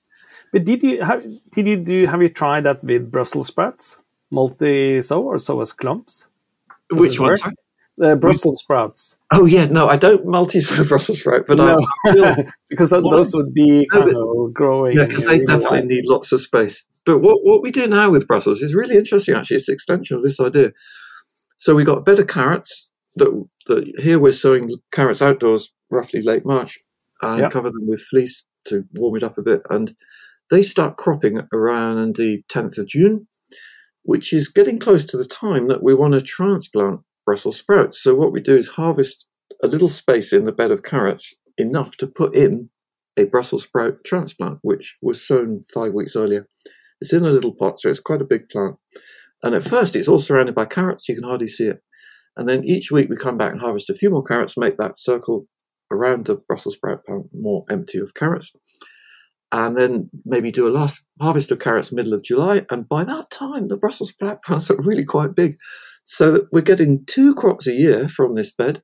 But 0.53 0.63
did 0.63 0.83
you 0.83 1.03
have 1.03 1.25
did 1.49 1.65
you 1.65 1.77
do 1.77 2.05
have 2.05 2.21
you 2.21 2.29
tried 2.29 2.65
that 2.65 2.83
with 2.83 3.09
Brussels 3.09 3.47
sprouts, 3.47 3.97
multi 4.29 5.01
sow 5.01 5.23
or 5.23 5.39
sow 5.39 5.61
as 5.61 5.73
clumps? 5.73 6.27
Does 6.91 6.99
Which 6.99 7.19
one? 7.19 7.35
uh, 8.03 8.15
Brussels 8.17 8.59
sprouts. 8.59 9.17
Oh 9.33 9.45
yeah, 9.45 9.65
no, 9.65 9.87
I 9.87 9.97
don't 9.97 10.27
multi-sow 10.27 10.83
Brussels 10.87 11.21
sprout, 11.21 11.47
but 11.47 11.57
no. 11.57 11.79
I 12.05 12.45
because 12.69 12.91
that, 12.91 13.01
those 13.01 13.35
would 13.35 13.51
be 13.51 13.87
no, 13.91 13.99
kind 13.99 14.15
of 14.15 14.53
growing. 14.53 14.95
Yeah, 14.95 15.05
because 15.05 15.25
they 15.25 15.39
definitely 15.39 15.87
need 15.87 16.05
lots 16.05 16.31
of 16.31 16.39
space. 16.39 16.85
But 17.03 17.17
what 17.19 17.39
what 17.41 17.63
we 17.63 17.71
do 17.71 17.87
now 17.87 18.11
with 18.11 18.27
Brussels 18.27 18.61
is 18.61 18.75
really 18.75 18.95
interesting. 18.95 19.33
Actually, 19.33 19.57
it's 19.57 19.69
an 19.69 19.73
extension 19.73 20.17
of 20.17 20.21
this 20.21 20.39
idea. 20.39 20.71
So 21.57 21.73
we 21.73 21.83
got 21.83 22.05
better 22.05 22.23
carrots. 22.23 22.91
That, 23.15 23.47
that 23.67 23.91
here 24.03 24.19
we're 24.19 24.33
sowing 24.33 24.77
carrots 24.91 25.23
outdoors, 25.23 25.71
roughly 25.91 26.21
late 26.21 26.45
March, 26.45 26.77
and 27.21 27.41
yep. 27.41 27.51
cover 27.51 27.69
them 27.69 27.87
with 27.87 28.01
fleece 28.01 28.45
to 28.65 28.85
warm 28.93 29.15
it 29.15 29.23
up 29.23 29.37
a 29.37 29.41
bit, 29.41 29.61
and 29.69 29.95
they 30.49 30.61
start 30.61 30.97
cropping 30.97 31.41
around 31.53 32.15
the 32.15 32.43
10th 32.49 32.77
of 32.77 32.87
June, 32.87 33.27
which 34.03 34.31
is 34.31 34.47
getting 34.47 34.79
close 34.79 35.05
to 35.05 35.17
the 35.17 35.25
time 35.25 35.67
that 35.67 35.83
we 35.83 35.93
want 35.93 36.13
to 36.13 36.21
transplant 36.21 37.01
Brussels 37.25 37.57
sprouts. 37.57 38.01
So 38.01 38.13
what 38.13 38.31
we 38.31 38.41
do 38.41 38.55
is 38.55 38.69
harvest 38.69 39.25
a 39.63 39.67
little 39.67 39.89
space 39.89 40.31
in 40.33 40.45
the 40.45 40.51
bed 40.51 40.71
of 40.71 40.83
carrots, 40.83 41.33
enough 41.57 41.97
to 41.97 42.07
put 42.07 42.35
in 42.35 42.69
a 43.17 43.25
Brussels 43.25 43.63
sprout 43.63 44.03
transplant, 44.05 44.59
which 44.61 44.97
was 45.01 45.25
sown 45.25 45.63
five 45.73 45.93
weeks 45.93 46.15
earlier. 46.15 46.47
It's 47.01 47.13
in 47.13 47.25
a 47.25 47.29
little 47.29 47.53
pot, 47.53 47.79
so 47.79 47.89
it's 47.89 47.99
quite 47.99 48.21
a 48.21 48.25
big 48.25 48.49
plant. 48.49 48.75
And 49.41 49.55
at 49.55 49.63
first, 49.63 49.95
it's 49.95 50.07
all 50.07 50.19
surrounded 50.19 50.55
by 50.55 50.65
carrots. 50.65 51.07
You 51.07 51.15
can 51.15 51.23
hardly 51.23 51.47
see 51.47 51.65
it. 51.65 51.81
And 52.37 52.49
then 52.49 52.63
each 52.63 52.91
week, 52.91 53.09
we 53.09 53.15
come 53.15 53.37
back 53.37 53.51
and 53.51 53.61
harvest 53.61 53.89
a 53.89 53.93
few 53.93 54.09
more 54.09 54.23
carrots, 54.23 54.57
make 54.57 54.77
that 54.77 54.99
circle 54.99 55.47
around 55.91 56.25
the 56.25 56.35
Brussels 56.35 56.75
sprout 56.75 57.05
plant 57.05 57.27
more 57.33 57.65
empty 57.69 57.99
of 57.99 58.13
carrots. 58.13 58.51
and 59.51 59.77
then 59.77 60.09
maybe 60.25 60.51
do 60.51 60.67
a 60.67 60.69
last 60.69 61.03
harvest 61.21 61.51
of 61.51 61.59
carrots 61.59 61.91
middle 61.91 62.13
of 62.13 62.23
July. 62.23 62.65
And 62.69 62.89
by 62.89 63.03
that 63.03 63.29
time, 63.29 63.67
the 63.67 63.77
Brussels 63.77 64.09
sprout 64.09 64.43
plants 64.43 64.69
are 64.69 64.77
really 64.79 65.05
quite 65.05 65.35
big. 65.35 65.57
So 66.03 66.31
that 66.31 66.47
we're 66.51 66.61
getting 66.61 67.05
two 67.05 67.33
crops 67.33 67.65
a 67.67 67.73
year 67.73 68.07
from 68.07 68.35
this 68.35 68.51
bed, 68.51 68.83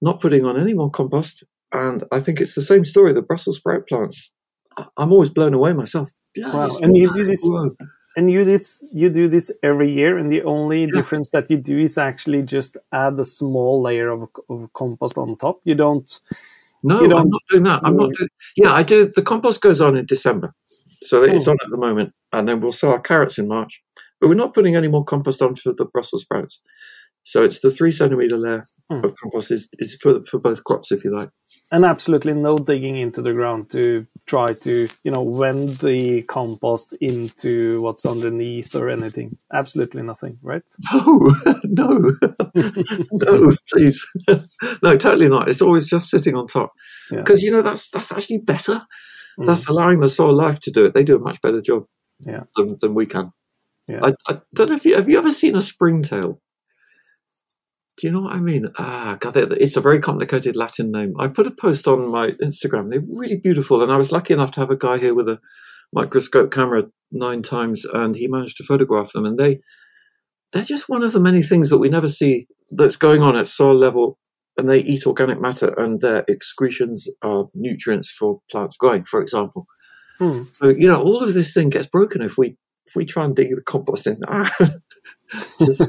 not 0.00 0.20
putting 0.20 0.44
on 0.44 0.58
any 0.58 0.74
more 0.74 0.90
compost. 0.90 1.44
And 1.72 2.04
I 2.12 2.20
think 2.20 2.40
it's 2.40 2.54
the 2.54 2.62
same 2.62 2.84
story. 2.84 3.12
The 3.12 3.22
Brussels 3.22 3.56
sprout 3.56 3.88
plants, 3.88 4.32
I'm 4.96 5.12
always 5.12 5.30
blown 5.30 5.54
away 5.54 5.72
myself. 5.72 6.10
Yeah, 6.34 6.52
wow. 6.54 6.70
And 6.80 6.96
you 6.96 7.12
do 7.12 7.24
this, 7.24 7.44
and 8.16 8.30
you 8.30 8.44
this 8.44 8.84
you 8.92 9.08
do 9.08 9.28
this 9.28 9.50
every 9.62 9.92
year, 9.92 10.18
and 10.18 10.30
the 10.30 10.42
only 10.42 10.86
difference 10.86 11.30
that 11.30 11.50
you 11.50 11.56
do 11.56 11.78
is 11.78 11.98
actually 11.98 12.42
just 12.42 12.76
add 12.92 13.18
a 13.18 13.24
small 13.24 13.82
layer 13.82 14.10
of, 14.10 14.28
of 14.48 14.72
compost 14.74 15.18
on 15.18 15.36
top. 15.36 15.60
You 15.64 15.74
don't. 15.74 16.20
No, 16.82 17.00
you 17.00 17.08
don't, 17.08 17.20
I'm 17.20 17.28
not 17.30 17.42
doing 17.48 17.62
that. 17.64 17.80
I'm 17.84 17.96
not 17.96 18.12
doing. 18.12 18.28
Yeah, 18.56 18.72
I 18.72 18.82
do. 18.82 19.06
The 19.06 19.22
compost 19.22 19.60
goes 19.60 19.80
on 19.80 19.96
in 19.96 20.06
December, 20.06 20.54
so 21.02 21.22
it's 21.22 21.48
oh. 21.48 21.52
on 21.52 21.58
at 21.64 21.70
the 21.70 21.76
moment, 21.76 22.12
and 22.32 22.48
then 22.48 22.60
we'll 22.60 22.72
sow 22.72 22.90
our 22.90 23.00
carrots 23.00 23.38
in 23.38 23.48
March. 23.48 23.82
But 24.20 24.28
we're 24.28 24.34
not 24.34 24.54
putting 24.54 24.76
any 24.76 24.88
more 24.88 25.04
compost 25.04 25.42
on 25.42 25.56
for 25.56 25.72
the 25.72 25.84
Brussels 25.84 26.22
sprouts. 26.22 26.60
So 27.24 27.42
it's 27.42 27.60
the 27.60 27.70
three 27.70 27.92
centimeter 27.92 28.36
layer 28.36 28.64
hmm. 28.90 29.04
of 29.04 29.14
compost 29.16 29.50
is, 29.50 29.68
is 29.78 29.96
for 30.00 30.24
for 30.24 30.38
both 30.38 30.64
crops, 30.64 30.92
if 30.92 31.04
you 31.04 31.12
like. 31.14 31.30
And 31.72 31.86
absolutely 31.86 32.34
no 32.34 32.58
digging 32.58 32.98
into 32.98 33.22
the 33.22 33.32
ground 33.32 33.70
to 33.70 34.06
try 34.26 34.48
to 34.48 34.88
you 35.04 35.10
know 35.10 35.22
wend 35.22 35.78
the 35.78 36.20
compost 36.22 36.92
into 37.00 37.80
what's 37.80 38.04
underneath 38.04 38.74
or 38.74 38.90
anything. 38.90 39.38
Absolutely 39.50 40.02
nothing, 40.02 40.38
right? 40.42 40.62
No, 40.92 41.32
no, 41.64 42.12
no, 43.12 43.52
please, 43.72 44.06
no, 44.82 44.96
totally 44.98 45.30
not. 45.30 45.48
It's 45.48 45.62
always 45.62 45.88
just 45.88 46.10
sitting 46.10 46.36
on 46.36 46.46
top 46.46 46.72
because 47.10 47.42
yeah. 47.42 47.46
you 47.46 47.56
know 47.56 47.62
that's 47.62 47.88
that's 47.88 48.12
actually 48.12 48.38
better. 48.38 48.82
Mm. 49.38 49.46
That's 49.46 49.66
allowing 49.66 50.00
the 50.00 50.10
soil 50.10 50.34
life 50.34 50.60
to 50.60 50.70
do 50.70 50.84
it. 50.84 50.92
They 50.92 51.04
do 51.04 51.16
a 51.16 51.20
much 51.20 51.40
better 51.40 51.62
job 51.62 51.86
yeah. 52.20 52.42
than, 52.54 52.76
than 52.82 52.94
we 52.94 53.06
can. 53.06 53.30
Yeah. 53.88 54.00
I, 54.02 54.14
I 54.28 54.40
don't 54.54 54.68
know 54.68 54.76
if 54.76 54.84
you 54.84 54.94
have 54.94 55.08
you 55.08 55.16
ever 55.16 55.30
seen 55.30 55.56
a 55.56 55.62
springtail. 55.62 56.41
Do 58.02 58.08
you 58.08 58.14
know 58.14 58.22
what 58.22 58.32
I 58.32 58.40
mean? 58.40 58.68
Ah, 58.78 59.16
God, 59.20 59.36
it's 59.36 59.76
a 59.76 59.80
very 59.80 60.00
complicated 60.00 60.56
Latin 60.56 60.90
name. 60.90 61.14
I 61.20 61.28
put 61.28 61.46
a 61.46 61.52
post 61.52 61.86
on 61.86 62.10
my 62.10 62.32
Instagram. 62.42 62.90
They're 62.90 63.00
really 63.16 63.36
beautiful, 63.36 63.80
and 63.80 63.92
I 63.92 63.96
was 63.96 64.10
lucky 64.10 64.34
enough 64.34 64.50
to 64.52 64.60
have 64.60 64.72
a 64.72 64.76
guy 64.76 64.98
here 64.98 65.14
with 65.14 65.28
a 65.28 65.38
microscope 65.92 66.50
camera 66.50 66.88
nine 67.12 67.42
times, 67.42 67.84
and 67.84 68.16
he 68.16 68.26
managed 68.26 68.56
to 68.56 68.64
photograph 68.64 69.12
them. 69.12 69.24
And 69.24 69.38
they 69.38 69.60
they're 70.52 70.64
just 70.64 70.88
one 70.88 71.04
of 71.04 71.12
the 71.12 71.20
many 71.20 71.44
things 71.44 71.70
that 71.70 71.78
we 71.78 71.88
never 71.88 72.08
see 72.08 72.48
that's 72.72 72.96
going 72.96 73.22
on 73.22 73.36
at 73.36 73.46
soil 73.46 73.76
level. 73.76 74.18
And 74.58 74.68
they 74.68 74.80
eat 74.80 75.06
organic 75.06 75.40
matter, 75.40 75.72
and 75.78 76.00
their 76.00 76.24
excretions 76.28 77.06
are 77.22 77.46
nutrients 77.54 78.10
for 78.10 78.40
plants 78.50 78.76
growing, 78.76 79.04
for 79.04 79.22
example. 79.22 79.66
Hmm. 80.18 80.42
So 80.50 80.70
you 80.70 80.88
know, 80.88 81.00
all 81.00 81.22
of 81.22 81.34
this 81.34 81.54
thing 81.54 81.68
gets 81.68 81.86
broken 81.86 82.20
if 82.20 82.36
we 82.36 82.56
if 82.86 82.96
we 82.96 83.04
try 83.04 83.24
and 83.24 83.36
dig 83.36 83.54
the 83.54 83.62
compost 83.62 84.06
in. 84.06 84.20
just 85.58 85.88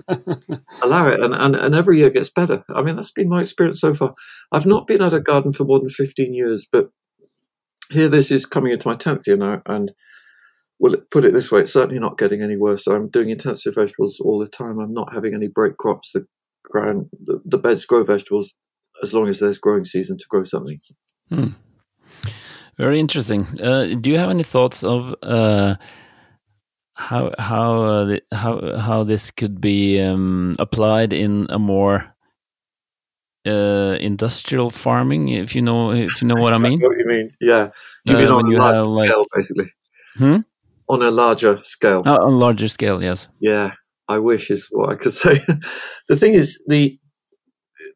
allow 0.82 1.08
it, 1.08 1.20
and, 1.20 1.34
and, 1.34 1.56
and 1.56 1.76
every 1.76 1.98
year 1.98 2.10
gets 2.10 2.30
better. 2.30 2.64
I 2.70 2.82
mean, 2.82 2.96
that's 2.96 3.12
been 3.12 3.30
my 3.30 3.42
experience 3.42 3.82
so 3.82 3.94
far. 3.94 4.14
I've 4.52 4.66
not 4.66 4.88
been 4.88 5.02
at 5.02 5.14
a 5.14 5.20
garden 5.20 5.52
for 5.52 5.66
more 5.66 5.80
than 5.80 5.90
15 5.90 6.34
years, 6.34 6.68
but 6.72 6.90
here 7.90 8.10
this 8.10 8.32
is 8.32 8.46
coming 8.46 8.72
into 8.72 8.88
my 8.88 8.96
10th 8.96 9.28
year 9.28 9.38
now, 9.38 9.62
and 9.66 9.92
well, 10.80 10.96
put 11.12 11.26
it 11.26 11.34
this 11.34 11.52
way, 11.52 11.62
it's 11.62 11.74
certainly 11.74 12.00
not 12.00 12.18
getting 12.18 12.42
any 12.42 12.58
worse. 12.58 12.88
I'm 12.88 13.10
doing 13.10 13.30
intensive 13.30 13.76
vegetables 13.76 14.20
all 14.20 14.40
the 14.40 14.48
time. 14.48 14.80
I'm 14.80 14.94
not 14.94 15.14
having 15.14 15.34
any 15.34 15.48
break 15.48 15.78
crops. 15.78 16.12
The 16.12 16.26
ground, 16.64 17.08
the, 17.24 17.40
the 17.46 17.58
beds 17.58 17.86
grow 17.86 18.04
vegetables 18.04 18.54
as 19.02 19.14
long 19.14 19.28
as 19.28 19.40
there's 19.40 19.58
growing 19.58 19.86
season 19.86 20.18
to 20.18 20.26
grow 20.30 20.44
something. 20.44 20.80
Hmm. 21.30 21.48
Very 22.78 23.00
interesting. 23.00 23.46
Uh, 23.62 23.96
do 24.00 24.10
you 24.10 24.18
have 24.18 24.30
any 24.30 24.44
thoughts 24.44 24.84
of 24.84 25.16
uh, 25.22 25.76
how 26.96 27.32
how 27.40 27.82
uh, 27.84 28.06
the, 28.06 28.24
how 28.32 28.78
how 28.78 29.04
this 29.04 29.32
could 29.32 29.60
be 29.60 30.02
um, 30.02 30.56
applied 30.60 31.14
in 31.14 31.48
a 31.50 31.58
more 31.58 32.14
uh, 33.46 33.98
industrial 34.00 34.70
farming, 34.70 35.30
if 35.30 35.56
you 35.56 35.62
know 35.62 35.92
if 35.92 36.22
you 36.22 36.28
know 36.28 36.36
what 36.36 36.54
I 36.54 36.58
mean. 36.58 36.82
I 36.84 36.88
what 36.88 36.98
you 36.98 37.06
mean? 37.06 37.28
Yeah, 37.42 37.70
you 38.06 38.16
uh, 38.16 38.20
mean 38.20 38.28
on 38.30 38.54
a 38.54 38.58
larger 38.58 38.84
like, 38.84 39.10
scale, 39.10 39.26
basically. 39.34 39.74
Hmm? 40.18 40.38
On 40.88 41.02
a 41.02 41.12
larger 41.12 41.64
scale. 41.64 42.04
Uh, 42.06 42.20
on 42.20 42.34
a 42.34 42.38
larger 42.38 42.68
scale, 42.68 43.02
yes. 43.02 43.28
Yeah, 43.40 43.72
I 44.08 44.20
wish 44.20 44.52
is 44.52 44.68
what 44.72 44.90
I 44.90 44.96
could 44.96 45.14
say. 45.26 45.42
the 46.08 46.16
thing 46.16 46.34
is, 46.34 46.64
the 46.68 47.00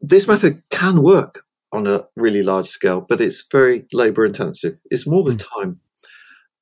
this 0.01 0.27
method 0.27 0.63
can 0.69 1.03
work 1.03 1.43
on 1.71 1.85
a 1.85 2.05
really 2.15 2.43
large 2.43 2.67
scale, 2.67 3.01
but 3.01 3.21
it's 3.21 3.45
very 3.51 3.85
labor 3.93 4.25
intensive. 4.25 4.79
It's 4.89 5.05
more 5.05 5.23
the 5.23 5.31
mm. 5.31 5.45
time, 5.61 5.79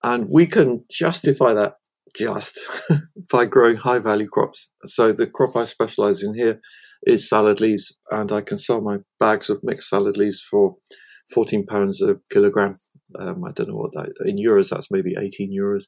and 0.04 0.28
we 0.30 0.48
can 0.48 0.84
justify 0.90 1.54
that 1.54 1.76
just 2.16 2.60
by 3.32 3.46
growing 3.46 3.78
high 3.78 4.00
value 4.00 4.28
crops. 4.28 4.70
So 4.86 5.12
the 5.12 5.28
crop 5.28 5.56
I 5.56 5.66
specialize 5.66 6.24
in 6.24 6.36
here 6.36 6.60
is 7.04 7.30
salad 7.30 7.60
leaves, 7.60 7.94
and 8.12 8.32
I 8.32 8.42
can 8.42 8.58
sell 8.58 8.82
my 8.82 8.98
bags 9.20 9.50
of 9.50 9.64
mixed 9.64 9.90
salad 9.90 10.18
leaves 10.18 10.42
for 10.42 10.76
14 11.34 11.64
pounds 11.66 12.02
a 12.02 12.16
kilogram. 12.32 12.78
Um, 13.18 13.44
I 13.44 13.52
don't 13.52 13.70
know 13.70 13.76
what 13.76 13.94
that 13.94 14.14
in 14.26 14.38
euros. 14.38 14.70
That's 14.70 14.92
maybe 14.92 15.16
18 15.20 15.52
euros, 15.52 15.84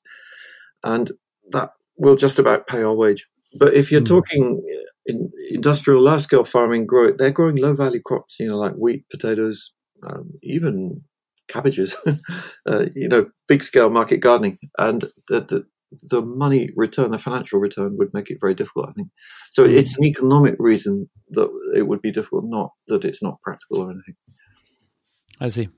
and 0.84 1.12
that 1.52 1.72
will 1.98 2.16
just 2.16 2.40
about 2.40 2.68
pay 2.68 2.84
our 2.84 2.96
wage. 2.96 3.28
But 3.58 3.74
if 3.74 3.92
you're 3.92 4.02
mm. 4.02 4.08
talking 4.08 4.64
in 5.06 5.32
industrial 5.50 6.04
large 6.04 6.22
scale 6.22 6.44
farming, 6.44 6.86
grow 6.86 7.12
they're 7.12 7.32
growing 7.32 7.58
low 7.58 7.74
value 7.74 8.02
crops. 8.06 8.40
You 8.40 8.50
know, 8.50 8.58
like 8.58 8.74
wheat, 8.74 9.06
potatoes, 9.10 9.74
um, 10.06 10.32
even 10.44 11.02
cabbages. 11.48 11.96
uh, 12.68 12.86
you 12.96 13.08
know, 13.08 13.26
big 13.48 13.64
scale 13.64 13.90
market 13.90 14.18
gardening, 14.18 14.58
and 14.78 15.02
the, 15.28 15.42
the 15.42 15.66
the 15.92 16.22
money 16.22 16.70
return, 16.76 17.12
the 17.12 17.18
financial 17.18 17.60
return, 17.60 17.98
would 17.98 18.14
make 18.14 18.30
it 18.30 18.38
very 18.40 18.54
difficult. 18.54 18.90
I 18.90 18.92
think 18.92 19.10
so. 19.52 19.64
Mm. 19.64 19.74
It's 19.74 19.98
an 19.98 20.06
economic 20.06 20.56
reason 20.60 21.10
that 21.30 21.50
it 21.76 21.88
would 21.88 22.02
be 22.02 22.12
difficult, 22.12 22.46
not 22.46 22.72
that 22.88 23.06
it's 23.06 23.24
not 23.24 23.42
practical 23.42 23.82
or 23.82 23.92
anything. 23.92 24.16
I 25.40 25.48
see. 25.50 25.70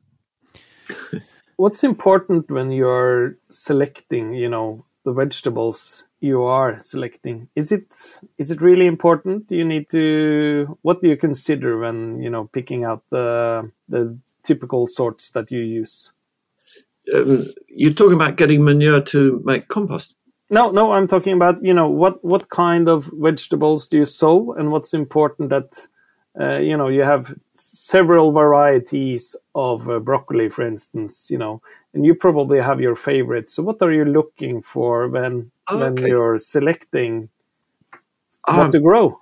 What's 1.57 1.83
important 1.83 2.49
when 2.49 2.71
you're 2.71 3.37
selecting, 3.51 4.33
you 4.33 4.49
know, 4.49 4.85
the 5.03 5.11
vegetables 5.13 6.03
you 6.19 6.43
are 6.43 6.79
selecting? 6.79 7.49
Is 7.55 7.71
it 7.71 8.19
is 8.37 8.51
it 8.51 8.61
really 8.61 8.87
important? 8.87 9.47
Do 9.47 9.55
you 9.55 9.65
need 9.65 9.89
to? 9.91 10.77
What 10.81 11.01
do 11.01 11.07
you 11.07 11.17
consider 11.17 11.77
when 11.77 12.21
you 12.21 12.29
know 12.29 12.45
picking 12.45 12.83
out 12.83 13.03
the 13.09 13.71
the 13.87 14.17
typical 14.43 14.87
sorts 14.87 15.31
that 15.31 15.51
you 15.51 15.59
use? 15.59 16.11
Um, 17.13 17.45
you're 17.67 17.93
talking 17.93 18.15
about 18.15 18.37
getting 18.37 18.63
manure 18.63 19.01
to 19.01 19.41
make 19.45 19.67
compost. 19.67 20.15
No, 20.49 20.71
no, 20.71 20.93
I'm 20.93 21.07
talking 21.07 21.33
about 21.33 21.63
you 21.63 21.73
know 21.73 21.87
what 21.89 22.23
what 22.23 22.49
kind 22.49 22.89
of 22.89 23.09
vegetables 23.13 23.87
do 23.87 23.99
you 23.99 24.05
sow, 24.05 24.53
and 24.53 24.71
what's 24.71 24.93
important 24.93 25.49
that 25.49 25.87
uh, 26.39 26.57
you 26.57 26.75
know 26.75 26.87
you 26.87 27.03
have 27.03 27.35
several 27.55 28.31
varieties 28.31 29.35
of 29.53 29.89
uh, 29.89 29.99
broccoli, 29.99 30.49
for 30.49 30.65
instance, 30.65 31.27
you 31.29 31.37
know, 31.37 31.61
and 31.93 32.05
you 32.05 32.15
probably 32.15 32.59
have 32.59 32.81
your 32.81 32.95
favorites. 32.95 33.53
So, 33.53 33.63
what 33.63 33.81
are 33.81 33.91
you 33.91 34.05
looking 34.05 34.61
for 34.61 35.07
when 35.07 35.51
okay. 35.69 35.79
when 35.79 35.97
you're 35.97 36.39
selecting 36.39 37.29
um, 38.47 38.57
what 38.57 38.71
to 38.71 38.79
grow? 38.79 39.19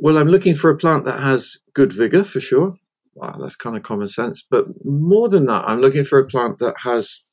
Well, 0.00 0.18
I'm 0.18 0.28
looking 0.28 0.54
for 0.54 0.70
a 0.70 0.76
plant 0.76 1.04
that 1.04 1.20
has 1.20 1.58
good 1.72 1.92
vigor 1.92 2.22
for 2.22 2.40
sure 2.40 2.78
wow, 3.14 3.36
that's 3.40 3.56
kind 3.56 3.76
of 3.76 3.82
common 3.82 4.08
sense. 4.08 4.44
But 4.48 4.66
more 4.84 5.28
than 5.28 5.46
that, 5.46 5.64
I'm 5.66 5.80
looking 5.80 6.04
for 6.04 6.18
a 6.18 6.26
plant 6.26 6.58
that 6.58 6.74
has 6.82 7.24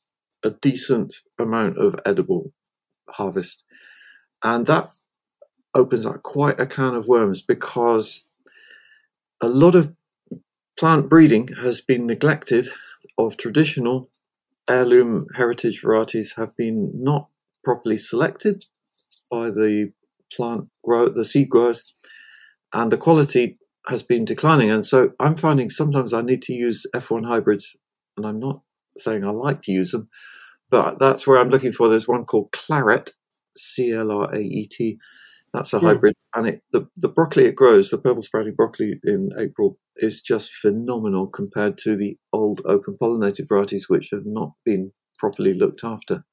a 0.44 0.50
decent 0.50 1.16
amount 1.38 1.78
of 1.78 1.96
edible 2.04 2.52
harvest. 3.10 3.62
And 4.42 4.66
that 4.66 4.88
opens 5.74 6.06
up 6.06 6.22
quite 6.22 6.60
a 6.60 6.66
can 6.66 6.94
of 6.94 7.08
worms 7.08 7.42
because 7.42 8.24
a 9.40 9.48
lot 9.48 9.74
of 9.74 9.94
plant 10.78 11.08
breeding 11.08 11.48
has 11.62 11.80
been 11.80 12.06
neglected 12.06 12.68
of 13.18 13.36
traditional 13.36 14.08
heirloom 14.68 15.26
heritage 15.34 15.80
varieties 15.82 16.34
have 16.36 16.56
been 16.56 16.90
not 16.94 17.28
properly 17.64 17.98
selected 17.98 18.64
by 19.30 19.50
the 19.50 19.92
plant 20.32 20.68
grow 20.84 21.08
the 21.08 21.24
seed 21.24 21.48
growers 21.48 21.94
and 22.72 22.90
the 22.90 22.96
quality 22.96 23.58
has 23.86 24.02
been 24.02 24.24
declining. 24.24 24.70
And 24.70 24.84
so 24.84 25.10
I'm 25.18 25.34
finding 25.34 25.70
sometimes 25.70 26.14
I 26.14 26.22
need 26.22 26.42
to 26.42 26.52
use 26.52 26.86
F1 26.94 27.26
hybrids, 27.26 27.76
and 28.16 28.26
I'm 28.26 28.38
not 28.38 28.60
saying 28.96 29.24
I 29.24 29.30
like 29.30 29.62
to 29.62 29.72
use 29.72 29.92
them, 29.92 30.08
but 30.70 30.98
that's 30.98 31.26
where 31.26 31.38
I'm 31.38 31.50
looking 31.50 31.72
for. 31.72 31.88
There's 31.88 32.08
one 32.08 32.24
called 32.24 32.52
Claret, 32.52 33.10
C 33.56 33.92
L 33.92 34.10
R 34.10 34.34
A 34.34 34.40
E 34.40 34.68
T. 34.70 34.98
That's 35.52 35.74
a 35.74 35.78
yeah. 35.78 35.88
hybrid, 35.88 36.14
and 36.34 36.46
it, 36.46 36.62
the 36.72 36.86
the 36.96 37.08
broccoli 37.08 37.44
it 37.44 37.56
grows, 37.56 37.90
the 37.90 37.98
purple 37.98 38.22
sprouting 38.22 38.54
broccoli 38.54 38.98
in 39.04 39.30
April, 39.38 39.78
is 39.96 40.22
just 40.22 40.52
phenomenal 40.52 41.28
compared 41.28 41.76
to 41.78 41.94
the 41.94 42.16
old 42.32 42.62
open 42.64 42.94
pollinated 43.00 43.48
varieties, 43.48 43.88
which 43.88 44.10
have 44.12 44.24
not 44.24 44.52
been 44.64 44.92
properly 45.18 45.52
looked 45.52 45.84
after. 45.84 46.24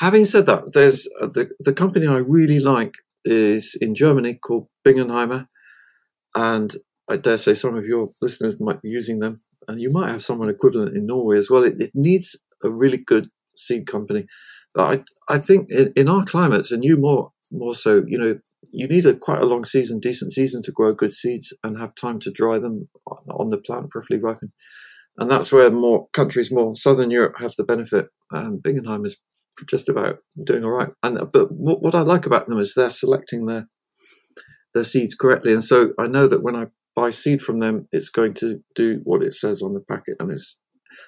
Having 0.00 0.24
said 0.24 0.46
that, 0.46 0.72
there's 0.72 1.08
uh, 1.20 1.26
the 1.26 1.50
the 1.60 1.72
company 1.72 2.06
I 2.06 2.18
really 2.18 2.58
like 2.58 2.94
is 3.24 3.76
in 3.80 3.94
Germany 3.94 4.34
called 4.34 4.68
Bingenheimer, 4.84 5.46
and 6.36 6.72
I 7.10 7.16
dare 7.16 7.38
say 7.38 7.54
some 7.54 7.76
of 7.76 7.86
your 7.86 8.10
listeners 8.20 8.60
might 8.60 8.82
be 8.82 8.88
using 8.88 9.18
them, 9.20 9.40
and 9.66 9.80
you 9.80 9.90
might 9.90 10.10
have 10.10 10.22
someone 10.22 10.50
equivalent 10.50 10.96
in 10.96 11.06
Norway 11.06 11.38
as 11.38 11.50
well. 11.50 11.64
It, 11.64 11.80
it 11.80 11.90
needs 11.94 12.36
a 12.62 12.70
really 12.70 12.98
good 12.98 13.28
seed 13.56 13.86
company. 13.86 14.26
I 14.76 15.02
I 15.28 15.38
think 15.38 15.70
in, 15.70 15.92
in 15.96 16.08
our 16.08 16.24
climates, 16.24 16.70
and 16.70 16.84
you 16.84 16.96
more 16.96 17.32
more 17.50 17.74
so, 17.74 18.02
you 18.06 18.18
know, 18.18 18.38
you 18.70 18.86
need 18.86 19.06
a 19.06 19.14
quite 19.14 19.40
a 19.40 19.46
long 19.46 19.64
season, 19.64 20.00
decent 20.00 20.32
season 20.32 20.62
to 20.62 20.72
grow 20.72 20.92
good 20.92 21.12
seeds 21.12 21.52
and 21.62 21.78
have 21.78 21.94
time 21.94 22.18
to 22.20 22.30
dry 22.30 22.58
them 22.58 22.88
on 23.30 23.48
the 23.48 23.58
plant, 23.58 23.90
preferably 23.90 24.22
ripen. 24.22 24.52
And 25.18 25.30
that's 25.30 25.50
where 25.50 25.70
more 25.70 26.08
countries, 26.12 26.52
more 26.52 26.76
southern 26.76 27.10
Europe, 27.10 27.36
have 27.38 27.54
the 27.56 27.64
benefit. 27.64 28.06
And 28.30 28.62
Bingenheim 28.62 29.06
is 29.06 29.16
just 29.70 29.88
about 29.88 30.20
doing 30.44 30.64
all 30.64 30.72
right. 30.72 30.90
And 31.02 31.18
but 31.32 31.48
what 31.50 31.94
I 31.94 32.00
like 32.00 32.26
about 32.26 32.48
them 32.48 32.58
is 32.58 32.74
they're 32.74 32.90
selecting 32.90 33.46
their 33.46 33.68
their 34.76 34.84
seeds 34.84 35.14
correctly. 35.14 35.52
And 35.52 35.64
so 35.64 35.92
I 35.98 36.06
know 36.06 36.28
that 36.28 36.42
when 36.42 36.54
I 36.54 36.66
buy 36.94 37.10
seed 37.10 37.42
from 37.42 37.58
them, 37.58 37.88
it's 37.92 38.10
going 38.10 38.34
to 38.34 38.60
do 38.74 39.00
what 39.04 39.22
it 39.22 39.34
says 39.34 39.62
on 39.62 39.74
the 39.74 39.80
packet. 39.80 40.16
And 40.20 40.30
it's 40.30 40.60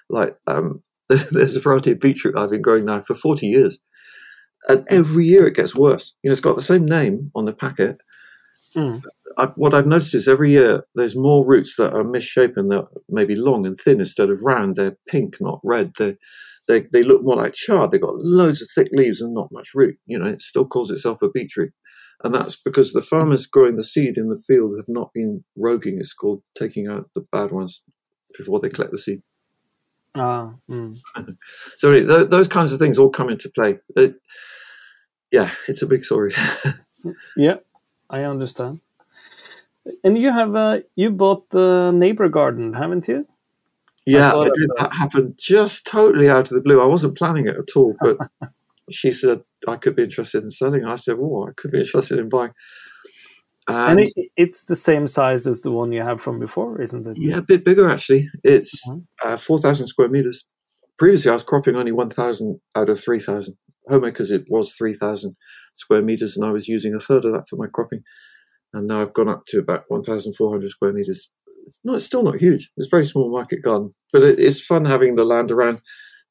like 0.08 0.36
um, 0.46 0.82
there's 1.08 1.54
a 1.54 1.60
variety 1.60 1.92
of 1.92 2.00
beetroot 2.00 2.36
I've 2.36 2.50
been 2.50 2.62
growing 2.62 2.86
now 2.86 3.02
for 3.02 3.14
40 3.14 3.46
years. 3.46 3.78
And 4.68 4.84
every 4.88 5.26
year 5.26 5.46
it 5.46 5.54
gets 5.54 5.74
worse. 5.74 6.14
You 6.22 6.30
know, 6.30 6.32
it's 6.32 6.40
got 6.40 6.56
the 6.56 6.62
same 6.62 6.84
name 6.84 7.30
on 7.34 7.44
the 7.44 7.52
packet. 7.52 7.98
Mm. 8.74 9.02
I, 9.36 9.46
what 9.54 9.72
I've 9.72 9.86
noticed 9.86 10.14
is 10.14 10.26
every 10.26 10.50
year 10.50 10.84
there's 10.94 11.14
more 11.14 11.46
roots 11.46 11.76
that 11.76 11.94
are 11.94 12.02
misshapen, 12.02 12.68
that 12.68 12.86
maybe 13.08 13.36
long 13.36 13.66
and 13.66 13.76
thin 13.76 14.00
instead 14.00 14.30
of 14.30 14.42
round. 14.42 14.76
They're 14.76 14.96
pink, 15.06 15.36
not 15.40 15.60
red. 15.62 15.92
They 15.98 16.16
they 16.66 16.86
they 16.92 17.02
look 17.02 17.22
more 17.22 17.36
like 17.36 17.54
chard. 17.54 17.90
They've 17.90 18.00
got 18.00 18.16
loads 18.16 18.60
of 18.60 18.68
thick 18.74 18.88
leaves 18.92 19.20
and 19.20 19.32
not 19.32 19.52
much 19.52 19.70
root. 19.74 19.96
You 20.06 20.18
know, 20.18 20.26
it 20.26 20.42
still 20.42 20.66
calls 20.66 20.90
itself 20.90 21.22
a 21.22 21.30
beetroot, 21.30 21.72
and 22.24 22.34
that's 22.34 22.56
because 22.56 22.92
the 22.92 23.02
farmers 23.02 23.46
growing 23.46 23.74
the 23.74 23.84
seed 23.84 24.18
in 24.18 24.28
the 24.28 24.42
field 24.46 24.76
have 24.76 24.88
not 24.88 25.12
been 25.12 25.44
roguing. 25.56 25.98
It's 26.00 26.14
called 26.14 26.42
taking 26.56 26.88
out 26.88 27.10
the 27.14 27.20
bad 27.32 27.52
ones 27.52 27.80
before 28.36 28.60
they 28.60 28.68
collect 28.68 28.90
the 28.90 28.98
seed. 28.98 29.22
Ah, 30.16 30.54
mm. 30.68 30.98
so 31.76 31.92
th- 31.92 32.28
those 32.28 32.48
kinds 32.48 32.72
of 32.72 32.78
things 32.78 32.98
all 32.98 33.10
come 33.10 33.28
into 33.28 33.48
play. 33.50 33.78
It, 33.96 34.16
yeah, 35.30 35.52
it's 35.68 35.82
a 35.82 35.86
big 35.86 36.02
story. 36.02 36.32
yeah, 37.36 37.56
I 38.10 38.22
understand. 38.22 38.80
And 40.02 40.18
you 40.18 40.32
have 40.32 40.54
uh, 40.54 40.78
you 40.96 41.10
bought 41.10 41.48
the 41.50 41.92
neighbor 41.92 42.28
garden, 42.28 42.74
haven't 42.74 43.08
you? 43.08 43.26
Yeah, 44.06 44.32
I 44.32 44.40
I 44.40 44.44
did. 44.44 44.70
That 44.78 44.92
happened 44.94 45.38
just 45.38 45.86
totally 45.86 46.28
out 46.28 46.50
of 46.50 46.54
the 46.54 46.60
blue. 46.60 46.80
I 46.80 46.86
wasn't 46.86 47.16
planning 47.16 47.46
it 47.46 47.56
at 47.56 47.76
all, 47.76 47.94
but 48.00 48.16
she 48.90 49.12
said 49.12 49.40
I 49.66 49.76
could 49.76 49.96
be 49.96 50.04
interested 50.04 50.42
in 50.42 50.50
selling. 50.50 50.84
I 50.84 50.96
said, 50.96 51.16
"Oh, 51.18 51.46
I 51.48 51.52
could 51.56 51.70
be 51.70 51.80
interested 51.80 52.18
in 52.18 52.28
buying." 52.28 52.52
And, 53.68 54.00
and 54.00 54.08
it, 54.16 54.30
it's 54.36 54.64
the 54.64 54.76
same 54.76 55.06
size 55.06 55.46
as 55.46 55.60
the 55.60 55.70
one 55.70 55.92
you 55.92 56.02
have 56.02 56.22
from 56.22 56.38
before, 56.38 56.80
isn't 56.80 57.06
it? 57.06 57.16
Yeah, 57.18 57.36
a 57.38 57.42
bit 57.42 57.64
bigger 57.64 57.88
actually. 57.88 58.28
It's 58.42 58.88
mm-hmm. 58.88 59.28
uh, 59.28 59.36
four 59.36 59.58
thousand 59.58 59.88
square 59.88 60.08
meters. 60.08 60.46
Previously, 60.98 61.30
I 61.30 61.34
was 61.34 61.44
cropping 61.44 61.76
only 61.76 61.92
one 61.92 62.08
thousand 62.08 62.60
out 62.74 62.88
of 62.88 62.98
three 62.98 63.20
thousand 63.20 63.56
homemakers. 63.88 64.30
It 64.30 64.46
was 64.48 64.74
three 64.74 64.94
thousand 64.94 65.36
square 65.74 66.02
meters, 66.02 66.36
and 66.36 66.46
I 66.46 66.50
was 66.50 66.66
using 66.66 66.94
a 66.94 66.98
third 66.98 67.24
of 67.24 67.32
that 67.34 67.48
for 67.48 67.56
my 67.56 67.66
cropping. 67.72 68.00
And 68.72 68.86
now 68.86 69.00
I've 69.00 69.14
gone 69.14 69.28
up 69.28 69.44
to 69.48 69.58
about 69.58 69.84
one 69.88 70.02
thousand 70.02 70.34
four 70.34 70.50
hundred 70.50 70.70
square 70.70 70.92
meters. 70.92 71.28
It's 71.66 71.80
not, 71.84 71.96
it's 71.96 72.06
still 72.06 72.22
not 72.22 72.40
huge. 72.40 72.70
It's 72.78 72.86
a 72.86 72.96
very 72.96 73.04
small 73.04 73.30
market 73.30 73.62
garden, 73.62 73.94
but 74.12 74.22
it, 74.22 74.40
it's 74.40 74.62
fun 74.62 74.86
having 74.86 75.16
the 75.16 75.24
land 75.24 75.50
around 75.50 75.82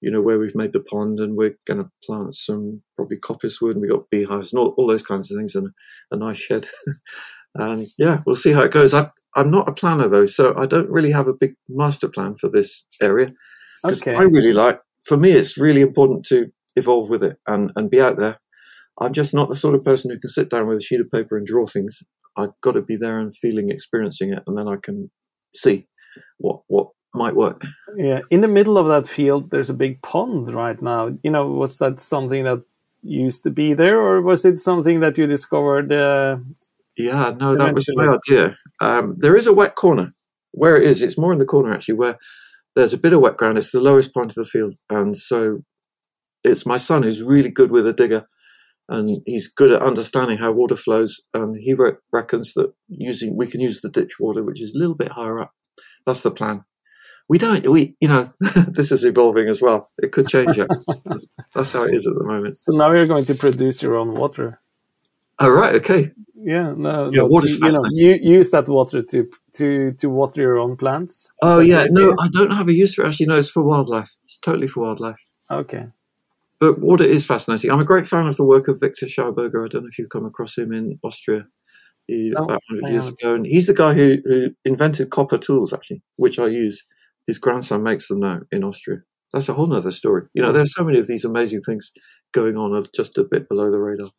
you 0.02 0.12
know, 0.12 0.22
where 0.22 0.40
we've 0.40 0.56
made 0.56 0.74
the 0.74 0.80
pond 0.80 1.20
and 1.20 1.36
we're 1.36 1.56
going 1.66 1.84
to 1.84 1.90
plant 2.04 2.34
some 2.34 2.82
probably 2.96 3.18
coppicewood 3.18 3.72
and 3.72 3.82
we've 3.82 3.92
got 3.92 4.10
beehives 4.10 4.54
and 4.54 4.60
all, 4.60 4.74
all 4.78 4.88
those 4.88 5.04
kinds 5.04 5.32
of 5.32 5.38
things 5.38 5.56
and 5.56 5.70
a, 6.12 6.18
nice 6.18 6.38
shed. 6.38 6.68
and 7.56 7.88
yeah, 7.98 8.20
we'll 8.26 8.36
see 8.36 8.52
how 8.52 8.62
it 8.62 8.72
goes. 8.72 8.94
I, 8.94 9.10
I'm 9.36 9.52
not 9.52 9.68
a 9.68 9.74
planner 9.74 10.08
though, 10.08 10.26
so 10.26 10.56
I 10.58 10.66
don't 10.66 10.90
really 10.90 11.12
have 11.12 11.28
a 11.28 11.34
big 11.34 11.56
master 11.68 12.08
plan 12.08 12.36
for 12.36 12.50
this 12.50 12.84
area. 13.02 13.32
Okay. 13.86 14.16
I 14.16 14.24
really 14.24 14.54
like, 14.54 14.80
for 15.06 15.18
me, 15.18 15.32
it's 15.32 15.58
really 15.58 15.82
important 15.82 16.26
to 16.26 16.48
evolve 16.76 17.10
with 17.10 17.24
it 17.24 17.38
and, 17.48 17.72
and 17.76 17.90
be 17.90 18.02
out 18.02 18.20
there. 18.20 18.40
I'm 19.00 19.14
just 19.14 19.34
not 19.34 19.50
the 19.50 19.56
sort 19.56 19.76
of 19.76 19.84
person 19.84 20.12
who 20.12 20.20
can 20.20 20.30
sit 20.30 20.50
down 20.50 20.68
with 20.68 20.78
a 20.78 20.82
sheet 20.82 21.00
of 21.00 21.12
paper 21.12 21.38
and 21.38 21.46
draw 21.46 21.66
things. 21.66 22.02
I've 22.36 22.60
got 22.62 22.74
to 22.74 22.82
be 22.82 22.96
there 22.96 23.20
and 23.20 23.36
feeling, 23.36 23.70
experiencing 23.70 24.34
it, 24.34 24.44
and 24.48 24.58
then 24.58 24.68
I 24.68 24.78
can 24.82 25.12
see 25.54 25.88
what 26.38 26.62
what 26.68 26.90
might 27.18 27.36
work. 27.36 27.64
Yeah, 27.98 28.22
in 28.30 28.42
the 28.42 28.48
middle 28.48 28.78
of 28.78 28.88
that 28.88 29.10
field, 29.10 29.50
there's 29.50 29.70
a 29.70 29.74
big 29.74 30.02
pond 30.02 30.54
right 30.54 30.82
now. 30.82 31.18
You 31.24 31.32
know, 31.32 31.48
was 31.48 31.78
that 31.78 32.00
something 32.00 32.44
that 32.44 32.62
used 33.02 33.44
to 33.44 33.50
be 33.50 33.74
there, 33.74 34.00
or 34.00 34.22
was 34.22 34.46
it 34.46 34.60
something 34.60 35.00
that 35.00 35.18
you 35.18 35.28
discovered? 35.28 35.92
Uh, 35.92 36.38
yeah, 36.98 37.34
no, 37.40 37.56
that 37.56 37.74
was 37.74 37.88
my 37.96 38.18
idea. 38.18 38.56
Um, 38.82 39.16
there 39.18 39.36
is 39.36 39.48
a 39.48 39.54
wet 39.54 39.76
corner. 39.76 40.12
Where 40.52 40.78
it 40.78 40.88
is, 40.88 41.02
it's 41.04 41.18
more 41.18 41.34
in 41.34 41.38
the 41.38 41.46
corner 41.46 41.74
actually, 41.74 41.96
where 41.96 42.18
there's 42.76 42.94
a 42.94 42.98
bit 42.98 43.14
of 43.14 43.22
wet 43.22 43.38
ground. 43.38 43.58
It's 43.58 43.72
the 43.72 43.80
lowest 43.80 44.14
point 44.14 44.32
of 44.32 44.36
the 44.36 44.46
field, 44.46 44.76
and 44.90 45.18
so 45.18 45.60
it's 46.44 46.66
my 46.66 46.78
son 46.78 47.04
who's 47.04 47.22
really 47.22 47.52
good 47.52 47.72
with 47.72 47.86
a 47.86 47.94
digger, 47.94 48.28
and 48.90 49.22
he's 49.26 49.48
good 49.48 49.72
at 49.72 49.82
understanding 49.82 50.38
how 50.38 50.52
water 50.52 50.76
flows. 50.76 51.22
And 51.34 51.58
he 51.60 51.74
re- 51.74 51.94
reckons 52.12 52.54
that 52.54 52.74
using 52.88 53.38
we 53.38 53.48
can 53.48 53.62
use 53.62 53.82
the 53.82 53.90
ditch 53.90 54.16
water, 54.20 54.44
which 54.44 54.62
is 54.62 54.74
a 54.74 54.80
little 54.80 54.96
bit 54.96 55.12
higher 55.12 55.40
up. 55.40 55.52
That's 56.06 56.22
the 56.22 56.32
plan 56.32 56.64
we 57.30 57.38
don't 57.38 57.68
we 57.68 57.96
you 58.00 58.08
know 58.08 58.30
this 58.40 58.92
is 58.92 59.04
evolving 59.04 59.48
as 59.48 59.62
well. 59.62 59.90
It 59.98 60.12
could 60.12 60.28
change 60.28 60.58
it. 60.58 60.68
That's 61.54 61.72
how 61.72 61.84
it 61.84 61.94
is 61.94 62.08
at 62.08 62.14
the 62.16 62.24
moment. 62.24 62.58
So 62.58 62.74
now 62.74 62.92
you're 62.92 63.08
going 63.08 63.26
to 63.26 63.36
produce 63.36 63.82
your 63.82 63.96
own 63.96 64.14
water. 64.14 64.60
Oh 65.40 65.50
right 65.50 65.76
okay. 65.76 66.12
Yeah 66.36 66.74
no 66.76 67.12
yeah 67.12 67.24
water 67.24 67.48
you, 67.48 67.60
know 67.60 67.84
you 67.92 68.18
use 68.22 68.52
that 68.52 68.68
water 68.68 69.02
to 69.04 69.30
to 69.56 69.92
to 69.94 70.10
water 70.10 70.42
your 70.42 70.60
own 70.60 70.78
plants? 70.78 71.32
Oh 71.42 71.60
yeah 71.60 71.86
no 71.90 72.16
i 72.20 72.28
don't 72.30 72.52
have 72.52 72.68
a 72.68 72.74
use 72.74 72.96
for 72.96 73.04
it. 73.04 73.10
Actually 73.10 73.28
no 73.28 73.38
it's 73.38 73.50
for 73.50 73.64
wildlife. 73.64 74.16
It's 74.26 74.38
totally 74.38 74.68
for 74.68 74.82
wildlife. 74.82 75.20
Okay. 75.52 75.88
But 76.60 76.80
water 76.80 77.04
is 77.04 77.24
fascinating. 77.26 77.72
I'm 77.72 77.80
a 77.80 77.86
great 77.86 78.08
fan 78.08 78.26
of 78.26 78.36
the 78.36 78.44
work 78.44 78.68
of 78.68 78.80
victor 78.80 79.06
schauberger. 79.06 79.66
I 79.66 79.68
don't 79.68 79.84
know 79.84 79.90
if 79.92 80.00
you've 80.00 80.10
come 80.10 80.26
across 80.26 80.58
him 80.58 80.74
in 80.74 80.98
austria 81.04 81.46
he, 82.08 82.32
about 82.32 82.62
100 82.70 82.92
years 82.92 83.10
ago. 83.10 83.36
And 83.36 83.46
he's 83.46 83.68
the 83.68 83.74
guy 83.74 83.94
who, 83.94 84.18
who 84.26 84.48
invented 84.66 85.10
copper 85.10 85.38
tools 85.38 85.74
actually 85.74 86.02
which 86.16 86.40
i 86.40 86.48
use 86.48 86.84
his 87.28 87.38
grandson 87.38 87.84
makes 87.84 88.08
them 88.08 88.22
now 88.22 88.40
in 88.52 88.64
Austria. 88.64 89.00
That's 89.34 89.50
a 89.50 89.54
whole 89.54 89.74
other 89.74 89.92
story. 89.92 90.28
You 90.34 90.42
know, 90.42 90.54
there's 90.54 90.74
so 90.74 90.84
many 90.84 91.00
of 91.00 91.08
these 91.08 91.26
amazing 91.26 91.62
things 91.62 91.92
going 92.32 92.56
on 92.56 92.82
just 92.96 93.18
a 93.18 93.24
bit 93.24 93.50
below 93.50 93.70
the 93.70 93.78
radar. 93.78 94.10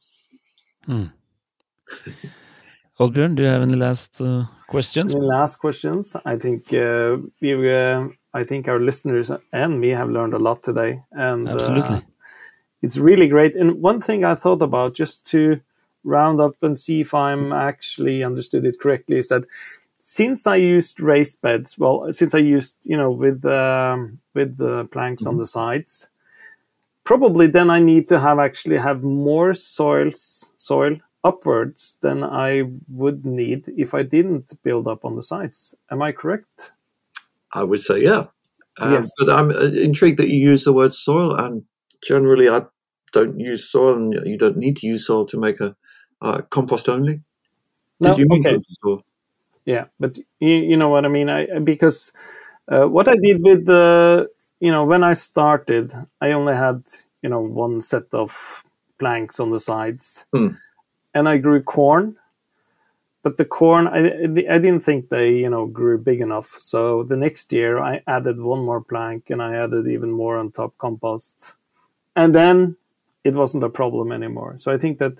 Oddbjörn, 3.00 3.36
do 3.36 3.42
you 3.42 3.48
have 3.48 3.62
any 3.62 3.76
last 3.76 4.20
uh, 4.20 4.44
questions? 4.66 5.14
Any 5.14 5.24
last 5.24 5.56
questions? 5.56 6.14
I 6.24 6.36
think 6.36 6.74
uh, 6.74 7.16
we, 7.40 7.72
uh, 7.72 8.08
I 8.34 8.44
think 8.44 8.68
our 8.68 8.80
listeners 8.80 9.30
and 9.52 9.80
me 9.80 9.90
have 9.90 10.10
learned 10.10 10.34
a 10.34 10.38
lot 10.38 10.62
today, 10.62 11.02
and 11.12 11.48
uh, 11.48 11.52
absolutely, 11.52 12.02
it's 12.82 12.96
really 12.96 13.28
great. 13.28 13.56
And 13.56 13.80
one 13.80 14.00
thing 14.00 14.24
I 14.24 14.34
thought 14.34 14.62
about 14.62 14.94
just 14.94 15.24
to 15.26 15.60
round 16.04 16.40
up 16.40 16.56
and 16.62 16.78
see 16.78 17.00
if 17.00 17.14
I'm 17.14 17.52
actually 17.52 18.24
understood 18.24 18.64
it 18.64 18.80
correctly 18.80 19.18
is 19.18 19.28
that 19.28 19.44
since 20.08 20.46
I 20.46 20.56
used 20.56 21.00
raised 21.00 21.42
beds, 21.42 21.76
well, 21.76 22.10
since 22.12 22.34
I 22.34 22.38
used 22.38 22.76
you 22.82 22.96
know 22.96 23.10
with 23.10 23.44
um, 23.44 24.20
with 24.34 24.56
the 24.56 24.88
planks 24.90 25.22
mm-hmm. 25.22 25.30
on 25.30 25.38
the 25.38 25.46
sides, 25.46 26.08
probably 27.04 27.46
then 27.46 27.68
I 27.68 27.78
need 27.78 28.08
to 28.08 28.18
have 28.18 28.38
actually 28.38 28.78
have 28.78 29.02
more 29.02 29.52
soils 29.52 30.50
soil 30.56 30.96
upwards 31.22 31.98
than 32.00 32.24
I 32.24 32.70
would 32.88 33.26
need 33.26 33.68
if 33.76 33.92
I 33.92 34.02
didn't 34.02 34.62
build 34.62 34.88
up 34.88 35.04
on 35.04 35.14
the 35.14 35.22
sides. 35.22 35.74
Am 35.90 36.00
I 36.00 36.12
correct? 36.12 36.72
I 37.52 37.64
would 37.64 37.80
say 37.80 38.02
yeah. 38.02 38.28
Um, 38.78 38.92
yes. 38.92 39.12
But 39.18 39.28
I'm 39.28 39.50
uh, 39.50 39.72
intrigued 39.88 40.18
that 40.20 40.30
you 40.30 40.40
use 40.52 40.64
the 40.64 40.72
word 40.72 40.94
soil, 40.94 41.34
and 41.36 41.64
generally 42.02 42.48
I 42.48 42.62
don't 43.12 43.38
use 43.38 43.70
soil, 43.70 43.94
and 43.96 44.26
you 44.26 44.38
don't 44.38 44.56
need 44.56 44.78
to 44.78 44.86
use 44.86 45.06
soil 45.06 45.26
to 45.26 45.38
make 45.38 45.60
a 45.60 45.76
uh, 46.22 46.40
compost 46.48 46.88
only. 46.88 47.20
No, 48.00 48.08
Did 48.08 48.18
you 48.20 48.26
mean 48.28 48.46
okay. 48.46 48.58
soil? 48.82 49.02
Yeah 49.68 49.84
but 50.00 50.16
you, 50.40 50.56
you 50.70 50.76
know 50.76 50.88
what 50.88 51.04
i 51.04 51.08
mean? 51.08 51.28
I, 51.28 51.58
because 51.58 52.12
uh, 52.72 52.86
what 52.86 53.06
i 53.08 53.16
did 53.16 53.42
with 53.42 53.66
the 53.66 54.28
you 54.60 54.72
know 54.72 54.84
when 54.84 55.04
i 55.04 55.12
started 55.12 55.92
i 56.20 56.32
only 56.32 56.54
had 56.54 56.82
you 57.22 57.28
know 57.28 57.40
one 57.40 57.80
set 57.82 58.08
of 58.12 58.64
planks 58.98 59.38
on 59.38 59.50
the 59.50 59.60
sides. 59.60 60.24
Mm. 60.34 60.56
and 61.14 61.28
i 61.28 61.36
grew 61.36 61.62
corn 61.62 62.16
but 63.22 63.36
the 63.36 63.44
corn 63.44 63.86
I, 63.86 63.98
I 64.54 64.58
didn't 64.58 64.80
think 64.80 65.10
they 65.10 65.30
you 65.44 65.50
know 65.50 65.66
grew 65.66 65.98
big 65.98 66.20
enough. 66.20 66.56
So 66.58 67.02
the 67.02 67.16
next 67.16 67.52
year 67.52 67.78
i 67.78 68.00
added 68.06 68.40
one 68.40 68.64
more 68.64 68.82
plank 68.82 69.30
and 69.30 69.42
i 69.42 69.54
added 69.56 69.86
even 69.86 70.10
more 70.10 70.38
on 70.38 70.50
top 70.52 70.78
compost. 70.78 71.56
And 72.16 72.34
then 72.34 72.76
it 73.24 73.34
wasn't 73.34 73.64
a 73.64 73.68
problem 73.80 74.12
anymore. 74.12 74.56
So 74.58 74.72
i 74.72 74.78
think 74.78 74.98
that 74.98 75.14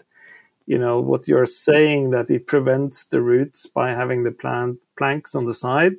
you 0.69 0.79
know 0.79 1.01
what 1.01 1.27
you're 1.27 1.47
saying 1.47 2.11
that 2.11 2.31
it 2.31 2.47
prevents 2.47 3.07
the 3.07 3.23
roots 3.23 3.67
by 3.67 3.89
having 3.89 4.25
the 4.25 4.31
plant 4.31 4.77
planks 4.99 5.35
on 5.35 5.47
the 5.47 5.55
side. 5.55 5.95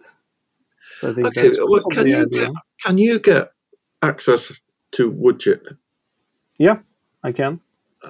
So 0.97 1.09
I 1.09 1.13
think 1.13 1.27
okay, 1.27 1.49
well, 1.59 1.83
can 1.89 2.07
you 2.07 2.29
get, 2.29 2.51
can 2.85 2.99
you 2.99 3.19
get 3.19 3.49
access 4.03 4.51
to 4.91 5.09
wood 5.09 5.39
chip? 5.39 5.67
Yeah, 6.59 6.77
I 7.23 7.31
can. 7.31 7.61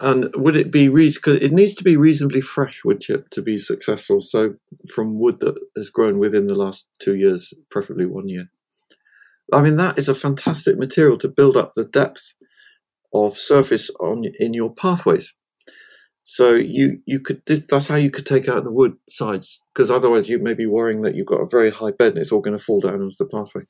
And 0.01 0.35
would 0.35 0.57
it 0.57 0.69
be 0.69 0.89
reason? 0.89 1.21
It 1.41 1.53
needs 1.53 1.75
to 1.75 1.83
be 1.83 1.95
reasonably 1.95 2.41
fresh 2.41 2.83
wood 2.83 2.99
chip 2.99 3.29
to 3.29 3.41
be 3.41 3.57
successful. 3.57 4.19
So 4.19 4.55
from 4.93 5.17
wood 5.17 5.39
that 5.39 5.55
has 5.77 5.89
grown 5.89 6.19
within 6.19 6.47
the 6.47 6.55
last 6.55 6.87
two 6.99 7.15
years, 7.15 7.53
preferably 7.71 8.05
one 8.05 8.27
year. 8.27 8.51
I 9.53 9.61
mean, 9.61 9.77
that 9.77 9.97
is 9.97 10.09
a 10.09 10.13
fantastic 10.13 10.77
material 10.77 11.17
to 11.19 11.29
build 11.29 11.55
up 11.55 11.71
the 11.73 11.85
depth 11.85 12.33
of 13.13 13.37
surface 13.37 13.89
on 14.01 14.25
in 14.39 14.53
your 14.53 14.73
pathways. 14.73 15.33
So 16.31 16.53
you 16.53 17.01
you 17.07 17.19
could 17.19 17.41
that's 17.47 17.87
how 17.87 17.95
you 17.95 18.11
could 18.11 18.27
take 18.27 18.47
out 18.47 18.63
the 18.63 18.71
wood 18.71 18.93
sides 19.09 19.63
because 19.73 19.89
otherwise 19.89 20.29
you 20.29 20.37
may 20.37 20.53
be 20.53 20.67
worrying 20.67 21.01
that 21.01 21.15
you've 21.15 21.25
got 21.25 21.41
a 21.41 21.47
very 21.49 21.71
high 21.71 21.89
bed 21.89 22.09
and 22.09 22.19
it's 22.19 22.31
all 22.31 22.39
going 22.39 22.55
to 22.55 22.63
fall 22.63 22.79
down 22.79 23.01
onto 23.01 23.15
the 23.17 23.25
pathway. 23.25 23.63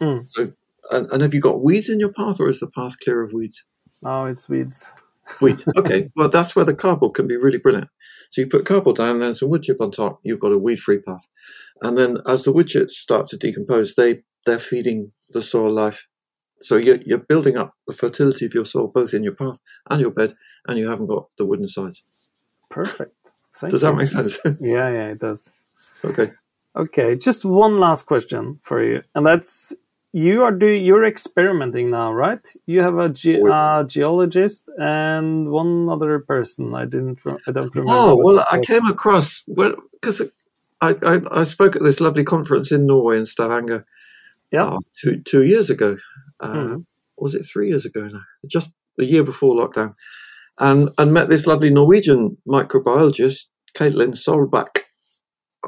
Mm. 0.00 0.26
So 0.26 0.46
and, 0.90 1.10
and 1.12 1.20
have 1.20 1.34
you 1.34 1.42
got 1.42 1.62
weeds 1.62 1.90
in 1.90 2.00
your 2.00 2.10
path 2.10 2.40
or 2.40 2.48
is 2.48 2.60
the 2.60 2.70
path 2.70 2.98
clear 3.04 3.22
of 3.22 3.34
weeds? 3.34 3.64
Oh, 4.02 4.24
it's 4.24 4.48
weeds. 4.48 4.90
Weeds. 5.40 5.64
Okay, 5.76 6.10
well 6.16 6.30
that's 6.30 6.56
where 6.56 6.64
the 6.64 6.74
cardboard 6.74 7.14
can 7.14 7.26
be 7.28 7.36
really 7.36 7.58
brilliant. 7.58 7.88
So 8.30 8.40
you 8.40 8.48
put 8.48 8.64
cardboard 8.64 8.96
down, 8.96 9.10
and 9.10 9.22
then 9.22 9.34
some 9.34 9.50
wood 9.50 9.62
chip 9.62 9.80
on 9.80 9.92
top. 9.92 10.20
You've 10.24 10.40
got 10.40 10.50
a 10.50 10.58
weed-free 10.58 11.02
path, 11.02 11.28
and 11.82 11.96
then 11.96 12.16
as 12.26 12.42
the 12.42 12.50
wood 12.50 12.66
chips 12.66 12.98
start 12.98 13.26
to 13.28 13.36
decompose, 13.36 13.94
they 13.94 14.22
they're 14.44 14.58
feeding 14.58 15.12
the 15.28 15.40
soil 15.40 15.72
life 15.72 16.08
so 16.60 16.76
you're, 16.76 16.98
you're 17.06 17.18
building 17.18 17.56
up 17.56 17.74
the 17.86 17.94
fertility 17.94 18.46
of 18.46 18.54
your 18.54 18.64
soil 18.64 18.88
both 18.88 19.14
in 19.14 19.22
your 19.22 19.34
path 19.34 19.58
and 19.88 20.00
your 20.00 20.10
bed, 20.10 20.32
and 20.66 20.78
you 20.78 20.88
haven't 20.88 21.06
got 21.06 21.28
the 21.38 21.46
wooden 21.46 21.68
sides. 21.68 22.04
Perfect. 22.68 23.14
Thank 23.54 23.72
does 23.72 23.82
you. 23.82 23.88
that 23.88 23.94
make 23.94 24.08
sense? 24.08 24.38
yeah, 24.60 24.88
yeah, 24.90 25.06
it 25.08 25.18
does. 25.18 25.52
Okay. 26.04 26.30
Okay, 26.76 27.16
just 27.16 27.44
one 27.44 27.80
last 27.80 28.06
question 28.06 28.60
for 28.62 28.82
you, 28.82 29.02
and 29.14 29.26
that's 29.26 29.72
you 30.12 30.42
are 30.42 30.52
do 30.52 30.66
you're 30.66 31.04
experimenting 31.04 31.90
now, 31.90 32.12
right? 32.12 32.46
You 32.66 32.82
have 32.82 32.96
a 32.98 33.08
ge- 33.08 33.42
uh, 33.50 33.84
geologist 33.84 34.68
and 34.78 35.50
one 35.50 35.88
other 35.88 36.20
person. 36.20 36.74
I 36.74 36.84
didn't. 36.84 37.20
I 37.26 37.52
don't 37.52 37.74
remember. 37.74 37.84
Oh 37.88 38.16
well, 38.16 38.44
I 38.52 38.60
came 38.60 38.86
across 38.86 39.44
because 39.44 40.22
I, 40.80 40.94
I, 41.02 41.40
I 41.40 41.42
spoke 41.42 41.74
at 41.74 41.82
this 41.82 42.00
lovely 42.00 42.24
conference 42.24 42.70
in 42.70 42.86
Norway 42.86 43.18
in 43.18 43.26
Stavanger. 43.26 43.84
Yeah, 44.52 44.66
uh, 44.66 44.78
two 45.00 45.20
two 45.22 45.42
years 45.42 45.70
ago, 45.70 45.96
uh, 46.40 46.54
Mhm. 46.54 46.84
was 47.18 47.34
it 47.34 47.44
three 47.44 47.68
years 47.68 47.86
ago 47.86 48.08
now? 48.08 48.22
Just 48.50 48.70
the 48.98 49.04
year 49.06 49.22
before 49.24 49.54
lockdown, 49.54 49.92
and 50.58 50.90
and 50.98 51.12
met 51.12 51.28
this 51.30 51.46
lovely 51.46 51.70
Norwegian 51.70 52.36
microbiologist, 52.48 53.46
Caitlin 53.76 54.14
Solbach. 54.16 54.82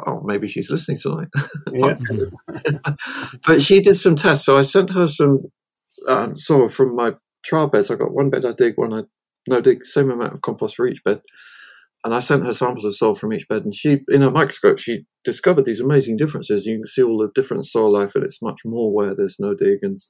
Oh, 0.06 0.22
maybe 0.24 0.48
she's 0.48 0.70
listening 0.70 0.98
tonight. 0.98 1.28
yeah, 1.72 1.96
but 3.46 3.62
she 3.62 3.80
did 3.80 3.94
some 3.94 4.16
tests, 4.16 4.46
so 4.46 4.56
I 4.56 4.62
sent 4.62 4.90
her 4.90 5.06
some 5.08 5.40
um, 6.08 6.36
soil 6.36 6.68
from 6.68 6.94
my 6.96 7.14
trial 7.44 7.66
beds. 7.68 7.90
I 7.90 7.96
got 7.96 8.12
one 8.14 8.30
bed 8.30 8.44
I 8.44 8.52
dig, 8.52 8.74
one 8.76 8.92
I 8.94 9.02
no 9.48 9.60
dig, 9.60 9.84
same 9.84 10.10
amount 10.10 10.32
of 10.34 10.42
compost 10.42 10.76
for 10.76 10.86
each 10.86 11.02
bed. 11.04 11.20
And 12.04 12.14
I 12.14 12.18
sent 12.20 12.46
her 12.46 12.52
samples 12.52 12.84
of 12.84 12.96
soil 12.96 13.14
from 13.14 13.32
each 13.32 13.46
bed, 13.48 13.64
and 13.64 13.74
she, 13.74 14.00
in 14.08 14.22
her 14.22 14.30
microscope, 14.30 14.78
she 14.78 15.04
discovered 15.24 15.64
these 15.64 15.80
amazing 15.80 16.16
differences. 16.16 16.66
You 16.66 16.78
can 16.78 16.86
see 16.86 17.02
all 17.02 17.18
the 17.18 17.30
different 17.34 17.64
soil 17.64 17.92
life, 17.92 18.14
and 18.16 18.24
it's 18.24 18.42
much 18.42 18.62
more 18.64 18.92
where 18.92 19.14
there's 19.14 19.36
no 19.38 19.54
dig, 19.54 19.78
and 19.82 20.00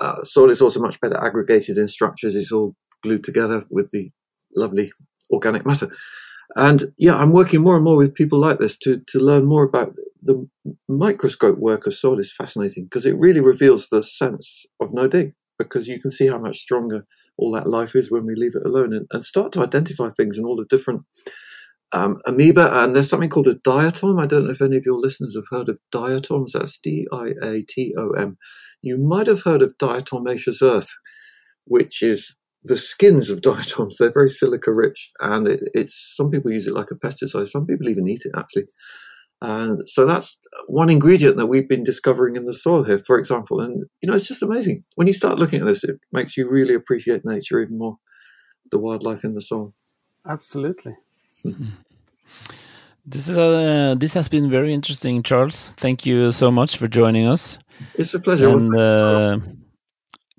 uh, 0.00 0.22
soil 0.22 0.50
is 0.50 0.62
also 0.62 0.80
much 0.80 1.00
better 1.00 1.22
aggregated 1.22 1.78
in 1.78 1.88
structures. 1.88 2.36
It's 2.36 2.52
all 2.52 2.74
glued 3.02 3.24
together 3.24 3.64
with 3.70 3.90
the 3.90 4.10
lovely 4.54 4.92
organic 5.30 5.66
matter. 5.66 5.90
And 6.54 6.92
yeah, 6.96 7.16
I'm 7.16 7.32
working 7.32 7.62
more 7.62 7.76
and 7.76 7.84
more 7.84 7.96
with 7.96 8.14
people 8.14 8.38
like 8.38 8.58
this 8.58 8.78
to 8.78 9.02
to 9.08 9.18
learn 9.18 9.44
more 9.44 9.64
about 9.64 9.94
the 10.22 10.48
microscope 10.88 11.58
work 11.58 11.86
of 11.86 11.94
soil. 11.94 12.18
is 12.18 12.32
fascinating 12.32 12.84
because 12.84 13.06
it 13.06 13.16
really 13.18 13.40
reveals 13.40 13.88
the 13.88 14.02
sense 14.02 14.66
of 14.80 14.92
no 14.92 15.06
dig 15.06 15.34
because 15.58 15.88
you 15.88 16.00
can 16.00 16.10
see 16.10 16.28
how 16.28 16.38
much 16.38 16.58
stronger 16.58 17.06
all 17.36 17.52
that 17.52 17.68
life 17.68 17.94
is 17.94 18.10
when 18.10 18.24
we 18.24 18.34
leave 18.34 18.54
it 18.54 18.66
alone 18.66 18.92
and, 18.92 19.06
and 19.10 19.24
start 19.24 19.52
to 19.52 19.62
identify 19.62 20.08
things 20.08 20.38
and 20.38 20.46
all 20.46 20.56
the 20.56 20.64
different 20.64 21.02
um, 21.92 22.18
amoeba. 22.26 22.82
And 22.82 22.94
there's 22.94 23.08
something 23.08 23.30
called 23.30 23.48
a 23.48 23.54
diatom. 23.54 24.22
I 24.22 24.26
don't 24.26 24.44
know 24.44 24.50
if 24.50 24.62
any 24.62 24.76
of 24.76 24.86
your 24.86 24.98
listeners 24.98 25.36
have 25.36 25.48
heard 25.50 25.68
of 25.68 25.78
diatoms. 25.90 26.52
That's 26.52 26.78
D 26.78 27.06
I 27.12 27.32
A 27.42 27.62
T 27.68 27.94
O 27.98 28.10
M. 28.10 28.36
You 28.82 28.98
might 28.98 29.26
have 29.26 29.42
heard 29.42 29.62
of 29.62 29.76
diatomaceous 29.78 30.62
earth, 30.62 30.90
which 31.64 32.02
is 32.02 32.36
the 32.62 32.76
skins 32.76 33.30
of 33.30 33.40
diatoms. 33.52 33.96
They're 33.98 34.12
very 34.12 34.30
silica 34.30 34.72
rich, 34.72 35.10
and 35.20 35.46
it, 35.46 35.60
it's 35.74 36.14
some 36.16 36.30
people 36.30 36.52
use 36.52 36.66
it 36.66 36.74
like 36.74 36.90
a 36.90 36.94
pesticide. 36.94 37.48
Some 37.48 37.66
people 37.66 37.88
even 37.88 38.08
eat 38.08 38.22
it 38.24 38.32
actually. 38.36 38.66
And 39.42 39.82
so 39.86 40.06
that's 40.06 40.38
one 40.66 40.88
ingredient 40.88 41.36
that 41.36 41.46
we've 41.46 41.68
been 41.68 41.84
discovering 41.84 42.36
in 42.36 42.46
the 42.46 42.54
soil 42.54 42.84
here, 42.84 42.98
for 42.98 43.18
example. 43.18 43.60
And, 43.60 43.84
you 44.00 44.08
know, 44.08 44.14
it's 44.14 44.26
just 44.26 44.42
amazing. 44.42 44.82
When 44.94 45.06
you 45.06 45.12
start 45.12 45.38
looking 45.38 45.60
at 45.60 45.66
this, 45.66 45.84
it 45.84 46.00
makes 46.10 46.36
you 46.36 46.48
really 46.48 46.74
appreciate 46.74 47.20
nature 47.24 47.60
even 47.60 47.76
more, 47.76 47.98
the 48.70 48.78
wildlife 48.78 49.24
in 49.24 49.34
the 49.34 49.42
soil. 49.42 49.74
absolutely. 50.26 50.96
This 53.08 53.28
is 53.28 53.38
uh, 53.38 53.94
this 53.96 54.14
has 54.14 54.28
been 54.28 54.50
very 54.50 54.74
interesting, 54.74 55.22
Charles. 55.22 55.70
Thank 55.76 56.04
you 56.04 56.32
so 56.32 56.50
much 56.50 56.76
for 56.76 56.88
joining 56.88 57.28
us. 57.28 57.58
It's 57.94 58.12
a 58.14 58.18
pleasure. 58.18 58.48
And 58.48 58.60
thanks 58.60 58.92
for 58.92 59.16
asking. 59.16 59.42
uh, 59.42 59.52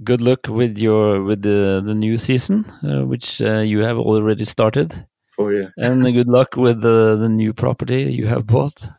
good 0.04 0.22
luck 0.22 0.48
with 0.50 0.78
your 0.78 1.24
with 1.24 1.44
the 1.44 1.82
the 1.86 1.96
new 1.96 2.18
season, 2.18 2.66
uh, 2.84 3.06
which 3.06 3.42
uh, 3.42 3.60
you 3.60 3.84
have 3.84 3.98
already 3.98 4.44
started. 4.44 5.08
oh, 5.40 5.48
yeah. 5.50 5.70
And 5.78 6.04
good 6.14 6.28
luck 6.28 6.58
with 6.58 6.82
the 6.82 7.16
the 7.16 7.30
new 7.30 7.54
property 7.54 8.12
you 8.12 8.28
have 8.28 8.46
bought. 8.46 8.90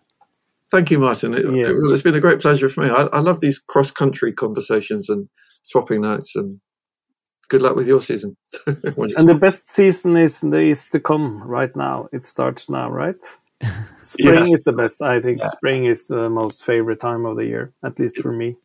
Thank 0.71 0.91
you, 0.91 0.99
Martin. 0.99 1.35
It, 1.35 1.45
Yes. 1.55 1.79
it, 1.79 1.91
has 1.91 2.03
been 2.03 2.15
a 2.15 2.21
great 2.21 2.41
pleasure 2.41 2.71
for 2.71 2.85
me. 2.85 2.91
I, 2.91 3.03
I 3.13 3.21
love 3.21 3.41
these 3.41 3.59
cross 3.59 3.91
country 3.91 4.33
conversations 4.33 5.11
and 5.11 5.29
swapping 5.63 6.01
notes. 6.03 6.35
And 6.37 6.59
good 7.49 7.63
luck 7.63 7.77
with 7.77 7.89
your 7.89 8.01
season. 8.01 8.37
And 9.17 9.29
the 9.29 9.39
best 9.41 9.69
season 9.69 10.17
is 10.17 10.43
is 10.45 10.89
to 10.91 11.01
come 11.01 11.43
right 11.43 11.75
now. 11.77 12.09
It 12.13 12.25
starts 12.25 12.69
now, 12.71 12.91
right? 12.91 13.17
Spring 14.01 14.53
is 14.55 14.65
the 14.65 14.73
best. 14.73 15.03
I 15.03 15.21
think 15.21 15.41
spring 15.45 15.87
is 15.87 16.07
the 16.07 16.29
most 16.31 16.65
favorite 16.65 17.01
time 17.01 17.27
of 17.27 17.37
the 17.37 17.45
year, 17.47 17.73
at 17.83 17.99
least 17.99 18.19
for 18.19 18.33
me. 18.33 18.57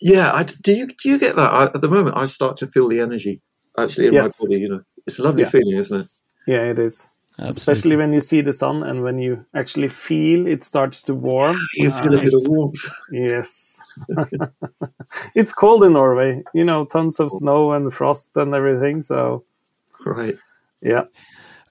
yeah, 0.00 0.32
I, 0.32 0.44
do 0.44 0.72
you 0.72 0.86
do 0.86 1.08
you 1.08 1.18
get 1.18 1.36
that? 1.36 1.50
I, 1.52 1.64
at 1.64 1.80
the 1.80 1.88
moment, 1.88 2.16
I 2.16 2.26
start 2.26 2.56
to 2.58 2.66
feel 2.66 2.88
the 2.88 3.00
energy 3.00 3.40
actually 3.76 4.06
in 4.08 4.14
Yes. 4.14 4.38
my 4.40 4.44
body. 4.46 4.60
You 4.60 4.68
know, 4.68 4.82
it's 5.06 5.18
a 5.18 5.22
lovely 5.22 5.42
Yeah. 5.42 5.50
feeling, 5.50 5.78
isn't 5.78 6.00
it? 6.02 6.10
Yeah, 6.46 6.70
it 6.70 6.78
is. 6.78 7.08
Absolutely. 7.40 7.58
Especially 7.60 7.96
when 7.96 8.12
you 8.12 8.20
see 8.20 8.40
the 8.40 8.52
sun 8.52 8.82
and 8.82 9.02
when 9.02 9.18
you 9.20 9.44
actually 9.54 9.88
feel 9.88 10.46
it 10.48 10.64
starts 10.64 11.02
to 11.02 11.14
warm. 11.14 11.56
You 11.76 11.90
feel 11.90 12.12
Uh, 12.14 12.18
a 12.18 12.22
bit 12.24 12.34
of 12.34 12.40
it's- 12.42 12.48
warmth. 12.48 12.84
Yes. 13.12 13.80
it's 15.34 15.52
cold 15.52 15.84
in 15.84 15.92
Norway. 15.92 16.42
You 16.54 16.64
know, 16.64 16.84
tons 16.84 17.20
of 17.20 17.30
snow 17.30 17.72
and 17.72 17.92
frost 17.94 18.30
and 18.36 18.54
everything. 18.54 19.02
So, 19.02 19.44
Right. 20.06 20.34
yeah. 20.82 21.04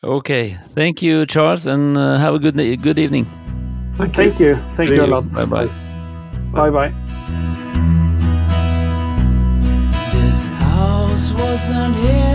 Okay, 0.03 0.55
thank 0.75 1.01
you, 1.01 1.25
Charles, 1.25 1.65
and 1.67 1.97
uh, 1.97 2.17
have 2.17 2.35
a 2.35 2.39
good 2.39 2.55
good 2.81 2.99
evening. 2.99 3.25
Thank, 3.97 4.15
you. 4.17 4.23
Thank 4.23 4.39
you. 4.39 4.55
Thank 4.75 4.89
you 4.91 5.03
a 5.03 5.07
lot. 5.07 5.25
Bye 5.33 5.45
bye. 5.45 5.67
Bye 6.53 6.69
bye. 6.69 6.91
This 10.13 10.47
house 10.61 11.33
wasn't 11.33 11.95
here 11.95 12.13
before. 12.13 12.26